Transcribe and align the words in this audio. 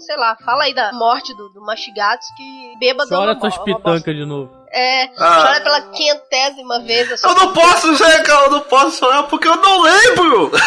sei 0.00 0.16
lá, 0.16 0.36
fala 0.44 0.64
aí 0.64 0.74
da 0.74 0.92
morte 0.92 1.34
do, 1.36 1.48
do 1.50 1.60
Machigatsuki 1.60 2.78
bêbado. 2.78 3.08
Chora 3.08 3.32
é 3.32 3.34
tuas 3.34 3.56
pitancas 3.58 4.14
de 4.16 4.24
novo. 4.24 4.50
É, 4.72 5.04
Ah. 5.18 5.42
chora 5.42 5.60
pela 5.60 5.80
quinhentésima 5.90 6.80
vez. 6.80 7.10
essa 7.10 7.26
Eu 7.28 7.34
não 7.34 7.52
posso, 7.52 7.94
Zeca, 7.96 8.32
eu 8.32 8.50
não 8.50 8.60
posso 8.60 8.98
chorar 8.98 9.24
porque 9.24 9.48
eu 9.48 9.56
não 9.56 9.80
lembro! 9.82 10.50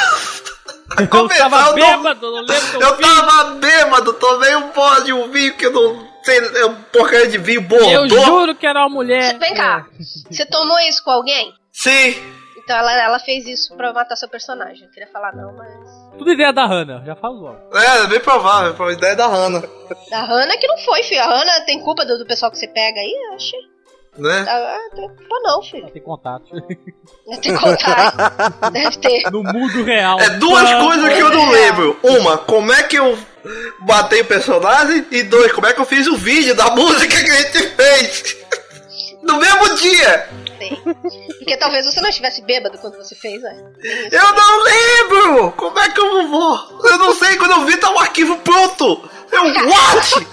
Eu 1.00 1.08
Começar, 1.08 1.50
tava 1.50 1.70
eu 1.72 1.78
não- 1.78 1.98
bêbado, 2.04 2.32
não 2.32 2.42
lembro 2.42 2.70
que 2.70 2.76
eu 2.76 2.82
Eu 2.82 2.98
tava 3.00 3.44
bêbado, 3.56 4.14
tomei 4.14 4.56
um 4.56 4.68
pó 4.70 5.00
de 5.00 5.12
um 5.12 5.32
vinho 5.32 5.56
que 5.58 5.66
eu 5.66 5.72
não 5.72 6.08
sei, 6.24 6.38
é 6.38 6.66
um 6.68 6.76
porcaria 6.92 7.28
de 7.30 7.38
vinho 7.40 7.62
Eu 7.62 7.68
bordô. 7.68 8.20
juro 8.26 8.54
que 8.54 8.68
era 8.68 8.82
uma 8.82 8.90
mulher. 8.90 9.40
Vem 9.40 9.56
cá, 9.56 9.88
você 10.30 10.46
tomou 10.46 10.78
isso 10.82 11.04
com 11.04 11.10
alguém? 11.10 11.52
Sim, 11.72 12.14
Então 12.64 12.78
ela, 12.78 12.94
ela 13.02 13.20
fez 13.20 13.46
isso 13.46 13.76
pra 13.76 13.92
matar 13.92 14.16
seu 14.16 14.30
personagem. 14.30 14.86
Eu 14.86 14.90
queria 14.92 15.10
falar 15.12 15.36
não, 15.36 15.52
mas. 15.54 15.74
Tudo 16.18 16.32
ideia 16.32 16.54
da 16.54 16.66
Hannah, 16.66 17.04
já 17.06 17.16
falou. 17.16 17.58
é, 17.74 18.08
bem 18.08 18.20
provável, 18.20 18.74
foi 18.76 18.92
a 18.94 18.98
ideia 18.98 19.16
da 19.16 19.28
Hannah, 19.28 19.64
A 20.12 20.22
Hannah 20.24 20.58
que 20.58 20.68
não 20.68 20.78
foi, 20.78 21.04
filho. 21.04 21.22
A 21.22 21.26
Hannah 21.28 21.62
tem 21.66 21.80
culpa 21.82 22.06
do, 22.06 22.18
do 22.18 22.26
pessoal 22.26 22.50
que 22.52 22.58
você 22.58 22.68
pega 22.68 23.00
aí? 23.00 23.14
Eu 23.30 23.36
achei. 23.36 23.60
né? 24.18 24.46
Ah, 24.48 24.78
ah, 24.78 24.96
tem 24.96 25.08
culpa 25.10 25.40
não, 25.44 25.62
filho. 25.62 25.90
Tem 25.90 26.02
contato. 26.02 26.46
Deve 27.28 27.42
ter 27.42 27.60
contato. 27.60 28.18
Deve 28.72 28.98
ter. 28.98 29.32
No 29.32 29.44
mundo 29.44 29.84
real. 29.84 30.20
É 30.20 30.30
duas 30.32 30.74
coisas 30.74 31.14
que 31.14 31.20
eu 31.20 31.30
não 31.32 31.50
lembro. 31.50 32.00
Uma, 32.02 32.38
como 32.38 32.72
é 32.72 32.84
que 32.84 32.96
eu 32.98 33.18
matei 33.82 34.22
o 34.22 34.26
personagem? 34.26 35.06
E 35.12 35.24
dois, 35.24 35.52
como 35.52 35.68
é 35.68 35.74
que 35.74 35.82
eu 35.82 35.86
fiz 35.86 36.08
o 36.08 36.16
vídeo 36.16 36.56
da 36.56 36.68
música 36.72 37.08
que 37.24 37.30
a 37.30 37.36
gente 37.42 37.70
fez? 37.70 38.38
No 39.22 39.38
mesmo 39.38 39.76
dia! 39.76 40.43
Tem. 40.64 40.82
Porque 41.40 41.58
talvez 41.58 41.86
você 41.86 42.00
não 42.00 42.10
estivesse 42.10 42.42
bêbado 42.42 42.78
quando 42.78 42.98
você 42.98 43.16
fez, 43.16 43.42
né? 43.42 43.72
Isso. 43.84 44.16
Eu 44.16 44.34
não 44.34 44.64
lembro! 44.64 45.52
Como 45.52 45.80
é 45.80 45.90
que 45.90 46.00
eu 46.00 46.28
vou? 46.28 46.60
Eu 46.84 46.98
não 46.98 47.14
sei, 47.14 47.36
quando 47.38 47.52
eu 47.52 47.66
vi 47.66 47.78
tá 47.78 47.92
o 47.92 48.00
arquivo 48.00 48.38
pronto! 48.38 49.10
Eu, 49.32 49.44
what? 49.44 50.28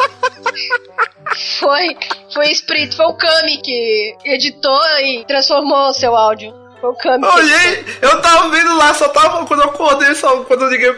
Foi, 1.60 1.96
foi 2.34 2.48
o 2.48 2.50
Espírito, 2.50 2.96
foi 2.96 3.06
o 3.06 3.14
Kami 3.14 3.62
que 3.62 4.16
editou 4.24 4.82
e 4.98 5.24
transformou 5.26 5.88
o 5.88 5.92
seu 5.92 6.16
áudio. 6.16 6.52
Foi 6.80 6.90
o 6.90 6.94
Kami. 6.94 7.24
Olhei, 7.24 7.84
eu 8.02 8.20
tava 8.20 8.48
vendo 8.48 8.76
lá, 8.76 8.92
só 8.92 9.08
tava, 9.08 9.46
quando 9.46 9.60
eu 9.60 9.68
acordei, 9.68 10.12
só 10.16 10.42
quando 10.42 10.64
eu 10.64 10.70
liguei, 10.70 10.92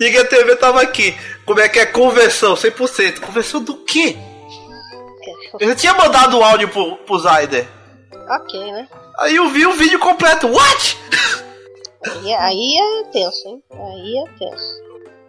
liguei 0.00 0.20
a 0.20 0.24
TV, 0.24 0.56
tava 0.56 0.82
aqui. 0.82 1.16
Como 1.44 1.60
é 1.60 1.68
que 1.68 1.78
é 1.78 1.86
conversão? 1.86 2.54
100%. 2.54 3.20
Conversão 3.20 3.62
do 3.62 3.76
quê? 3.76 4.16
editou. 5.56 5.60
Eu 5.60 5.68
já 5.68 5.74
tinha 5.74 5.94
mandado 5.94 6.38
o 6.38 6.44
áudio 6.44 6.68
pro, 6.68 6.96
pro 6.96 7.18
Zayder. 7.18 7.66
Ok, 8.12 8.72
né? 8.72 8.88
Aí 9.18 9.36
eu 9.36 9.48
vi 9.48 9.66
o 9.66 9.72
vídeo 9.72 9.98
completo. 9.98 10.46
What? 10.48 10.98
Aí, 12.04 12.34
aí 12.34 12.78
é 12.78 13.04
tenso, 13.10 13.48
hein? 13.48 13.62
Aí 13.70 14.18
é 14.18 14.38
tenso. 14.38 14.86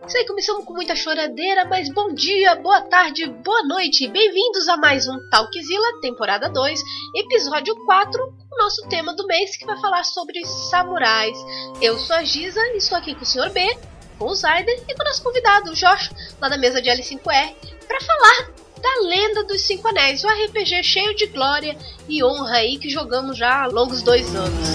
Isso 0.08 0.17
aí, 0.17 0.25
começamos 0.25 0.64
com 0.64 0.73
muita 0.73 0.95
choradeira, 0.95 1.66
mas 1.66 1.94
bom 1.94 2.14
dia, 2.14 2.56
boa 2.56 2.81
tarde, 2.81 3.28
boa 3.28 3.64
noite. 3.64 4.08
Bem-vindos 4.08 4.69
a 4.69 4.78
mais 4.78 5.06
um 5.08 5.17
Talkzilla, 5.30 6.00
temporada 6.02 6.47
2, 6.50 6.81
episódio 7.16 7.75
4, 7.86 8.23
o 8.23 8.58
nosso 8.58 8.88
tema 8.88 9.14
do 9.14 9.28
mês 9.28 9.58
que 9.58 9.66
vai 9.66 9.78
falar 9.81 10.06
sobre 10.06 10.45
samurais. 10.45 11.38
Eu 11.81 11.97
sou 11.97 12.16
a 12.16 12.23
Giza 12.23 12.62
e 12.73 12.78
estou 12.78 12.97
aqui 12.97 13.16
com 13.16 13.23
o 13.23 13.25
Sr. 13.25 13.50
B, 13.50 13.78
com 14.17 14.25
o 14.28 14.36
Zayder 14.36 14.81
e 14.88 14.95
com 14.95 15.02
o 15.02 15.06
nosso 15.06 15.22
convidado, 15.22 15.72
o 15.72 15.75
Josh, 15.75 16.09
lá 16.39 16.47
da 16.47 16.58
mesa 16.58 16.81
de 16.81 16.89
L5R, 16.89 17.56
para 17.86 18.00
falar 18.00 18.66
da 18.81 19.08
Lenda 19.08 19.44
dos 19.44 19.61
Cinco 19.61 19.88
Anéis, 19.88 20.23
um 20.23 20.30
RPG 20.30 20.83
cheio 20.83 21.16
de 21.16 21.28
glória 21.28 21.78
e 22.08 22.23
honra 22.23 22.58
aí 22.58 22.78
que 22.78 22.89
jogamos 22.89 23.38
já 23.38 23.64
há 23.64 23.67
longos 23.67 24.02
dois 24.02 24.34
anos. 24.36 24.67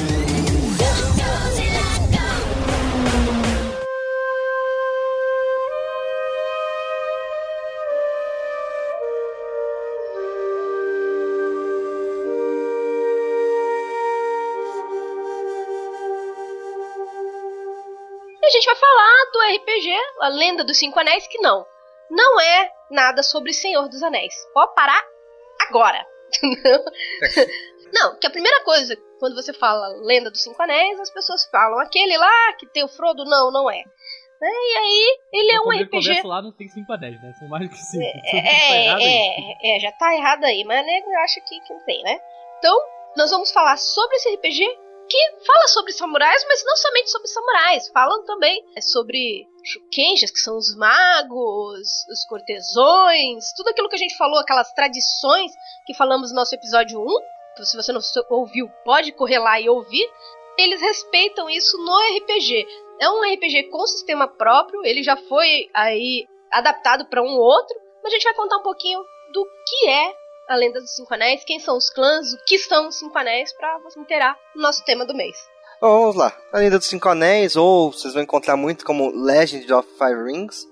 E 18.41 18.47
a 18.47 18.51
gente 18.51 18.67
vai 18.67 18.77
falar 18.77 19.31
do 19.33 19.39
RPG, 19.57 19.91
a 20.21 20.29
Lenda 20.29 20.65
dos 20.65 20.79
Cinco 20.79 20.99
Anéis, 20.99 21.27
que 21.29 21.39
não. 21.39 21.72
Não 22.13 22.39
é 22.39 22.71
nada 22.91 23.23
sobre 23.23 23.55
Senhor 23.55 23.89
dos 23.89 24.03
Anéis. 24.03 24.35
Pode 24.53 24.75
parar 24.75 25.03
agora. 25.69 26.07
não, 27.93 28.19
que 28.19 28.27
a 28.27 28.31
primeira 28.31 28.63
coisa, 28.65 28.95
quando 29.19 29.35
você 29.35 29.55
fala 29.55 29.89
Lenda 30.05 30.31
dos 30.31 30.43
Cinco 30.43 30.63
Anéis, 30.63 31.01
as 31.01 31.11
pessoas 31.11 31.47
falam 31.47 31.79
aquele 31.79 32.19
lá 32.19 32.53
que 32.59 32.67
tem 32.67 32.85
o 32.85 32.89
Frodo. 32.89 33.25
Não, 33.25 33.51
não 33.51 33.71
é. 33.71 33.83
Né? 34.43 34.51
E 34.51 34.77
aí, 34.77 35.19
ele 35.33 35.53
é 35.53 35.61
um 35.61 35.65
Quando 35.65 35.75
ele 35.77 35.85
RPG. 35.85 36.09
começa 36.09 36.29
lá 36.29 36.43
não 36.43 36.53
tem 36.53 36.69
5 36.69 36.93
anéis, 36.93 37.23
né? 37.23 37.33
São 37.39 37.49
mais 37.49 37.63
do 37.63 37.73
que 37.73 37.81
5. 37.81 38.03
tá 38.03 38.99
É, 39.01 39.77
é, 39.77 39.77
é, 39.77 39.81
já 39.81 39.93
tá 39.93 40.15
errado 40.15 40.45
aí, 40.45 40.65
mas 40.65 40.85
nego 40.85 41.09
acha 41.19 41.41
que, 41.41 41.61
que 41.61 41.73
não 41.73 41.85
tem, 41.85 42.03
né? 42.03 42.19
Então, 42.59 42.77
nós 43.17 43.31
vamos 43.31 43.53
falar 43.53 43.77
sobre 43.79 44.17
esse 44.17 44.35
RPG 44.35 44.67
que 45.13 45.45
fala 45.45 45.69
sobre 45.69 45.93
samurais, 45.93 46.43
mas 46.49 46.65
não 46.65 46.75
somente 46.75 47.11
sobre 47.11 47.29
samurais, 47.29 47.89
falam 47.89 48.25
também 48.25 48.65
é, 48.75 48.81
sobre 48.81 49.47
shukenjas, 49.63 50.31
que 50.31 50.39
são 50.39 50.57
os 50.57 50.75
magos, 50.75 52.07
os 52.11 52.25
cortesões, 52.27 53.53
tudo 53.55 53.69
aquilo 53.69 53.91
que 53.91 53.97
a 53.97 53.99
gente 53.99 54.17
falou, 54.17 54.39
aquelas 54.39 54.73
tradições 54.73 55.53
que 55.85 55.93
falamos 55.93 56.31
no 56.31 56.37
nosso 56.37 56.55
episódio 56.55 56.99
1. 56.99 57.07
que 57.57 57.65
Se 57.67 57.77
você 57.77 57.93
não 57.93 58.01
ouviu, 58.31 58.71
pode 58.87 59.13
correr 59.13 59.39
lá 59.39 59.61
e 59.61 59.69
ouvir. 59.69 60.09
Eles 60.57 60.81
respeitam 60.81 61.51
isso 61.51 61.77
no 61.77 61.99
RPG. 62.17 62.67
É 62.99 63.11
um 63.11 63.21
RPG 63.35 63.65
com 63.65 63.87
sistema 63.87 64.27
próprio, 64.27 64.83
ele 64.83 65.03
já 65.03 65.17
foi 65.17 65.69
aí 65.75 66.27
adaptado 66.51 67.05
para 67.11 67.23
um 67.23 67.37
outro, 67.37 67.79
mas 68.03 68.15
a 68.15 68.17
gente 68.17 68.25
vai 68.25 68.35
contar 68.35 68.57
um 68.57 68.63
pouquinho 68.63 69.05
do 69.35 69.45
que 69.45 69.89
é 69.91 70.22
a 70.49 70.57
Lenda 70.57 70.81
dos 70.81 70.95
Cinco 70.95 71.15
Anéis, 71.15 71.45
quem 71.45 71.59
são 71.59 71.77
os 71.77 71.91
clãs, 71.91 72.33
o 72.33 72.39
que 72.47 72.59
são 72.59 72.89
os 72.89 72.99
Cinco 72.99 73.17
Anéis, 73.17 73.53
pra 73.53 73.79
você 73.79 73.99
inteirar 73.99 74.37
o 74.55 74.61
nosso 74.61 74.85
tema 74.85 75.07
do 75.07 75.15
mês. 75.15 75.37
Vamos 75.81 76.15
lá. 76.15 76.33
A 76.53 76.59
Lenda 76.59 76.79
dos 76.79 76.87
Cinco 76.87 77.09
Anéis, 77.09 77.57
ou 77.57 77.93
vocês 77.93 78.15
vão 78.15 78.23
encontrar 78.23 78.57
muito 78.57 78.85
como 78.85 79.11
Legend 79.11 79.73
of 79.73 79.89
Five 79.99 80.23
Rings, 80.25 80.67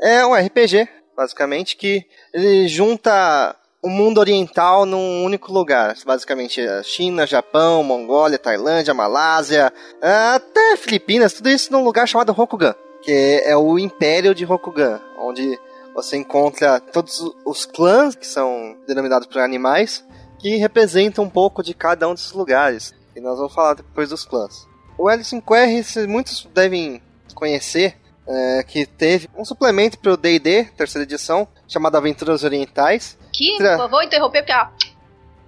é 0.00 0.24
um 0.26 0.34
RPG, 0.34 0.88
basicamente, 1.16 1.76
que 1.76 2.04
ele 2.32 2.66
junta 2.68 3.56
o 3.82 3.88
mundo 3.90 4.18
oriental 4.18 4.86
num 4.86 5.22
único 5.24 5.52
lugar. 5.52 5.94
Basicamente, 6.06 6.60
a 6.60 6.82
China, 6.82 7.26
Japão, 7.26 7.82
Mongólia, 7.82 8.38
Tailândia, 8.38 8.94
Malásia, 8.94 9.70
até 10.00 10.76
Filipinas, 10.76 11.34
tudo 11.34 11.50
isso 11.50 11.70
num 11.70 11.84
lugar 11.84 12.08
chamado 12.08 12.32
Rokugan, 12.32 12.74
que 13.02 13.42
é 13.44 13.54
o 13.54 13.78
Império 13.78 14.34
de 14.34 14.44
Rokugan, 14.44 15.00
onde 15.18 15.58
você 15.94 16.16
encontra 16.16 16.80
todos 16.80 17.22
os 17.46 17.64
clãs, 17.64 18.14
que 18.14 18.26
são 18.26 18.76
denominados 18.86 19.26
por 19.28 19.40
animais, 19.40 20.04
que 20.38 20.56
representam 20.56 21.24
um 21.24 21.30
pouco 21.30 21.62
de 21.62 21.72
cada 21.74 22.08
um 22.08 22.14
desses 22.14 22.32
lugares. 22.32 22.92
E 23.16 23.20
nós 23.20 23.38
vamos 23.38 23.54
falar 23.54 23.74
depois 23.74 24.08
dos 24.10 24.24
clãs. 24.24 24.66
O 24.98 25.04
L5R, 25.04 25.82
se 25.82 26.06
muitos 26.06 26.48
devem 26.52 27.00
conhecer, 27.34 27.96
é, 28.26 28.62
que 28.66 28.86
teve 28.86 29.28
um 29.36 29.44
suplemento 29.44 29.98
para 29.98 30.12
o 30.12 30.16
D&D, 30.16 30.64
terceira 30.76 31.04
edição, 31.04 31.46
chamado 31.68 31.96
Aventuras 31.96 32.42
Orientais. 32.42 33.16
Que 33.32 33.56
Tra- 33.58 33.78
eu 33.78 33.88
vou 33.88 34.02
interromper 34.02 34.42
porque, 34.42 34.52
ó, 34.52 34.68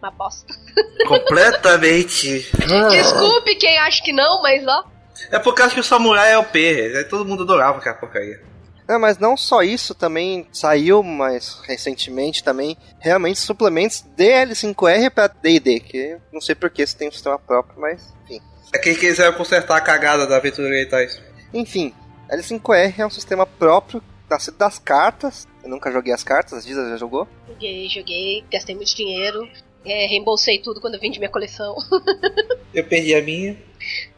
uma 0.02 0.10
bosta. 0.10 0.54
Completamente. 1.06 2.50
Desculpe 2.90 3.54
quem 3.56 3.78
acha 3.78 4.02
que 4.02 4.12
não, 4.12 4.42
mas 4.42 4.66
ó. 4.66 4.84
É 5.30 5.38
por 5.38 5.54
causa 5.54 5.72
que 5.74 5.80
o 5.80 5.84
samurai 5.84 6.32
é 6.32 6.38
o 6.38 6.44
P. 6.44 6.92
Aí 6.96 7.04
todo 7.04 7.24
mundo 7.24 7.42
adorava 7.44 7.78
aquela 7.78 7.94
porcaria. 7.96 8.42
É, 8.88 8.96
mas 8.96 9.18
não 9.18 9.36
só 9.36 9.62
isso, 9.62 9.94
também 9.94 10.46
saiu, 10.52 11.02
mas 11.02 11.60
recentemente 11.66 12.42
também, 12.44 12.76
realmente 13.00 13.40
suplementos 13.40 14.04
DL5R 14.16 15.10
para 15.10 15.26
D&D, 15.26 15.80
que 15.80 16.18
não 16.32 16.40
sei 16.40 16.54
porque 16.54 16.86
se 16.86 16.96
tem 16.96 17.08
um 17.08 17.12
sistema 17.12 17.38
próprio, 17.38 17.80
mas 17.80 18.14
enfim. 18.24 18.40
É 18.72 18.78
quem 18.78 18.94
quiser 18.94 19.36
consertar 19.36 19.76
a 19.76 19.80
cagada 19.80 20.26
da 20.26 20.36
aventura 20.36 20.68
orientais. 20.68 21.20
Enfim, 21.52 21.92
L5R 22.30 22.98
é 22.98 23.06
um 23.06 23.10
sistema 23.10 23.44
próprio, 23.44 24.02
nascido 24.30 24.56
das 24.56 24.78
cartas. 24.78 25.46
Eu 25.62 25.70
nunca 25.70 25.90
joguei 25.90 26.12
as 26.12 26.22
cartas, 26.22 26.58
a 26.58 26.60
Giza 26.60 26.88
já 26.88 26.96
jogou. 26.96 27.26
Joguei, 27.48 27.88
joguei, 27.88 28.44
gastei 28.50 28.74
muito 28.74 28.94
dinheiro, 28.94 29.48
é, 29.84 30.06
reembolsei 30.06 30.58
tudo 30.60 30.80
quando 30.80 30.94
eu 30.94 31.00
vendi 31.00 31.18
minha 31.18 31.30
coleção. 31.30 31.76
Eu 32.74 32.84
perdi 32.84 33.14
a 33.14 33.22
minha. 33.22 33.56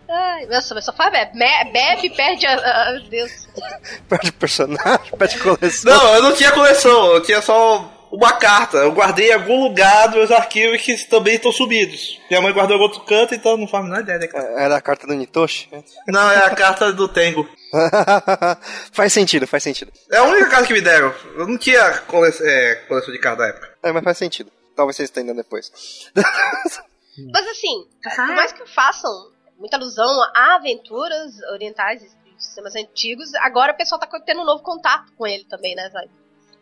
Ai, 0.09 0.47
nossa, 0.47 0.75
mas 0.75 0.85
só 0.85 0.93
faz 0.93 1.13
bebe. 1.13 1.39
Bebe, 1.73 2.11
perde 2.11 2.47
a. 2.47 2.55
a- 2.55 2.99
Deus. 3.11 3.47
Perde 4.09 4.33
personagem, 4.33 5.13
perde 5.19 5.39
coleção. 5.39 5.93
Não, 5.93 6.15
eu 6.15 6.23
não 6.23 6.33
tinha 6.35 6.51
coleção, 6.53 7.13
eu 7.15 7.23
tinha 7.23 7.43
só 7.43 7.93
uma 8.11 8.33
carta. 8.33 8.79
Eu 8.79 8.93
guardei 8.93 9.29
em 9.31 9.35
algum 9.35 9.63
lugar 9.65 10.07
dos 10.07 10.17
meus 10.17 10.31
arquivos 10.31 10.81
que 10.81 10.97
também 11.09 11.35
estão 11.35 11.53
subidos. 11.53 12.19
Minha 12.31 12.41
mãe 12.41 12.53
guardou 12.53 12.77
em 12.77 12.81
outro 12.81 13.01
canto, 13.01 13.35
então 13.35 13.57
não 13.59 13.69
faço 13.69 13.87
nada 13.89 14.01
ideia, 14.03 14.19
né, 14.19 14.27
cara? 14.29 14.47
Era 14.59 14.77
a 14.77 14.81
carta 14.81 15.07
do 15.07 15.15
Nitoshi? 15.15 15.69
Não, 16.07 16.31
é 16.31 16.45
a 16.45 16.55
carta 16.55 16.91
do 16.93 17.07
Tengo. 17.09 17.47
faz 18.93 19.13
sentido, 19.13 19.47
faz 19.47 19.63
sentido. 19.63 19.93
É 20.11 20.17
a 20.19 20.23
única 20.25 20.49
carta 20.49 20.67
que 20.67 20.73
me 20.73 20.81
deram. 20.81 21.15
Eu 21.37 21.47
não 21.47 21.59
tinha 21.59 21.99
cole... 22.07 22.33
é, 22.43 22.77
coleção 22.89 23.13
de 23.13 23.19
carta 23.19 23.43
da 23.43 23.49
época. 23.49 23.75
É, 23.83 23.93
mas 23.93 24.05
faz 24.05 24.17
sentido. 24.17 24.51
Talvez 24.75 24.97
vocês 24.97 25.11
entendam 25.11 25.35
depois. 25.37 25.71
Mas 27.33 27.47
assim, 27.49 27.85
por 28.17 28.27
mais 28.29 28.53
que 28.53 28.65
façam 28.73 29.11
muita 29.59 29.77
alusão 29.77 30.09
a 30.35 30.55
aventuras 30.57 31.41
orientais 31.53 32.03
e 32.03 32.09
sistemas 32.43 32.77
antigos, 32.77 33.35
agora 33.37 33.73
o 33.73 33.77
pessoal 33.77 34.01
tá 34.01 34.09
tendo 34.25 34.43
um 34.43 34.45
novo 34.45 34.63
contato 34.63 35.13
com 35.17 35.27
ele 35.27 35.45
também, 35.45 35.75
né, 35.75 35.91
Zay? 35.91 36.09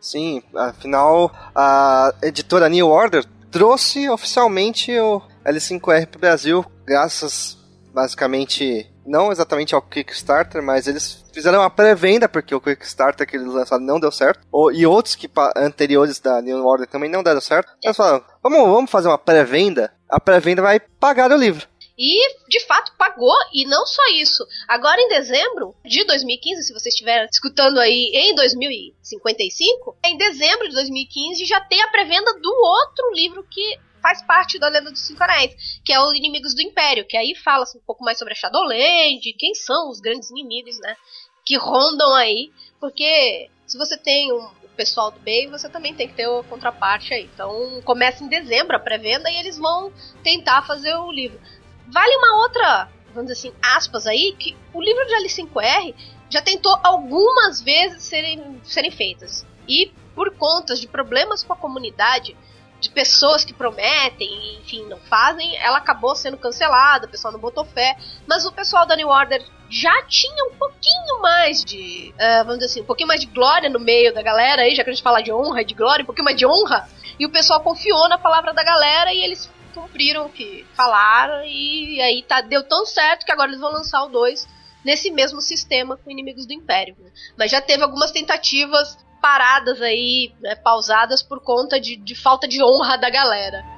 Sim, 0.00 0.42
afinal, 0.54 1.30
a 1.54 2.12
editora 2.22 2.68
New 2.68 2.88
Order 2.88 3.24
trouxe 3.50 4.08
oficialmente 4.08 4.98
o 4.98 5.20
L5R 5.44 6.06
para 6.06 6.16
o 6.16 6.20
Brasil, 6.20 6.64
graças 6.84 7.56
basicamente 7.92 8.92
não 9.06 9.30
exatamente 9.30 9.74
ao 9.74 9.80
Kickstarter, 9.80 10.62
mas 10.62 10.86
eles 10.86 11.24
fizeram 11.32 11.60
uma 11.60 11.70
pré-venda, 11.70 12.28
porque 12.28 12.54
o 12.54 12.60
Kickstarter 12.60 13.26
que 13.26 13.36
eles 13.36 13.46
lançaram 13.46 13.82
não 13.82 14.00
deu 14.00 14.10
certo, 14.10 14.40
e 14.74 14.84
outros 14.86 15.14
que 15.14 15.30
anteriores 15.56 16.18
da 16.18 16.42
New 16.42 16.64
Order 16.64 16.86
também 16.88 17.10
não 17.10 17.22
deram 17.22 17.40
certo. 17.40 17.72
Eles 17.82 17.96
falaram, 17.96 18.24
vamos, 18.42 18.58
vamos 18.68 18.90
fazer 18.90 19.08
uma 19.08 19.18
pré-venda, 19.18 19.92
a 20.10 20.20
pré-venda 20.20 20.60
vai 20.60 20.80
pagar 20.80 21.30
o 21.30 21.36
livro. 21.36 21.66
E, 21.98 22.48
de 22.48 22.60
fato, 22.60 22.92
pagou. 22.98 23.34
E 23.52 23.64
não 23.64 23.86
só 23.86 24.02
isso. 24.14 24.46
Agora, 24.68 25.00
em 25.00 25.08
dezembro 25.08 25.74
de 25.84 26.04
2015, 26.04 26.62
se 26.62 26.72
você 26.72 26.88
estiver 26.88 27.26
escutando 27.30 27.78
aí 27.78 28.10
em 28.12 28.34
2055, 28.34 29.96
em 30.04 30.16
dezembro 30.16 30.68
de 30.68 30.74
2015 30.74 31.44
já 31.46 31.60
tem 31.60 31.82
a 31.82 31.88
pré-venda 31.88 32.38
do 32.38 32.52
outro 32.52 33.12
livro 33.14 33.46
que 33.50 33.78
faz 34.02 34.22
parte 34.22 34.58
da 34.58 34.68
Lenda 34.68 34.92
dos 34.92 35.00
Cinco 35.00 35.24
Anéis, 35.24 35.80
que 35.84 35.92
é 35.92 35.98
o 35.98 36.14
Inimigos 36.14 36.54
do 36.54 36.62
Império, 36.62 37.06
que 37.06 37.16
aí 37.16 37.34
fala 37.34 37.64
um 37.74 37.80
pouco 37.84 38.04
mais 38.04 38.18
sobre 38.18 38.34
a 38.34 38.36
Shadowland, 38.36 39.20
quem 39.36 39.52
são 39.54 39.90
os 39.90 40.00
grandes 40.00 40.30
inimigos, 40.30 40.78
né, 40.78 40.96
que 41.44 41.56
rondam 41.56 42.14
aí, 42.14 42.52
porque 42.78 43.50
se 43.66 43.76
você 43.76 43.96
tem 43.96 44.32
um 44.32 44.48
pessoal 44.76 45.10
do 45.10 45.18
bem, 45.18 45.48
você 45.48 45.68
também 45.68 45.94
tem 45.94 46.06
que 46.06 46.14
ter 46.14 46.28
a 46.28 46.42
contraparte 46.44 47.14
aí. 47.14 47.24
Então, 47.34 47.80
começa 47.82 48.22
em 48.22 48.28
dezembro 48.28 48.76
a 48.76 48.80
pré-venda 48.80 49.30
e 49.30 49.38
eles 49.38 49.58
vão 49.58 49.92
tentar 50.22 50.62
fazer 50.66 50.94
o 50.94 51.10
livro. 51.10 51.40
Vale 51.88 52.16
uma 52.16 52.42
outra, 52.42 52.88
vamos 53.14 53.30
dizer 53.30 53.48
assim, 53.48 53.58
aspas 53.62 54.06
aí, 54.06 54.34
que 54.38 54.56
o 54.72 54.82
livro 54.82 55.04
de 55.06 55.14
L5R 55.24 55.94
já 56.28 56.42
tentou 56.42 56.76
algumas 56.82 57.60
vezes 57.62 58.02
serem, 58.02 58.60
serem 58.64 58.90
feitas. 58.90 59.46
E 59.68 59.92
por 60.14 60.34
conta 60.36 60.74
de 60.74 60.88
problemas 60.88 61.42
com 61.42 61.52
a 61.52 61.56
comunidade, 61.56 62.36
de 62.80 62.90
pessoas 62.90 63.44
que 63.44 63.54
prometem, 63.54 64.58
enfim, 64.60 64.84
não 64.86 64.98
fazem, 64.98 65.56
ela 65.58 65.78
acabou 65.78 66.14
sendo 66.14 66.36
cancelada, 66.36 67.06
o 67.06 67.08
pessoal 67.08 67.32
não 67.32 67.40
botou 67.40 67.64
fé, 67.64 67.96
mas 68.26 68.44
o 68.44 68.52
pessoal 68.52 68.86
da 68.86 68.96
New 68.96 69.08
Order 69.08 69.42
já 69.70 70.02
tinha 70.02 70.44
um 70.44 70.54
pouquinho 70.54 71.20
mais 71.20 71.64
de, 71.64 72.14
uh, 72.14 72.44
vamos 72.44 72.58
dizer 72.58 72.66
assim, 72.66 72.80
um 72.82 72.86
pouquinho 72.86 73.08
mais 73.08 73.20
de 73.20 73.26
glória 73.26 73.68
no 73.70 73.80
meio 73.80 74.12
da 74.12 74.22
galera 74.22 74.62
aí, 74.62 74.74
já 74.74 74.84
que 74.84 74.90
a 74.90 74.92
gente 74.92 75.02
fala 75.02 75.22
de 75.22 75.32
honra, 75.32 75.64
de 75.64 75.74
glória, 75.74 76.02
um 76.02 76.06
pouquinho 76.06 76.24
mais 76.24 76.36
de 76.36 76.46
honra, 76.46 76.88
e 77.18 77.24
o 77.24 77.30
pessoal 77.30 77.60
confiou 77.60 78.08
na 78.08 78.18
palavra 78.18 78.52
da 78.52 78.62
galera 78.62 79.12
e 79.12 79.24
eles 79.24 79.50
cumpriram 79.76 80.26
o 80.26 80.30
que 80.30 80.66
falaram 80.74 81.44
e 81.44 82.00
aí 82.00 82.22
tá, 82.22 82.40
deu 82.40 82.66
tão 82.66 82.86
certo 82.86 83.26
que 83.26 83.32
agora 83.32 83.50
eles 83.50 83.60
vão 83.60 83.70
lançar 83.70 84.02
o 84.04 84.08
2 84.08 84.48
nesse 84.82 85.10
mesmo 85.10 85.42
sistema 85.42 85.96
com 85.96 86.10
Inimigos 86.10 86.46
do 86.46 86.54
Império. 86.54 86.96
Né? 86.98 87.10
Mas 87.36 87.50
já 87.50 87.60
teve 87.60 87.82
algumas 87.82 88.10
tentativas 88.10 88.96
paradas 89.20 89.82
aí, 89.82 90.32
né, 90.40 90.54
pausadas 90.54 91.22
por 91.22 91.42
conta 91.42 91.78
de, 91.78 91.96
de 91.96 92.14
falta 92.14 92.48
de 92.48 92.62
honra 92.62 92.96
da 92.96 93.10
galera. 93.10 93.75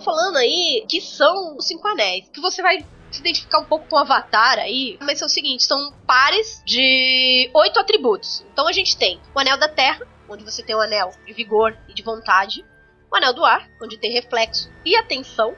Falando 0.00 0.36
aí 0.36 0.84
que 0.88 1.00
são 1.00 1.56
os 1.56 1.66
cinco 1.66 1.86
anéis, 1.88 2.28
que 2.32 2.40
você 2.40 2.62
vai 2.62 2.84
se 3.10 3.20
identificar 3.20 3.60
um 3.60 3.64
pouco 3.64 3.86
com 3.88 3.96
o 3.96 3.98
Avatar 3.98 4.58
aí, 4.58 4.96
mas 5.00 5.20
é 5.20 5.24
o 5.24 5.28
seguinte, 5.28 5.64
são 5.64 5.92
pares 6.06 6.62
de 6.64 7.50
oito 7.54 7.78
atributos. 7.78 8.44
Então 8.52 8.66
a 8.66 8.72
gente 8.72 8.96
tem 8.96 9.20
o 9.34 9.38
Anel 9.38 9.58
da 9.58 9.68
Terra, 9.68 10.06
onde 10.28 10.44
você 10.44 10.62
tem 10.62 10.74
o 10.74 10.80
anel 10.80 11.10
de 11.26 11.32
vigor 11.32 11.76
e 11.88 11.94
de 11.94 12.02
vontade, 12.02 12.64
o 13.10 13.16
Anel 13.16 13.34
do 13.34 13.44
Ar, 13.44 13.68
onde 13.82 13.98
tem 13.98 14.12
reflexo 14.12 14.70
e 14.84 14.96
atenção, 14.96 15.54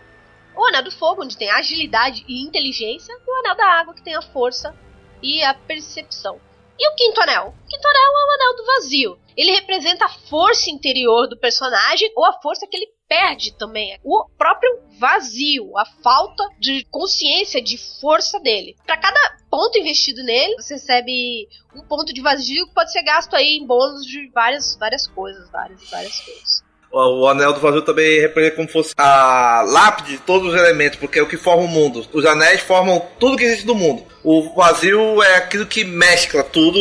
o 0.56 0.66
Anel 0.66 0.82
do 0.82 0.90
Fogo, 0.90 1.22
onde 1.22 1.36
tem 1.36 1.50
agilidade 1.50 2.24
e 2.28 2.42
inteligência, 2.42 3.12
e 3.12 3.30
o 3.30 3.38
Anel 3.40 3.56
da 3.56 3.66
Água, 3.66 3.94
que 3.94 4.02
tem 4.02 4.16
a 4.16 4.22
força 4.22 4.74
e 5.22 5.42
a 5.42 5.54
percepção. 5.54 6.40
E 6.78 6.88
o 6.90 6.94
quinto 6.96 7.20
anel? 7.20 7.48
O 7.48 7.68
quinto 7.68 7.86
anel 7.86 8.02
é 8.02 8.24
o 8.24 8.34
anel 8.34 8.56
do 8.56 8.66
vazio. 8.66 9.18
Ele 9.36 9.52
representa 9.52 10.04
a 10.04 10.08
força 10.08 10.70
interior 10.70 11.28
do 11.28 11.38
personagem 11.38 12.12
ou 12.16 12.24
a 12.24 12.40
força 12.40 12.66
que 12.66 12.76
ele 12.76 12.92
perde 13.08 13.56
também 13.56 13.98
o 14.02 14.26
próprio 14.36 14.80
vazio, 14.98 15.76
a 15.76 15.84
falta 16.02 16.44
de 16.58 16.86
consciência, 16.90 17.62
de 17.62 17.78
força 18.00 18.40
dele. 18.40 18.76
Para 18.86 18.96
cada 18.96 19.36
ponto 19.50 19.78
investido 19.78 20.22
nele, 20.22 20.56
você 20.56 20.74
recebe 20.74 21.48
um 21.74 21.82
ponto 21.82 22.12
de 22.12 22.20
vazio 22.20 22.66
que 22.66 22.74
pode 22.74 22.92
ser 22.92 23.02
gasto 23.02 23.34
aí 23.34 23.58
em 23.58 23.66
bônus 23.66 24.04
de 24.06 24.30
várias, 24.34 24.76
várias 24.78 25.06
coisas, 25.06 25.50
várias, 25.50 25.80
várias 25.90 26.20
coisas. 26.20 26.64
O 26.92 27.26
anel 27.26 27.52
do 27.52 27.58
vazio 27.58 27.82
também 27.82 28.20
representa 28.20 28.54
como 28.54 28.68
fosse 28.68 28.94
a 28.96 29.62
lápide 29.66 30.12
de 30.12 30.18
todos 30.18 30.52
os 30.52 30.54
elementos, 30.54 30.96
porque 30.96 31.18
é 31.18 31.22
o 31.22 31.28
que 31.28 31.36
forma 31.36 31.64
o 31.64 31.68
mundo. 31.68 32.06
Os 32.12 32.24
anéis 32.24 32.60
formam 32.60 33.04
tudo 33.18 33.36
que 33.36 33.42
existe 33.42 33.66
no 33.66 33.74
mundo. 33.74 34.04
O 34.22 34.54
vazio 34.54 35.20
é 35.20 35.36
aquilo 35.36 35.66
que 35.66 35.82
mescla 35.82 36.44
tudo, 36.44 36.78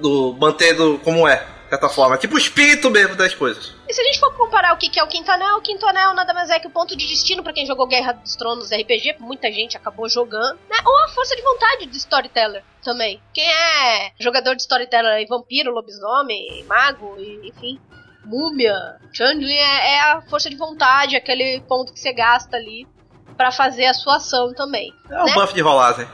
do, 0.00 0.34
mantendo 0.40 0.98
como 1.04 1.28
é 1.28 1.44
certa 1.68 1.88
forma. 1.88 2.16
Tipo 2.16 2.34
o 2.34 2.38
espírito 2.38 2.90
mesmo 2.90 3.16
das 3.16 3.34
coisas. 3.34 3.74
E 3.88 3.92
se 3.92 4.00
a 4.00 4.04
gente 4.04 4.18
for 4.18 4.34
comparar 4.34 4.72
o 4.74 4.76
que 4.76 4.98
é 4.98 5.02
o 5.02 5.06
Quinto 5.06 5.30
Anel, 5.30 5.56
o 5.56 5.60
Quinto 5.60 5.86
Anel 5.86 6.14
nada 6.14 6.32
mais 6.34 6.50
é 6.50 6.58
que 6.58 6.66
o 6.66 6.70
ponto 6.70 6.96
de 6.96 7.06
destino 7.06 7.42
para 7.42 7.52
quem 7.52 7.66
jogou 7.66 7.86
Guerra 7.86 8.12
dos 8.12 8.36
Tronos 8.36 8.70
RPG, 8.70 9.16
muita 9.18 9.50
gente 9.52 9.76
acabou 9.76 10.08
jogando, 10.08 10.58
né? 10.68 10.76
Ou 10.84 11.04
a 11.04 11.08
força 11.08 11.36
de 11.36 11.42
vontade 11.42 11.86
de 11.86 11.96
Storyteller 11.96 12.64
também. 12.82 13.20
Quem 13.32 13.48
é 13.48 14.12
jogador 14.18 14.54
de 14.54 14.62
Storyteller 14.62 15.26
vampiro, 15.28 15.72
lobisomem, 15.72 16.64
mago, 16.64 17.16
e, 17.18 17.48
enfim, 17.48 17.78
múmia, 18.24 18.74
Chandling 19.12 19.56
é, 19.56 19.94
é 19.94 20.00
a 20.00 20.22
força 20.22 20.50
de 20.50 20.56
vontade, 20.56 21.16
aquele 21.16 21.60
ponto 21.68 21.92
que 21.92 22.00
você 22.00 22.12
gasta 22.12 22.56
ali 22.56 22.86
para 23.36 23.50
fazer 23.52 23.86
a 23.86 23.94
sua 23.94 24.16
ação 24.16 24.52
também. 24.52 24.92
É 25.08 25.14
né? 25.14 25.22
um 25.22 25.34
buff 25.34 25.54
de 25.54 25.60
rolagem. 25.60 26.06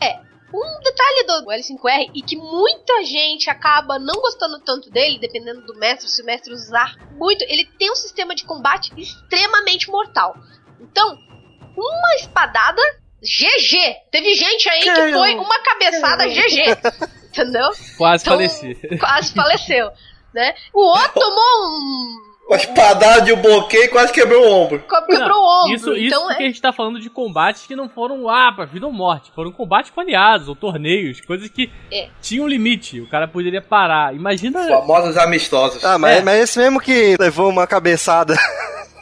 É, 0.00 0.18
um 0.56 0.80
detalhe 0.80 1.24
do 1.26 1.50
L5R 1.50 2.10
e 2.14 2.22
que 2.22 2.36
muita 2.36 3.04
gente 3.04 3.50
acaba 3.50 3.98
não 3.98 4.14
gostando 4.14 4.58
tanto 4.60 4.90
dele, 4.90 5.18
dependendo 5.18 5.62
do 5.62 5.74
mestre, 5.74 6.08
se 6.08 6.22
o 6.22 6.24
mestre 6.24 6.52
usar 6.52 6.96
muito, 7.12 7.44
ele 7.48 7.64
tem 7.78 7.90
um 7.90 7.94
sistema 7.94 8.34
de 8.34 8.44
combate 8.44 8.92
extremamente 8.96 9.90
mortal. 9.90 10.34
Então, 10.80 11.18
uma 11.76 12.14
espadada, 12.16 12.80
GG. 13.20 13.96
Teve 14.10 14.34
gente 14.34 14.68
aí 14.68 14.80
que 14.80 15.12
foi 15.12 15.34
uma 15.34 15.60
cabeçada 15.60 16.26
GG. 16.26 16.76
Entendeu? 17.28 17.70
Quase 17.98 18.24
então, 18.24 18.34
faleci. 18.34 18.74
Quase 18.98 19.34
faleceu. 19.34 19.90
Né? 20.32 20.54
O 20.72 20.80
outro 20.80 21.12
tomou 21.20 21.68
um 21.68 22.35
uma 22.46 22.56
espadada 22.56 23.22
de 23.22 23.32
um 23.32 23.42
bloqueio 23.42 23.90
quase 23.90 24.12
quebrou 24.12 24.46
o 24.46 24.52
ombro. 24.52 24.78
Quebrou 24.78 25.28
não, 25.28 25.42
o 25.42 25.64
ombro. 25.64 25.74
Isso, 25.74 25.92
isso 25.94 26.06
então 26.06 26.26
porque 26.28 26.42
é... 26.42 26.46
a 26.46 26.48
gente 26.48 26.62
tá 26.62 26.72
falando 26.72 27.00
de 27.00 27.10
combates 27.10 27.66
que 27.66 27.74
não 27.74 27.88
foram, 27.88 28.28
ah, 28.28 28.52
pra 28.54 28.64
vida 28.64 28.86
ou 28.86 28.92
morte. 28.92 29.32
Foram 29.34 29.50
combates 29.50 29.90
com 29.90 30.00
aliados 30.00 30.48
ou 30.48 30.54
torneios, 30.54 31.20
coisas 31.20 31.48
que 31.48 31.70
é. 31.90 32.08
tinham 32.22 32.46
limite. 32.46 33.00
O 33.00 33.08
cara 33.08 33.26
poderia 33.26 33.60
parar. 33.60 34.14
Imagina. 34.14 34.66
Famosos 34.68 35.16
amistosos. 35.16 35.84
Ah, 35.84 35.98
mas, 35.98 36.18
é. 36.18 36.22
mas 36.22 36.40
esse 36.42 36.58
mesmo 36.58 36.80
que 36.80 37.16
levou 37.18 37.50
uma 37.50 37.66
cabeçada 37.66 38.36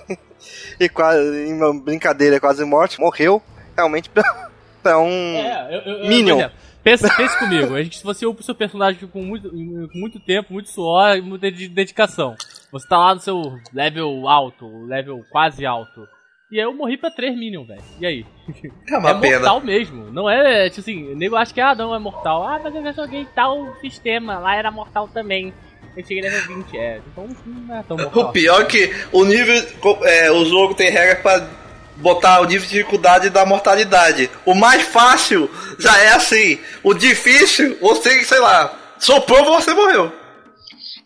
e 0.80 0.88
quase, 0.88 1.46
em 1.46 1.52
uma 1.52 1.78
brincadeira, 1.78 2.40
quase 2.40 2.64
morte, 2.64 2.98
morreu 2.98 3.42
realmente 3.76 4.08
pra, 4.08 4.50
pra 4.82 4.98
um 4.98 5.10
é, 5.10 5.68
eu, 5.70 5.92
eu, 5.92 6.08
Minion. 6.08 6.40
Eu, 6.40 6.50
Pensa, 6.84 7.08
pense 7.16 7.38
comigo, 7.38 7.74
a 7.74 7.82
gente, 7.82 7.96
se 7.96 8.04
você 8.04 8.26
upa 8.26 8.42
o 8.42 8.44
seu 8.44 8.54
personagem 8.54 9.08
com 9.08 9.22
muito, 9.22 9.48
com 9.48 9.98
muito 9.98 10.20
tempo, 10.20 10.52
muito 10.52 10.68
suor 10.68 11.16
e 11.16 11.22
muita 11.22 11.50
dedicação. 11.50 12.36
Você 12.74 12.88
tá 12.88 12.98
lá 12.98 13.14
no 13.14 13.20
seu 13.20 13.40
level 13.72 14.28
alto, 14.28 14.84
level 14.86 15.24
quase 15.30 15.64
alto. 15.64 16.08
E 16.50 16.58
aí 16.58 16.66
eu 16.66 16.74
morri 16.74 16.96
pra 16.96 17.08
3 17.08 17.38
Minions, 17.38 17.68
velho. 17.68 17.82
E 18.00 18.04
aí? 18.04 18.26
É 18.90 18.98
uma 18.98 19.10
é 19.10 19.14
pena. 19.14 19.38
mortal 19.38 19.60
mesmo. 19.60 20.10
Não 20.10 20.28
é, 20.28 20.68
tipo 20.68 20.80
assim, 20.80 21.12
o 21.12 21.16
nego 21.16 21.36
acha 21.36 21.54
que, 21.54 21.60
ah, 21.60 21.72
não, 21.72 21.94
é 21.94 22.00
mortal. 22.00 22.42
Ah, 22.42 22.60
mas 22.62 22.74
eu 22.74 22.82
já 22.82 22.90
joguei 22.90 23.28
tal 23.32 23.76
sistema, 23.80 24.40
lá 24.40 24.56
era 24.56 24.72
mortal 24.72 25.06
também. 25.06 25.54
Eu 25.96 26.04
cheguei 26.04 26.22
level 26.22 26.56
20, 26.64 26.76
é. 26.76 27.00
Então 27.06 27.28
não 27.46 27.76
é 27.76 27.82
tão 27.84 27.96
mortal. 27.96 28.24
O 28.24 28.32
pior 28.32 28.62
é 28.62 28.64
que 28.64 28.92
o 29.12 29.24
nível, 29.24 29.54
é, 30.02 30.32
o 30.32 30.44
jogo 30.44 30.74
tem 30.74 30.90
regra 30.90 31.14
pra 31.22 31.48
botar 31.98 32.40
o 32.40 32.44
nível 32.44 32.66
de 32.66 32.74
dificuldade 32.74 33.30
da 33.30 33.46
mortalidade. 33.46 34.28
O 34.44 34.52
mais 34.52 34.82
fácil 34.82 35.48
já 35.78 35.96
é 36.00 36.08
assim. 36.08 36.58
O 36.82 36.92
difícil, 36.92 37.78
você, 37.80 38.24
sei 38.24 38.40
lá, 38.40 38.76
soprou, 38.98 39.44
você 39.44 39.72
morreu. 39.72 40.23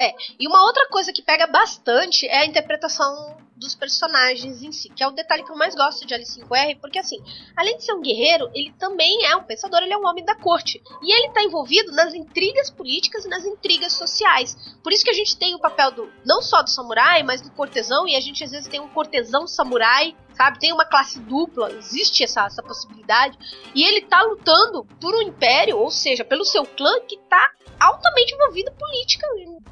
É, 0.00 0.14
e 0.38 0.47
uma 0.47 0.62
outra 0.62 0.88
coisa 0.88 1.12
que 1.12 1.23
pega 1.23 1.47
bastante 1.47 2.26
é 2.26 2.38
a 2.38 2.47
interpretação 2.47 3.37
dos 3.59 3.75
personagens 3.75 4.62
em 4.62 4.71
si, 4.71 4.88
que 4.88 5.02
é 5.02 5.09
o 5.09 5.11
detalhe 5.11 5.43
que 5.43 5.50
eu 5.50 5.57
mais 5.57 5.75
gosto 5.75 6.07
de 6.07 6.14
L5R, 6.14 6.78
porque 6.81 6.99
assim, 6.99 7.19
além 7.57 7.76
de 7.76 7.85
ser 7.85 7.93
um 7.93 8.00
guerreiro, 8.00 8.49
ele 8.55 8.73
também 8.78 9.26
é 9.26 9.35
um 9.35 9.43
pensador, 9.43 9.83
ele 9.83 9.93
é 9.93 9.99
um 9.99 10.07
homem 10.07 10.25
da 10.25 10.37
corte. 10.37 10.81
E 11.02 11.12
ele 11.12 11.26
está 11.26 11.43
envolvido 11.43 11.90
nas 11.93 12.14
intrigas 12.14 12.71
políticas 12.71 13.25
e 13.25 13.28
nas 13.28 13.45
intrigas 13.45 13.93
sociais. 13.93 14.57
Por 14.83 14.93
isso 14.93 15.05
que 15.05 15.11
a 15.11 15.14
gente 15.14 15.37
tem 15.37 15.55
o 15.55 15.59
papel 15.59 15.90
do 15.90 16.12
não 16.25 16.40
só 16.40 16.62
do 16.62 16.71
samurai, 16.71 17.23
mas 17.25 17.40
do 17.40 17.50
cortesão, 17.50 18.07
e 18.07 18.14
a 18.14 18.21
gente 18.21 18.45
às 18.45 18.52
vezes 18.52 18.69
tem 18.69 18.81
um 18.81 18.88
cortesão 18.88 19.47
samurai, 19.49 20.17
sabe? 20.38 20.61
Tem 20.61 20.73
uma 20.73 20.85
classe 20.85 21.18
dupla, 21.18 21.73
existe 21.73 22.23
essa, 22.23 22.47
essa 22.47 22.62
possibilidade. 22.62 23.37
E 23.75 23.85
ele 23.85 24.02
tá 24.02 24.23
lutando 24.23 24.85
por 25.00 25.12
um 25.14 25.23
império, 25.23 25.76
ou 25.76 25.90
seja, 25.90 26.25
pelo 26.25 26.45
seu 26.45 26.64
clã 26.64 27.00
que 27.00 27.18
tá 27.28 27.50
altamente 27.80 28.35
envolvido 28.35 28.73
política, 28.73 29.26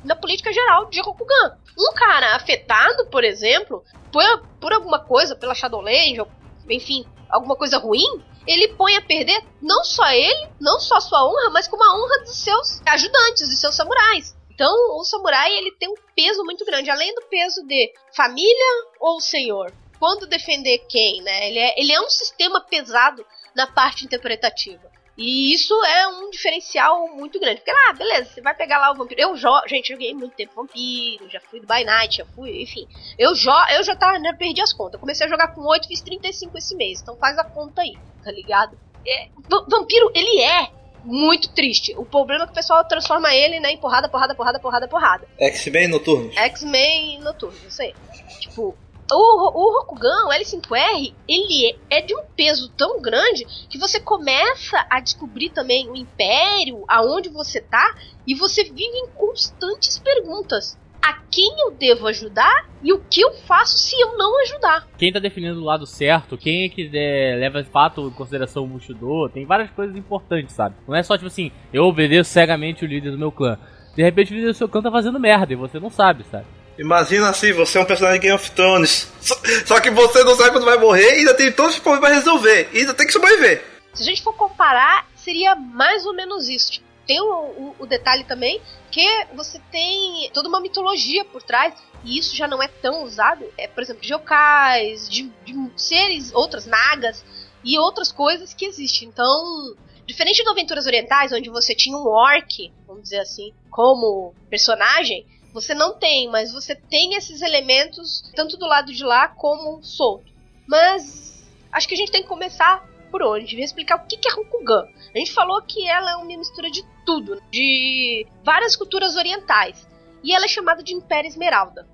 na 0.05 0.17
política 0.17 0.53
geral 0.53 0.87
de 0.87 1.01
Rokugan. 1.01 1.57
Um 1.79 1.95
cara 1.95 2.35
afetado, 2.35 3.07
por 3.07 3.23
exemplo, 3.23 3.85
por, 4.13 4.23
por 4.61 4.73
alguma 4.73 4.99
coisa, 4.99 5.37
pela 5.37 5.55
Shadowlands, 5.55 6.27
enfim, 6.69 7.07
alguma 7.31 7.55
coisa 7.55 7.79
ruim, 7.79 8.23
ele 8.47 8.75
põe 8.75 8.97
a 8.97 9.03
perder 9.03 9.41
não 9.63 9.85
só 9.85 10.09
ele, 10.11 10.49
não 10.61 10.81
só 10.81 11.01
sua 11.01 11.25
honra, 11.25 11.51
mas 11.51 11.69
como 11.69 11.83
a 11.83 11.97
honra 11.97 12.25
dos 12.25 12.37
seus 12.43 12.81
ajudantes, 12.87 13.49
dos 13.49 13.61
seus 13.61 13.75
samurais. 13.75 14.37
Então, 14.51 14.73
o 14.99 15.05
samurai 15.05 15.53
ele 15.53 15.71
tem 15.73 15.89
um 15.89 15.95
peso 16.15 16.43
muito 16.43 16.65
grande, 16.65 16.91
além 16.91 17.15
do 17.15 17.23
peso 17.29 17.63
de 17.67 17.93
família 18.17 18.85
ou 18.99 19.21
senhor. 19.21 19.71
Quando 19.99 20.27
defender 20.27 20.79
quem, 20.89 21.23
né? 21.23 21.49
Ele 21.49 21.59
é, 21.59 21.81
ele 21.81 21.93
é 21.93 22.01
um 22.01 22.09
sistema 22.09 22.61
pesado 22.61 23.25
na 23.55 23.67
parte 23.67 24.05
interpretativa. 24.05 24.91
E 25.17 25.55
isso 25.55 25.73
é 25.85 26.09
um 26.09 26.31
diferencial 26.31 27.09
muito 27.09 27.41
grande. 27.41 27.57
Porque, 27.57 27.71
ah, 27.71 27.93
beleza, 27.95 28.31
você 28.31 28.43
vai 28.43 28.55
pegar 28.55 28.79
lá 28.79 28.93
o 28.93 28.95
vampiro. 28.95 29.21
Eu 29.21 29.37
jogo. 29.37 29.67
Gente, 29.67 29.89
joguei 29.89 30.13
muito 30.13 30.37
tempo 30.37 30.55
vampiro, 30.55 31.29
já 31.31 31.41
fui 31.41 31.59
do 31.59 31.67
By 31.67 31.85
Night, 31.85 32.19
já 32.19 32.27
fui, 32.27 32.63
enfim. 32.63 32.87
Eu, 33.19 33.35
jo 33.35 33.51
eu 33.75 33.83
já 33.83 33.97
tava, 33.97 34.19
né, 34.19 34.35
perdi 34.35 34.61
as 34.61 34.75
contas. 34.75 34.95
Eu 34.95 35.01
comecei 35.01 35.27
a 35.27 35.31
jogar 35.31 35.49
com 35.55 35.63
8, 35.63 35.89
fiz 35.89 36.03
35 36.03 36.59
esse 36.59 36.77
mês. 36.77 37.01
Então 37.01 37.17
faz 37.17 37.39
a 37.39 37.45
conta 37.45 37.81
aí, 37.81 37.97
tá 38.23 38.31
ligado? 38.31 38.79
É, 39.07 39.29
vampiro, 39.71 40.11
ele 40.15 40.43
é 40.43 40.71
muito 41.03 41.49
triste. 41.55 41.95
O 41.97 42.05
problema 42.05 42.43
é 42.43 42.47
que 42.47 42.53
o 42.53 42.55
pessoal 42.55 42.85
transforma 42.85 43.33
ele 43.35 43.59
né, 43.59 43.71
em 43.71 43.79
porrada, 43.79 44.09
porrada, 44.09 44.35
porrada, 44.35 44.59
porrada, 44.59 44.89
porrada. 44.89 45.27
X-Men 45.39 45.89
noturnos. 45.89 46.37
X-Men 46.37 47.21
noturnos, 47.21 47.63
isso 47.63 47.81
aí. 47.81 47.95
Tipo, 48.41 48.77
o, 49.15 49.17
o 49.17 49.79
Rokugan, 49.79 50.27
o 50.27 50.31
L5R, 50.31 51.15
ele 51.29 51.79
é 51.89 52.01
de 52.01 52.15
um 52.15 52.23
peso 52.37 52.69
tão 52.77 53.01
grande 53.01 53.47
que 53.69 53.79
você 53.79 54.01
começa 54.01 54.85
a 54.91 55.01
descobrir 55.01 55.51
também 55.51 55.89
o 55.89 55.97
império, 55.97 56.85
aonde 56.89 57.29
você 57.29 57.61
tá, 57.61 57.95
e 58.27 58.35
você 58.35 58.65
vive 58.65 58.97
em 58.97 59.09
constantes 59.15 59.99
perguntas. 59.99 60.77
A 61.01 61.21
quem 61.31 61.55
eu 61.61 61.71
devo 61.71 62.09
ajudar 62.09 62.69
e 62.83 62.93
o 62.93 62.99
que 62.99 63.21
eu 63.21 63.33
faço 63.33 63.79
se 63.79 63.95
eu 64.01 64.19
não 64.19 64.41
ajudar. 64.43 64.89
Quem 64.99 65.13
tá 65.13 65.21
definindo 65.21 65.61
o 65.61 65.65
lado 65.65 65.87
certo, 65.87 66.37
quem 66.37 66.65
é 66.65 66.69
que 66.69 66.91
é, 66.93 67.37
leva 67.39 67.63
de 67.63 67.71
fato 67.71 68.09
em 68.09 68.11
consideração 68.11 68.65
o 68.65 68.67
Bushido, 68.67 69.29
tem 69.29 69.47
várias 69.47 69.71
coisas 69.71 69.95
importantes, 69.95 70.57
sabe? 70.57 70.75
Não 70.89 70.97
é 70.97 71.05
só 71.05 71.17
tipo 71.17 71.29
assim, 71.29 71.53
eu 71.73 71.85
obedeço 71.85 72.31
cegamente 72.31 72.85
o 72.85 72.89
líder 72.89 73.13
do 73.13 73.19
meu 73.19 73.31
clã. 73.31 73.57
De 73.95 74.03
repente 74.03 74.33
o 74.33 74.35
líder 74.35 74.49
do 74.49 74.55
seu 74.55 74.69
clã 74.69 74.83
tá 74.83 74.91
fazendo 74.91 75.21
merda 75.21 75.53
e 75.53 75.57
você 75.57 75.79
não 75.79 75.91
sabe, 75.91 76.25
sabe? 76.25 76.47
Imagina 76.79 77.31
assim, 77.31 77.53
você 77.53 77.79
é 77.79 77.81
um 77.81 77.87
personagem 77.87 78.21
de 78.21 78.27
Game 78.27 78.37
of 78.37 78.51
Thrones. 78.51 79.09
Só, 79.21 79.35
só, 79.67 79.81
que 79.81 79.91
você 79.91 80.23
não 80.23 80.37
sabe 80.37 80.53
quando 80.53 80.65
vai 80.65 80.79
morrer 80.79 81.17
e 81.17 81.19
ainda 81.19 81.35
tem 81.35 81.51
todos 81.51 81.75
os 81.75 81.81
problemas 81.81 82.09
pra 82.09 82.19
resolver. 82.19 82.69
E 82.73 82.79
ainda 82.79 82.95
tem 82.95 83.07
que 83.07 83.13
sobreviver. 83.13 83.65
Se 83.95 84.03
a 84.03 84.05
gente 84.05 84.23
for 84.23 84.35
comparar, 84.35 85.09
seria 85.17 85.55
mais 85.55 86.05
ou 86.07 86.15
menos 86.15 86.49
isso. 86.49 86.73
Tipo, 86.73 86.87
tem 87.07 87.21
o, 87.21 87.25
o, 87.25 87.77
o, 87.81 87.87
detalhe 87.87 88.25
também 88.25 88.61
que 88.91 89.07
você 89.35 89.61
tem 89.71 90.31
toda 90.35 90.49
uma 90.49 90.61
mitologia 90.61 91.25
por 91.25 91.43
trás. 91.43 91.75
E 92.05 92.19
isso 92.19 92.37
já 92.37 92.47
não 92.47 92.63
é 92.63 92.69
tão 92.69 93.05
usado. 93.05 93.45
É, 93.57 93.67
por 93.67 93.83
exemplo, 93.83 94.03
de 94.03 94.13
yokais, 94.13 95.09
de, 95.09 95.31
de 95.45 95.71
seres, 95.77 96.33
outras 96.35 96.67
nagas 96.67 97.25
e 97.65 97.79
outras 97.79 98.13
coisas 98.13 98.53
que 98.53 98.67
existem. 98.67 99.09
Então, 99.09 99.75
diferente 100.07 100.43
de 100.43 100.49
Aventuras 100.49 100.87
Orientais, 100.87 101.33
onde 101.33 101.51
você 101.51 101.75
tinha 101.75 101.97
um 101.97 102.07
orc, 102.07 102.73
vamos 102.87 103.03
dizer 103.03 103.21
assim, 103.21 103.53
como 103.71 104.35
personagem, 104.49 105.27
você 105.57 105.75
não 105.75 105.95
tem, 105.95 106.29
mas 106.29 106.53
você 106.53 106.75
tem 106.75 107.15
esses 107.15 107.41
elementos 107.41 108.23
tanto 108.35 108.59
do 108.59 108.67
lado 108.67 108.93
de 108.93 109.03
lá 109.03 109.27
como 109.27 109.83
solto. 109.83 110.31
Mas 110.69 111.43
acho 111.73 111.89
que 111.89 111.95
a 111.95 111.97
gente 111.97 112.13
tem 112.13 112.21
que 112.23 112.29
começar 112.29 112.87
por 113.11 113.23
onde? 113.23 113.47
Devia 113.47 113.65
explicar 113.65 113.97
o 113.97 114.07
que 114.07 114.29
é 114.29 114.33
Rokugan. 114.35 114.85
A 115.15 115.19
gente 115.19 115.33
falou 115.33 115.63
que 115.63 115.89
ela 115.89 116.13
é 116.13 116.17
uma 116.17 116.27
mistura 116.27 116.71
de 116.71 116.85
tudo, 117.07 117.41
de 117.51 118.27
várias 118.45 118.77
culturas 118.77 119.17
orientais. 119.17 119.89
E 120.23 120.35
ela 120.35 120.45
é 120.45 120.49
chamada 120.49 120.83
de 120.83 120.93
Império 120.93 121.27
Esmeralda. 121.27 121.87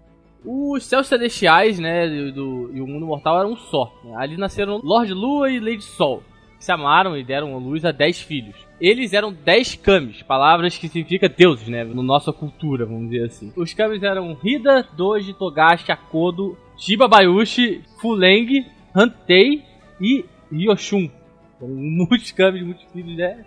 Os 0.45 0.85
céus 0.85 1.07
celestiais, 1.07 1.79
né, 1.79 2.09
do, 2.33 2.69
e 2.75 2.81
o 2.81 2.87
mundo 2.87 3.07
mortal 3.07 3.39
eram 3.39 3.53
um 3.53 3.57
só. 3.57 3.93
Ali 4.17 4.37
nasceram 4.37 4.81
Lorde 4.83 5.15
Lua 5.15 5.49
e 5.49 5.61
Lady 5.61 5.85
Sol, 5.85 6.21
se 6.63 6.73
amaram 6.73 7.17
e 7.17 7.25
deram 7.25 7.57
luz 7.59 7.85
a 7.85 7.93
dez 7.93 8.21
filhos 8.21 8.57
eles 8.83 9.13
eram 9.13 9.33
10 9.33 9.77
kamis, 9.77 10.23
palavras 10.23 10.77
que 10.77 10.89
significa 10.89 11.29
deuses, 11.29 11.69
né? 11.69 11.85
Na 11.85 12.03
nossa 12.03 12.33
cultura, 12.33 12.85
vamos 12.85 13.11
dizer 13.11 13.27
assim. 13.27 13.53
Os 13.55 13.73
kamis 13.73 14.03
eram 14.03 14.37
Hida, 14.43 14.85
Doji, 14.97 15.35
Togashi, 15.35 15.93
Akodo, 15.93 16.59
Shiba 16.77 17.07
Bayushi, 17.07 17.85
Fuleng, 18.01 18.67
Hantei 18.93 19.63
e 20.01 20.25
Yoshun. 20.53 21.09
São 21.61 21.69
muitos 21.69 22.33
kamis, 22.33 22.65
muitos 22.65 22.83
filhos, 22.93 23.17
né? 23.17 23.45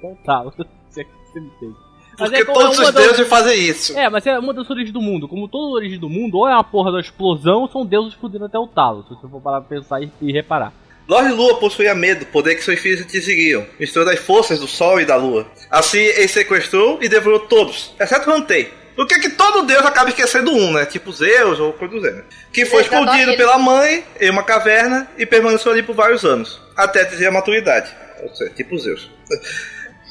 Total. 0.00 0.50
Se 0.88 1.02
é 1.02 1.04
que 1.04 1.10
você 1.12 1.40
me 1.40 1.48
entende. 1.48 1.76
Porque 2.16 2.36
é, 2.36 2.44
todos 2.46 2.78
é 2.78 2.82
os 2.84 2.94
deuses 2.94 3.18
das... 3.18 3.28
fazem 3.28 3.68
isso. 3.68 3.98
É, 3.98 4.08
mas 4.08 4.26
é 4.26 4.38
uma 4.38 4.54
das 4.54 4.70
origens 4.70 4.94
do 4.94 5.02
mundo. 5.02 5.28
Como 5.28 5.46
toda 5.46 5.74
origem 5.74 5.98
do 5.98 6.08
mundo, 6.08 6.38
ou 6.38 6.48
é 6.48 6.54
uma 6.54 6.64
porra 6.64 6.90
da 6.90 7.00
explosão, 7.00 7.62
ou 7.62 7.68
são 7.68 7.84
deuses 7.84 8.14
fudendo 8.14 8.46
até 8.46 8.58
o 8.58 8.66
talo. 8.66 9.02
Se 9.02 9.10
você 9.10 9.28
for 9.28 9.42
parar 9.42 9.60
pra 9.60 9.76
pensar 9.76 10.02
e, 10.02 10.10
e 10.22 10.32
reparar. 10.32 10.72
Lorde 11.06 11.32
Lua 11.32 11.58
possuía 11.58 11.94
medo, 11.94 12.24
poder 12.26 12.54
que 12.54 12.64
seus 12.64 12.80
filhos 12.80 13.04
te 13.06 13.20
seguiam, 13.20 13.66
misturando 13.78 14.10
as 14.10 14.18
forças 14.18 14.58
do 14.58 14.66
Sol 14.66 15.00
e 15.00 15.04
da 15.04 15.16
Lua. 15.16 15.46
Assim, 15.70 15.98
ele 15.98 16.28
sequestrou 16.28 16.98
e 17.02 17.08
devorou 17.08 17.40
todos, 17.40 17.94
exceto 18.00 18.30
Hantei. 18.30 18.72
O 18.96 19.06
que 19.06 19.14
é 19.14 19.18
que 19.18 19.30
todo 19.30 19.66
deus 19.66 19.84
acaba 19.84 20.08
esquecendo 20.08 20.52
um, 20.52 20.72
né? 20.72 20.86
Tipo 20.86 21.12
Zeus 21.12 21.58
ou 21.58 21.72
coisa 21.72 21.94
do 21.94 22.00
gênero. 22.00 22.24
Que 22.52 22.64
foi 22.64 22.82
explodido 22.82 23.36
pela 23.36 23.58
mãe 23.58 24.04
em 24.20 24.30
uma 24.30 24.44
caverna 24.44 25.10
e 25.18 25.26
permaneceu 25.26 25.72
ali 25.72 25.82
por 25.82 25.96
vários 25.96 26.24
anos, 26.24 26.60
até 26.76 27.02
atingir 27.02 27.26
a 27.26 27.32
maturidade. 27.32 27.92
Ou 28.22 28.32
seja, 28.34 28.52
tipo 28.54 28.78
Zeus. 28.78 29.10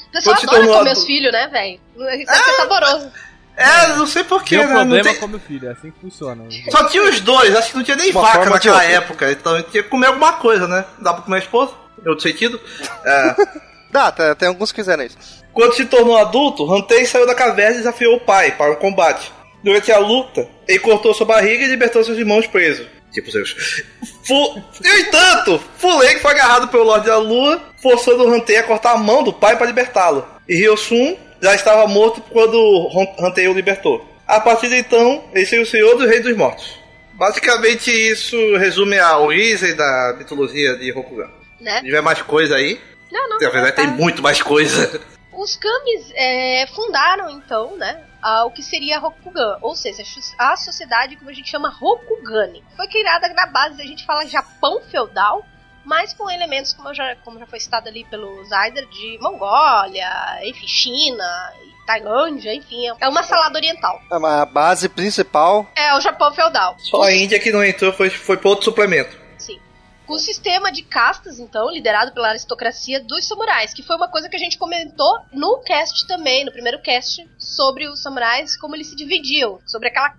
O 0.10 0.12
pessoal 0.12 0.36
adora 0.36 0.68
comer 0.68 0.92
os 0.92 1.06
filhos, 1.06 1.32
né, 1.32 1.48
velho? 1.48 1.80
Deve 1.98 2.26
ah, 2.28 2.36
ser 2.36 2.52
saboroso. 2.52 3.12
É, 3.56 3.88
não 3.96 4.08
sei 4.08 4.24
porquê, 4.24 4.58
né? 4.58 4.66
problema 4.66 5.04
tem... 5.04 5.16
com 5.16 5.28
meu 5.28 5.40
filho, 5.40 5.70
é 5.70 5.72
assim 5.72 5.92
que 5.92 6.00
funciona. 6.00 6.46
Só 6.72 6.88
tinha 6.88 7.04
os 7.04 7.20
dois, 7.22 7.56
acho 7.56 7.72
que 7.72 7.78
não 7.78 7.84
tinha 7.84 7.98
nem 7.98 8.12
Uma 8.12 8.22
vaca 8.22 8.50
naquela 8.50 8.84
época, 8.84 9.32
então 9.32 9.62
tinha 9.64 9.84
que 9.84 9.90
comer 9.90 10.08
alguma 10.08 10.34
coisa, 10.34 10.68
né? 10.68 10.86
Dá 11.00 11.14
pra 11.14 11.24
comer 11.24 11.38
a 11.38 11.40
esposa? 11.40 11.72
Em 12.04 12.10
outro 12.10 12.24
sentido? 12.24 12.60
É. 13.06 13.36
Dá, 13.92 14.12
tem, 14.12 14.36
tem 14.36 14.48
alguns 14.48 14.72
que 14.72 14.82
fizeram 14.82 15.04
isso. 15.04 15.18
Quando 15.54 15.76
se 15.76 15.86
tornou 15.86 16.18
adulto, 16.18 16.72
Hantei 16.74 17.06
saiu 17.06 17.28
da 17.28 17.36
caverna 17.36 17.76
e 17.76 17.78
desafiou 17.78 18.16
o 18.16 18.20
pai 18.20 18.52
para 18.54 18.72
um 18.72 18.76
combate. 18.76 19.32
Durante 19.64 19.92
a 19.92 20.00
luta, 20.00 20.48
ele 20.68 20.80
cortou 20.80 21.14
sua 21.14 21.28
barriga 21.28 21.64
e 21.64 21.68
libertou 21.68 22.04
seus 22.04 22.18
irmãos 22.18 22.48
presos. 22.48 22.88
Tipo 23.14 23.30
Zeus. 23.30 23.84
Fu... 24.26 24.56
No 24.84 24.98
entanto, 24.98 25.64
Fuleng 25.78 26.20
foi 26.20 26.32
agarrado 26.32 26.68
pelo 26.70 26.84
Lorde 26.84 27.06
da 27.06 27.18
Lua, 27.18 27.62
forçando 27.82 28.28
Hantei 28.28 28.58
a 28.58 28.64
cortar 28.64 28.94
a 28.94 28.98
mão 28.98 29.24
do 29.24 29.32
pai 29.32 29.56
para 29.56 29.68
libertá-lo. 29.68 30.28
E 30.50 30.56
Ryosun 30.56 31.16
já 31.44 31.54
estava 31.54 31.86
morto 31.88 32.22
quando 32.22 32.90
Hantei 33.20 33.50
o 33.50 33.54
libertou. 33.54 34.08
A 34.26 34.40
partir 34.40 34.70
de 34.70 34.78
então, 34.78 35.26
ele 35.34 35.46
seria 35.46 35.64
o 35.64 35.68
Senhor 35.68 35.98
dos 35.98 36.08
Reis 36.08 36.24
dos 36.24 36.38
Mortos. 36.38 36.80
Basicamente, 37.14 37.92
isso 37.92 38.38
resume 38.56 38.98
a 38.98 39.18
origem 39.18 39.76
da 39.76 40.16
mitologia 40.18 40.78
de 40.78 40.90
Rokugan. 40.92 41.30
Né? 41.60 41.80
Se 41.80 41.84
tiver 41.84 42.02
mais 42.02 42.22
coisa 42.22 42.56
aí. 42.56 42.80
Não, 43.12 43.30
não. 43.30 43.38
Na 43.38 43.50
verdade, 43.50 43.76
tem 43.76 43.88
muito 43.88 44.24
mais 44.24 44.42
coisa. 44.42 45.02
Os 45.34 45.58
Kamis 45.58 46.12
é, 46.16 46.66
fundaram, 46.68 47.30
então, 47.32 47.76
né, 47.76 48.04
o 48.46 48.52
que 48.52 48.64
seria 48.64 49.00
Rokugan, 49.00 49.58
ou 49.62 49.76
seja, 49.76 50.04
a 50.38 50.56
sociedade 50.56 51.16
como 51.18 51.30
a 51.30 51.34
gente 51.34 51.50
chama 51.50 51.70
Rokugani. 51.70 52.64
Foi 52.78 52.88
criada 52.88 53.28
na 53.34 53.48
base, 53.48 53.82
a 53.82 53.86
gente 53.86 54.06
fala 54.06 54.26
Japão 54.28 54.82
feudal, 54.90 55.46
mas 55.86 56.14
com 56.14 56.30
elementos, 56.30 56.74
como 56.74 56.94
já, 56.94 57.16
como 57.18 57.40
já 57.40 57.46
foi 57.46 57.60
citado 57.60 57.90
ali 57.90 58.04
pelo 58.06 58.44
Zyder, 58.46 58.88
de 58.88 59.18
Mongólia, 59.22 60.40
enfim, 60.44 60.68
China, 60.68 61.54
Tailândia, 61.86 62.54
enfim, 62.54 62.88
é 63.00 63.10
uma 63.10 63.24
salada 63.24 63.58
oriental. 63.58 64.02
É, 64.12 64.16
a 64.16 64.46
base 64.46 64.88
principal 64.88 65.68
é 65.76 65.96
o 65.96 66.02
Japão 66.02 66.34
feudal. 66.34 66.76
Só 66.80 67.04
a 67.04 67.14
Índia 67.14 67.40
que 67.40 67.52
não 67.52 67.64
entrou 67.64 67.92
foi, 67.92 68.10
foi 68.10 68.38
para 68.38 68.50
outro 68.50 68.66
suplemento. 68.66 69.18
Sim. 69.38 69.60
Com 70.06 70.14
o 70.14 70.20
sistema 70.20 70.72
de 70.72 70.84
castas, 70.84 71.40
então, 71.40 71.70
liderado 71.70 72.14
pela 72.14 72.30
aristocracia 72.30 73.04
dos 73.04 73.28
samurais, 73.28 73.74
que 73.74 73.84
foi 73.84 73.96
uma 73.96 74.08
coisa 74.08 74.30
que 74.30 74.36
a 74.36 74.40
gente 74.40 74.58
comentou 74.58 75.20
no 75.32 75.60
cast 75.60 76.08
também, 76.08 76.46
no 76.46 76.52
primeiro 76.52 76.82
cast, 76.82 77.30
sobre 77.38 77.88
os 77.88 78.02
samurais, 78.02 78.58
como 78.58 78.76
eles 78.76 78.88
se 78.88 78.96
dividiam. 78.96 79.60
Sobre 79.66 79.90
aquela, 79.90 80.14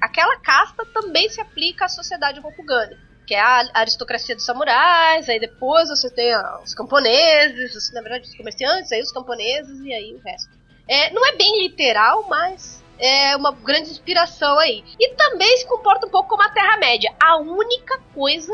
aquela 0.00 0.36
casta 0.40 0.84
também 0.92 1.28
se 1.30 1.40
aplica 1.40 1.86
à 1.86 1.88
sociedade 1.88 2.40
Rokugani 2.40 3.05
que 3.26 3.34
é 3.34 3.40
a 3.40 3.68
aristocracia 3.74 4.34
dos 4.34 4.44
samurais, 4.44 5.28
aí 5.28 5.40
depois 5.40 5.88
você 5.88 6.08
tem 6.08 6.32
os 6.62 6.74
camponeses, 6.74 7.92
na 7.92 8.00
verdade 8.00 8.28
os 8.28 8.36
comerciantes, 8.36 8.92
aí 8.92 9.02
os 9.02 9.12
camponeses 9.12 9.80
e 9.80 9.92
aí 9.92 10.14
o 10.14 10.20
resto. 10.22 10.56
É, 10.88 11.10
não 11.12 11.26
é 11.26 11.36
bem 11.36 11.62
literal, 11.62 12.24
mas 12.28 12.84
é 12.98 13.36
uma 13.36 13.50
grande 13.50 13.90
inspiração 13.90 14.58
aí. 14.58 14.84
E 14.98 15.14
também 15.14 15.56
se 15.56 15.66
comporta 15.66 16.06
um 16.06 16.10
pouco 16.10 16.28
como 16.28 16.42
a 16.42 16.48
Terra-média. 16.48 17.12
A 17.20 17.36
única 17.38 17.98
coisa 18.14 18.52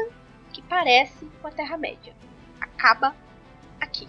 que 0.52 0.62
parece 0.62 1.26
com 1.40 1.48
a 1.48 1.50
Terra-média. 1.50 2.14
Acaba 2.58 3.14
aqui. 3.80 4.08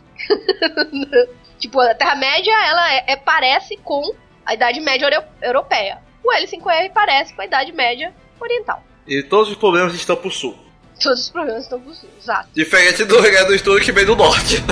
tipo, 1.60 1.80
a 1.82 1.94
Terra-média, 1.94 2.54
ela 2.66 2.94
é, 2.94 3.04
é, 3.08 3.16
parece 3.18 3.76
com 3.78 4.16
a 4.46 4.54
Idade 4.54 4.80
Média 4.80 5.10
Europeia. 5.42 6.02
O 6.24 6.32
L5R 6.32 6.92
parece 6.94 7.34
com 7.34 7.42
a 7.42 7.46
Idade 7.46 7.74
Média 7.74 8.14
Oriental. 8.40 8.82
E 9.08 9.22
todos 9.22 9.50
os 9.50 9.58
problemas 9.58 9.94
estão 9.94 10.16
pro 10.16 10.32
sul. 10.32 10.58
Todos 11.02 11.22
os 11.22 11.30
problemas 11.30 11.64
estão 11.64 11.80
pro 11.80 11.94
sul, 11.94 12.10
exato. 12.22 12.50
Diferente 12.54 13.04
do 13.04 13.20
Rio 13.20 13.48
do 13.48 13.60
Sul 13.60 13.80
que 13.80 13.92
vem 13.92 14.06
do 14.06 14.16
norte. 14.16 14.64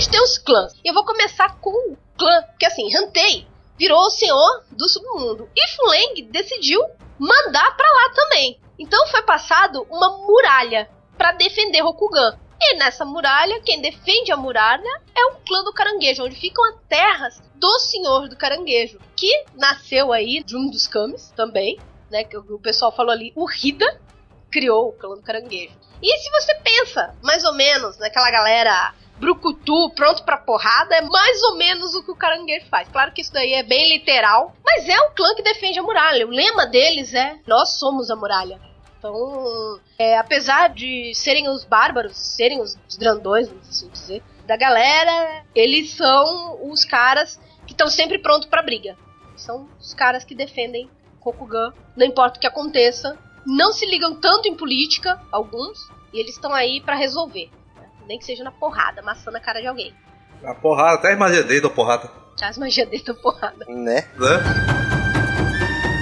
gente 0.00 0.08
tem 0.08 0.22
os 0.22 0.38
clãs. 0.38 0.72
E 0.84 0.88
eu 0.88 0.94
vou 0.94 1.04
começar 1.04 1.56
com 1.60 1.70
o 1.70 1.96
clã, 2.16 2.42
porque 2.42 2.64
assim, 2.64 2.96
Hantei 2.96 3.46
virou 3.80 4.02
o 4.02 4.10
senhor 4.10 4.62
do 4.70 4.86
submundo. 4.90 5.48
E 5.56 5.68
Fuleng 5.68 6.28
decidiu 6.30 6.82
mandar 7.18 7.74
para 7.74 7.92
lá 7.94 8.10
também. 8.14 8.60
Então 8.78 9.06
foi 9.06 9.22
passado 9.22 9.86
uma 9.90 10.18
muralha 10.18 10.86
para 11.16 11.32
defender 11.32 11.80
Rokugan. 11.80 12.38
E 12.60 12.76
nessa 12.76 13.06
muralha, 13.06 13.58
quem 13.62 13.80
defende 13.80 14.30
a 14.30 14.36
muralha 14.36 15.00
é 15.16 15.24
o 15.32 15.36
clã 15.46 15.64
do 15.64 15.72
caranguejo, 15.72 16.24
onde 16.24 16.36
ficam 16.36 16.62
as 16.66 16.74
terras 16.90 17.42
do 17.54 17.78
senhor 17.78 18.28
do 18.28 18.36
caranguejo, 18.36 19.00
que 19.16 19.46
nasceu 19.54 20.12
aí 20.12 20.44
de 20.44 20.54
um 20.54 20.68
dos 20.68 20.86
Kamis 20.86 21.32
também, 21.34 21.80
né? 22.10 22.22
Que 22.22 22.36
o 22.36 22.58
pessoal 22.58 22.92
falou 22.92 23.12
ali, 23.12 23.32
o 23.34 23.46
Hida 23.50 23.98
criou 24.50 24.88
o 24.88 24.92
clã 24.92 25.14
do 25.14 25.22
caranguejo. 25.22 25.74
E 26.02 26.18
se 26.18 26.30
você 26.30 26.54
pensa, 26.56 27.14
mais 27.22 27.44
ou 27.44 27.54
menos, 27.54 27.98
naquela 27.98 28.30
galera 28.30 28.94
brucutu, 29.18 29.90
pronto 29.94 30.24
pra 30.24 30.38
porrada, 30.38 30.96
é 30.96 31.02
mais 31.02 31.42
ou 31.42 31.56
menos 31.56 31.94
o 31.94 32.02
que 32.02 32.10
o 32.10 32.16
caranguejo 32.16 32.66
faz. 32.66 32.88
Claro 32.88 33.12
que 33.12 33.20
isso 33.20 33.32
daí 33.32 33.52
é 33.52 33.62
bem 33.62 33.88
literal, 33.88 34.56
mas 34.64 34.88
é 34.88 34.98
o 34.98 35.10
clã 35.10 35.34
que 35.34 35.42
defende 35.42 35.78
a 35.78 35.82
muralha. 35.82 36.26
O 36.26 36.30
lema 36.30 36.66
deles 36.66 37.12
é: 37.12 37.36
Nós 37.46 37.78
somos 37.78 38.10
a 38.10 38.16
muralha. 38.16 38.58
Então, 38.98 39.80
é, 39.98 40.18
apesar 40.18 40.68
de 40.68 41.14
serem 41.14 41.48
os 41.48 41.64
bárbaros, 41.64 42.16
serem 42.16 42.60
os, 42.60 42.76
grandões, 42.98 43.48
vamos 43.48 43.68
assim 43.68 43.88
dizer, 43.88 44.22
da 44.46 44.58
galera, 44.58 45.42
eles 45.54 45.92
são 45.92 46.70
os 46.70 46.84
caras 46.84 47.40
que 47.66 47.72
estão 47.72 47.88
sempre 47.88 48.18
prontos 48.18 48.46
pra 48.46 48.62
briga. 48.62 48.96
São 49.36 49.66
os 49.78 49.94
caras 49.94 50.22
que 50.22 50.34
defendem 50.34 50.90
Rokugan, 51.18 51.72
não 51.96 52.06
importa 52.06 52.36
o 52.36 52.40
que 52.40 52.46
aconteça. 52.46 53.16
Não 53.46 53.72
se 53.72 53.86
ligam 53.86 54.14
tanto 54.14 54.48
em 54.48 54.54
política, 54.54 55.20
alguns, 55.32 55.88
e 56.12 56.20
eles 56.20 56.34
estão 56.34 56.52
aí 56.52 56.80
para 56.80 56.94
resolver 56.94 57.50
nem 58.10 58.18
que 58.18 58.24
seja 58.24 58.42
na 58.42 58.50
porrada, 58.50 59.00
amassando 59.00 59.36
a 59.36 59.40
cara 59.40 59.60
de 59.60 59.68
alguém. 59.68 59.94
A 60.42 60.52
porrada, 60.52 60.96
até 60.96 61.12
as 61.12 61.18
magias 61.18 61.44
dele 61.44 61.60
da 61.60 61.70
porrada. 61.70 62.10
Já 62.36 62.48
as 62.48 62.58
magias 62.58 62.88
dele 62.88 63.04
da 63.04 63.14
porrada. 63.14 63.64
Né? 63.68 64.04
Né? 64.18 64.80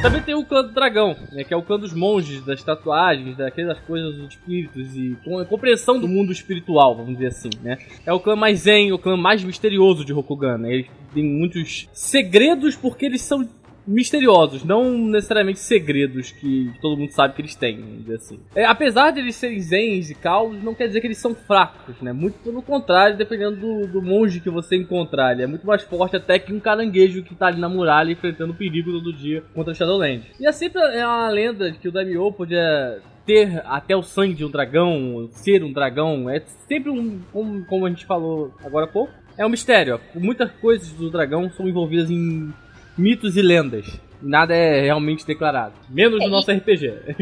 Também 0.00 0.22
tem 0.22 0.34
o 0.34 0.46
clã 0.46 0.62
do 0.62 0.72
dragão, 0.72 1.14
né, 1.32 1.44
que 1.44 1.52
é 1.52 1.56
o 1.56 1.62
clã 1.62 1.78
dos 1.78 1.92
monges, 1.92 2.42
das 2.44 2.62
tatuagens, 2.62 3.36
daquelas 3.36 3.78
coisas 3.80 4.14
dos 4.14 4.28
espíritos 4.28 4.96
e 4.96 5.18
com 5.22 5.38
a 5.38 5.44
compreensão 5.44 6.00
do 6.00 6.08
mundo 6.08 6.32
espiritual, 6.32 6.96
vamos 6.96 7.12
dizer 7.14 7.26
assim, 7.26 7.50
né? 7.60 7.76
É 8.06 8.12
o 8.12 8.20
clã 8.20 8.36
mais 8.36 8.60
zen, 8.60 8.92
o 8.92 8.98
clã 8.98 9.16
mais 9.16 9.42
misterioso 9.42 10.04
de 10.04 10.12
Rokugan, 10.12 10.56
né? 10.58 10.72
Eles 10.72 10.86
têm 11.12 11.24
muitos 11.24 11.88
segredos 11.92 12.76
porque 12.76 13.04
eles 13.04 13.22
são 13.22 13.46
misteriosos, 13.88 14.62
não 14.62 14.96
necessariamente 14.98 15.58
segredos 15.58 16.30
que 16.30 16.70
todo 16.80 16.96
mundo 16.96 17.10
sabe 17.10 17.34
que 17.34 17.40
eles 17.40 17.54
têm, 17.54 18.04
assim. 18.14 18.38
É, 18.54 18.64
apesar 18.64 19.10
de 19.10 19.20
eles 19.20 19.34
serem 19.34 19.60
zens 19.60 20.10
e 20.10 20.14
caos, 20.14 20.62
não 20.62 20.74
quer 20.74 20.86
dizer 20.86 21.00
que 21.00 21.06
eles 21.06 21.18
são 21.18 21.34
fracos, 21.34 22.00
né? 22.02 22.12
Muito 22.12 22.38
pelo 22.40 22.60
contrário, 22.60 23.16
dependendo 23.16 23.56
do, 23.56 23.86
do 23.86 24.02
monge 24.02 24.40
que 24.40 24.50
você 24.50 24.76
encontrar. 24.76 25.32
Ele 25.32 25.42
é 25.42 25.46
muito 25.46 25.66
mais 25.66 25.82
forte 25.82 26.16
até 26.16 26.38
que 26.38 26.52
um 26.52 26.60
caranguejo 26.60 27.22
que 27.22 27.34
tá 27.34 27.46
ali 27.46 27.60
na 27.60 27.68
muralha 27.68 28.12
enfrentando 28.12 28.54
perigo 28.54 28.92
todo 28.92 29.12
dia 29.12 29.42
contra 29.54 29.72
o 29.72 29.74
Shadowland. 29.74 30.22
E 30.38 30.46
é 30.46 30.52
sempre 30.52 30.82
é 30.82 31.06
uma 31.06 31.30
lenda 31.30 31.70
de 31.70 31.78
que 31.78 31.88
o 31.88 31.92
Daimyo 31.92 32.30
podia 32.32 33.00
ter 33.24 33.62
até 33.66 33.94
o 33.94 34.02
sangue 34.02 34.34
de 34.34 34.44
um 34.44 34.50
dragão, 34.50 35.28
ser 35.32 35.62
um 35.62 35.72
dragão, 35.72 36.30
é 36.30 36.40
sempre 36.66 36.90
um, 36.90 37.20
como, 37.32 37.64
como 37.66 37.86
a 37.86 37.88
gente 37.90 38.06
falou 38.06 38.54
agora 38.64 38.86
há 38.86 38.88
pouco, 38.88 39.12
é 39.36 39.46
um 39.46 39.50
mistério. 39.50 40.00
Muitas 40.14 40.50
coisas 40.52 40.88
do 40.92 41.10
dragão 41.10 41.50
são 41.50 41.68
envolvidas 41.68 42.10
em 42.10 42.52
mitos 42.98 43.36
e 43.36 43.42
lendas. 43.42 43.86
Nada 44.20 44.54
é 44.54 44.80
realmente 44.80 45.24
declarado. 45.24 45.74
Menos 45.88 46.20
no 46.20 46.28
nosso 46.28 46.50
RPG. 46.50 47.16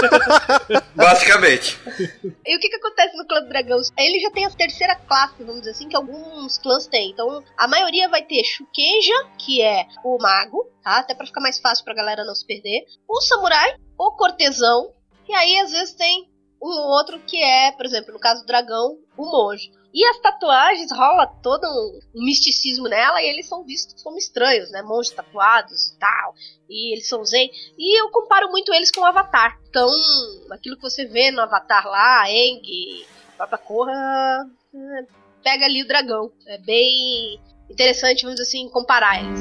Basicamente. 0.96 1.78
E 2.46 2.56
o 2.56 2.58
que, 2.58 2.70
que 2.70 2.76
acontece 2.76 3.16
no 3.18 3.26
clã 3.26 3.42
do 3.42 3.48
dragão? 3.50 3.78
Ele 3.98 4.18
já 4.18 4.30
tem 4.30 4.46
a 4.46 4.50
terceira 4.50 4.96
classe, 4.96 5.44
vamos 5.44 5.60
dizer 5.60 5.72
assim, 5.72 5.88
que 5.88 5.96
alguns 5.96 6.56
clãs 6.56 6.86
têm. 6.86 7.10
Então, 7.10 7.44
a 7.58 7.68
maioria 7.68 8.08
vai 8.08 8.22
ter 8.22 8.42
Shukenja, 8.44 9.28
que 9.38 9.60
é 9.60 9.86
o 10.02 10.16
mago, 10.18 10.70
tá? 10.82 11.00
Até 11.00 11.14
pra 11.14 11.26
ficar 11.26 11.42
mais 11.42 11.60
fácil 11.60 11.84
pra 11.84 11.94
galera 11.94 12.24
não 12.24 12.34
se 12.34 12.46
perder. 12.46 12.86
O 13.06 13.20
samurai, 13.20 13.74
o 13.98 14.12
cortesão. 14.12 14.90
E 15.28 15.34
aí, 15.34 15.58
às 15.60 15.70
vezes, 15.70 15.94
tem 15.94 16.30
um 16.62 16.70
outro 16.70 17.18
que 17.26 17.42
é, 17.42 17.72
por 17.72 17.84
exemplo, 17.84 18.12
no 18.12 18.18
caso 18.18 18.40
do 18.40 18.46
dragão, 18.46 18.96
o 19.18 19.26
monge. 19.26 19.70
E 19.94 20.04
as 20.06 20.18
tatuagens 20.20 20.90
rola 20.90 21.26
todo 21.42 21.64
um, 21.64 22.00
misticismo 22.24 22.88
nela 22.88 23.20
e 23.22 23.26
eles 23.26 23.46
são 23.46 23.62
vistos 23.62 24.02
como 24.02 24.16
estranhos, 24.16 24.70
né? 24.70 24.80
Monges 24.82 25.12
tatuados 25.12 25.88
e 25.88 25.98
tal. 25.98 26.34
E 26.68 26.94
eles 26.94 27.08
são 27.08 27.24
zen. 27.24 27.50
E 27.76 28.00
eu 28.00 28.10
comparo 28.10 28.50
muito 28.50 28.72
eles 28.72 28.90
com 28.90 29.02
o 29.02 29.04
Avatar. 29.04 29.58
Então, 29.68 29.88
aquilo 30.50 30.76
que 30.76 30.82
você 30.82 31.04
vê 31.04 31.30
no 31.30 31.42
Avatar 31.42 31.86
lá, 31.86 32.30
Eng, 32.30 33.04
Papa 33.36 33.58
Korra, 33.58 33.92
é, 34.74 35.04
pega 35.42 35.66
ali 35.66 35.82
o 35.82 35.88
dragão. 35.88 36.32
É 36.46 36.56
bem 36.56 37.38
interessante, 37.68 38.22
vamos 38.22 38.40
dizer 38.40 38.48
assim, 38.48 38.68
comparar 38.70 39.22
eles. 39.22 39.40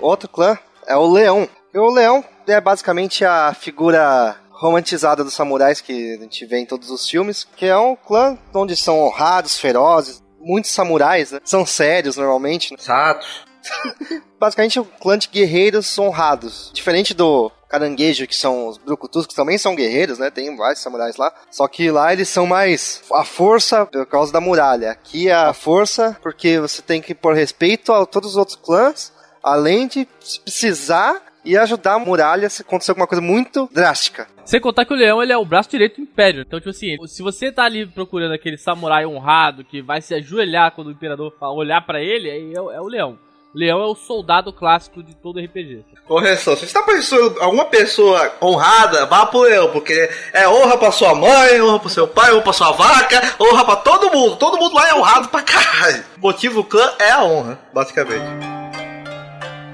Outro 0.00 0.28
clã 0.28 0.58
é 0.86 0.96
o 0.96 1.10
Leão. 1.10 1.48
E 1.72 1.78
o 1.78 1.88
Leão 1.88 2.22
é 2.46 2.60
basicamente 2.60 3.24
a 3.24 3.54
figura 3.54 4.36
romantizada 4.62 5.24
dos 5.24 5.34
samurais 5.34 5.80
que 5.80 6.14
a 6.14 6.22
gente 6.22 6.46
vê 6.46 6.58
em 6.58 6.66
todos 6.66 6.88
os 6.88 7.08
filmes, 7.08 7.44
que 7.56 7.66
é 7.66 7.76
um 7.76 7.96
clã 7.96 8.38
onde 8.54 8.76
são 8.76 9.00
honrados, 9.00 9.58
ferozes, 9.58 10.22
muitos 10.40 10.70
samurais, 10.70 11.32
né? 11.32 11.40
São 11.44 11.66
sérios 11.66 12.16
normalmente. 12.16 12.70
Né? 12.70 12.78
Satos. 12.80 13.44
Basicamente 14.38 14.78
é 14.78 14.82
um 14.82 14.84
clã 14.84 15.18
de 15.18 15.28
guerreiros 15.28 15.98
honrados. 15.98 16.70
Diferente 16.72 17.12
do 17.12 17.50
caranguejo, 17.68 18.26
que 18.26 18.36
são 18.36 18.68
os 18.68 18.78
brucutus, 18.78 19.26
que 19.26 19.34
também 19.34 19.58
são 19.58 19.74
guerreiros, 19.74 20.18
né? 20.18 20.30
Tem 20.30 20.54
vários 20.56 20.80
samurais 20.80 21.16
lá. 21.16 21.32
Só 21.50 21.66
que 21.66 21.90
lá 21.90 22.12
eles 22.12 22.28
são 22.28 22.46
mais 22.46 23.02
a 23.12 23.24
força 23.24 23.84
por 23.86 24.06
causa 24.06 24.32
da 24.32 24.40
muralha. 24.40 24.92
Aqui 24.92 25.28
é 25.28 25.34
a 25.34 25.52
força 25.52 26.16
porque 26.22 26.60
você 26.60 26.80
tem 26.82 27.02
que 27.02 27.14
pôr 27.16 27.34
respeito 27.34 27.92
a 27.92 28.06
todos 28.06 28.30
os 28.30 28.36
outros 28.36 28.56
clãs, 28.56 29.12
além 29.42 29.88
de 29.88 30.06
se 30.20 30.38
precisar 30.40 31.31
e 31.44 31.56
ajudar 31.56 31.94
a 31.94 31.98
muralha 31.98 32.48
se 32.48 32.62
acontecer 32.62 32.90
alguma 32.90 33.06
coisa 33.06 33.22
muito 33.22 33.68
drástica. 33.72 34.26
Sem 34.44 34.60
contar 34.60 34.84
que 34.84 34.92
o 34.92 34.96
leão 34.96 35.22
ele 35.22 35.32
é 35.32 35.36
o 35.36 35.44
braço 35.44 35.70
direito 35.70 35.96
do 35.96 36.02
império. 36.02 36.42
Então, 36.42 36.58
tipo 36.58 36.70
assim, 36.70 36.96
se 37.06 37.22
você 37.22 37.52
tá 37.52 37.64
ali 37.64 37.86
procurando 37.86 38.34
aquele 38.34 38.56
samurai 38.56 39.06
honrado 39.06 39.64
que 39.64 39.80
vai 39.80 40.00
se 40.00 40.14
ajoelhar 40.14 40.72
quando 40.72 40.88
o 40.88 40.92
imperador 40.92 41.32
olhar 41.40 41.80
para 41.82 42.02
ele, 42.02 42.30
aí 42.30 42.52
é, 42.52 42.56
é, 42.56 42.80
o 42.80 42.86
leão. 42.86 43.18
O 43.54 43.58
leão 43.58 43.82
é 43.82 43.86
o 43.86 43.94
soldado 43.94 44.50
clássico 44.52 45.02
de 45.02 45.14
todo 45.14 45.38
RPG. 45.38 45.84
Correção, 46.06 46.56
se 46.56 46.66
você 46.66 46.72
tá 46.72 46.82
pensando 46.82 47.40
alguma 47.40 47.66
pessoa 47.66 48.32
honrada, 48.42 49.04
vá 49.04 49.26
pro 49.26 49.42
leão, 49.42 49.70
porque 49.70 50.08
é 50.32 50.48
honra 50.48 50.78
pra 50.78 50.90
sua 50.90 51.14
mãe, 51.14 51.60
honra 51.60 51.78
pro 51.78 51.88
seu 51.90 52.08
pai, 52.08 52.32
honra 52.32 52.42
pra 52.42 52.52
sua 52.52 52.72
vaca, 52.72 53.20
honra 53.38 53.64
pra 53.64 53.76
todo 53.76 54.10
mundo. 54.10 54.36
Todo 54.36 54.58
mundo 54.58 54.74
lá 54.74 54.88
é 54.88 54.94
honrado 54.94 55.28
pra 55.28 55.42
caralho. 55.42 56.02
O 56.16 56.20
motivo 56.20 56.64
clã 56.64 56.92
é 56.98 57.10
a 57.10 57.22
honra, 57.22 57.58
basicamente. 57.74 58.51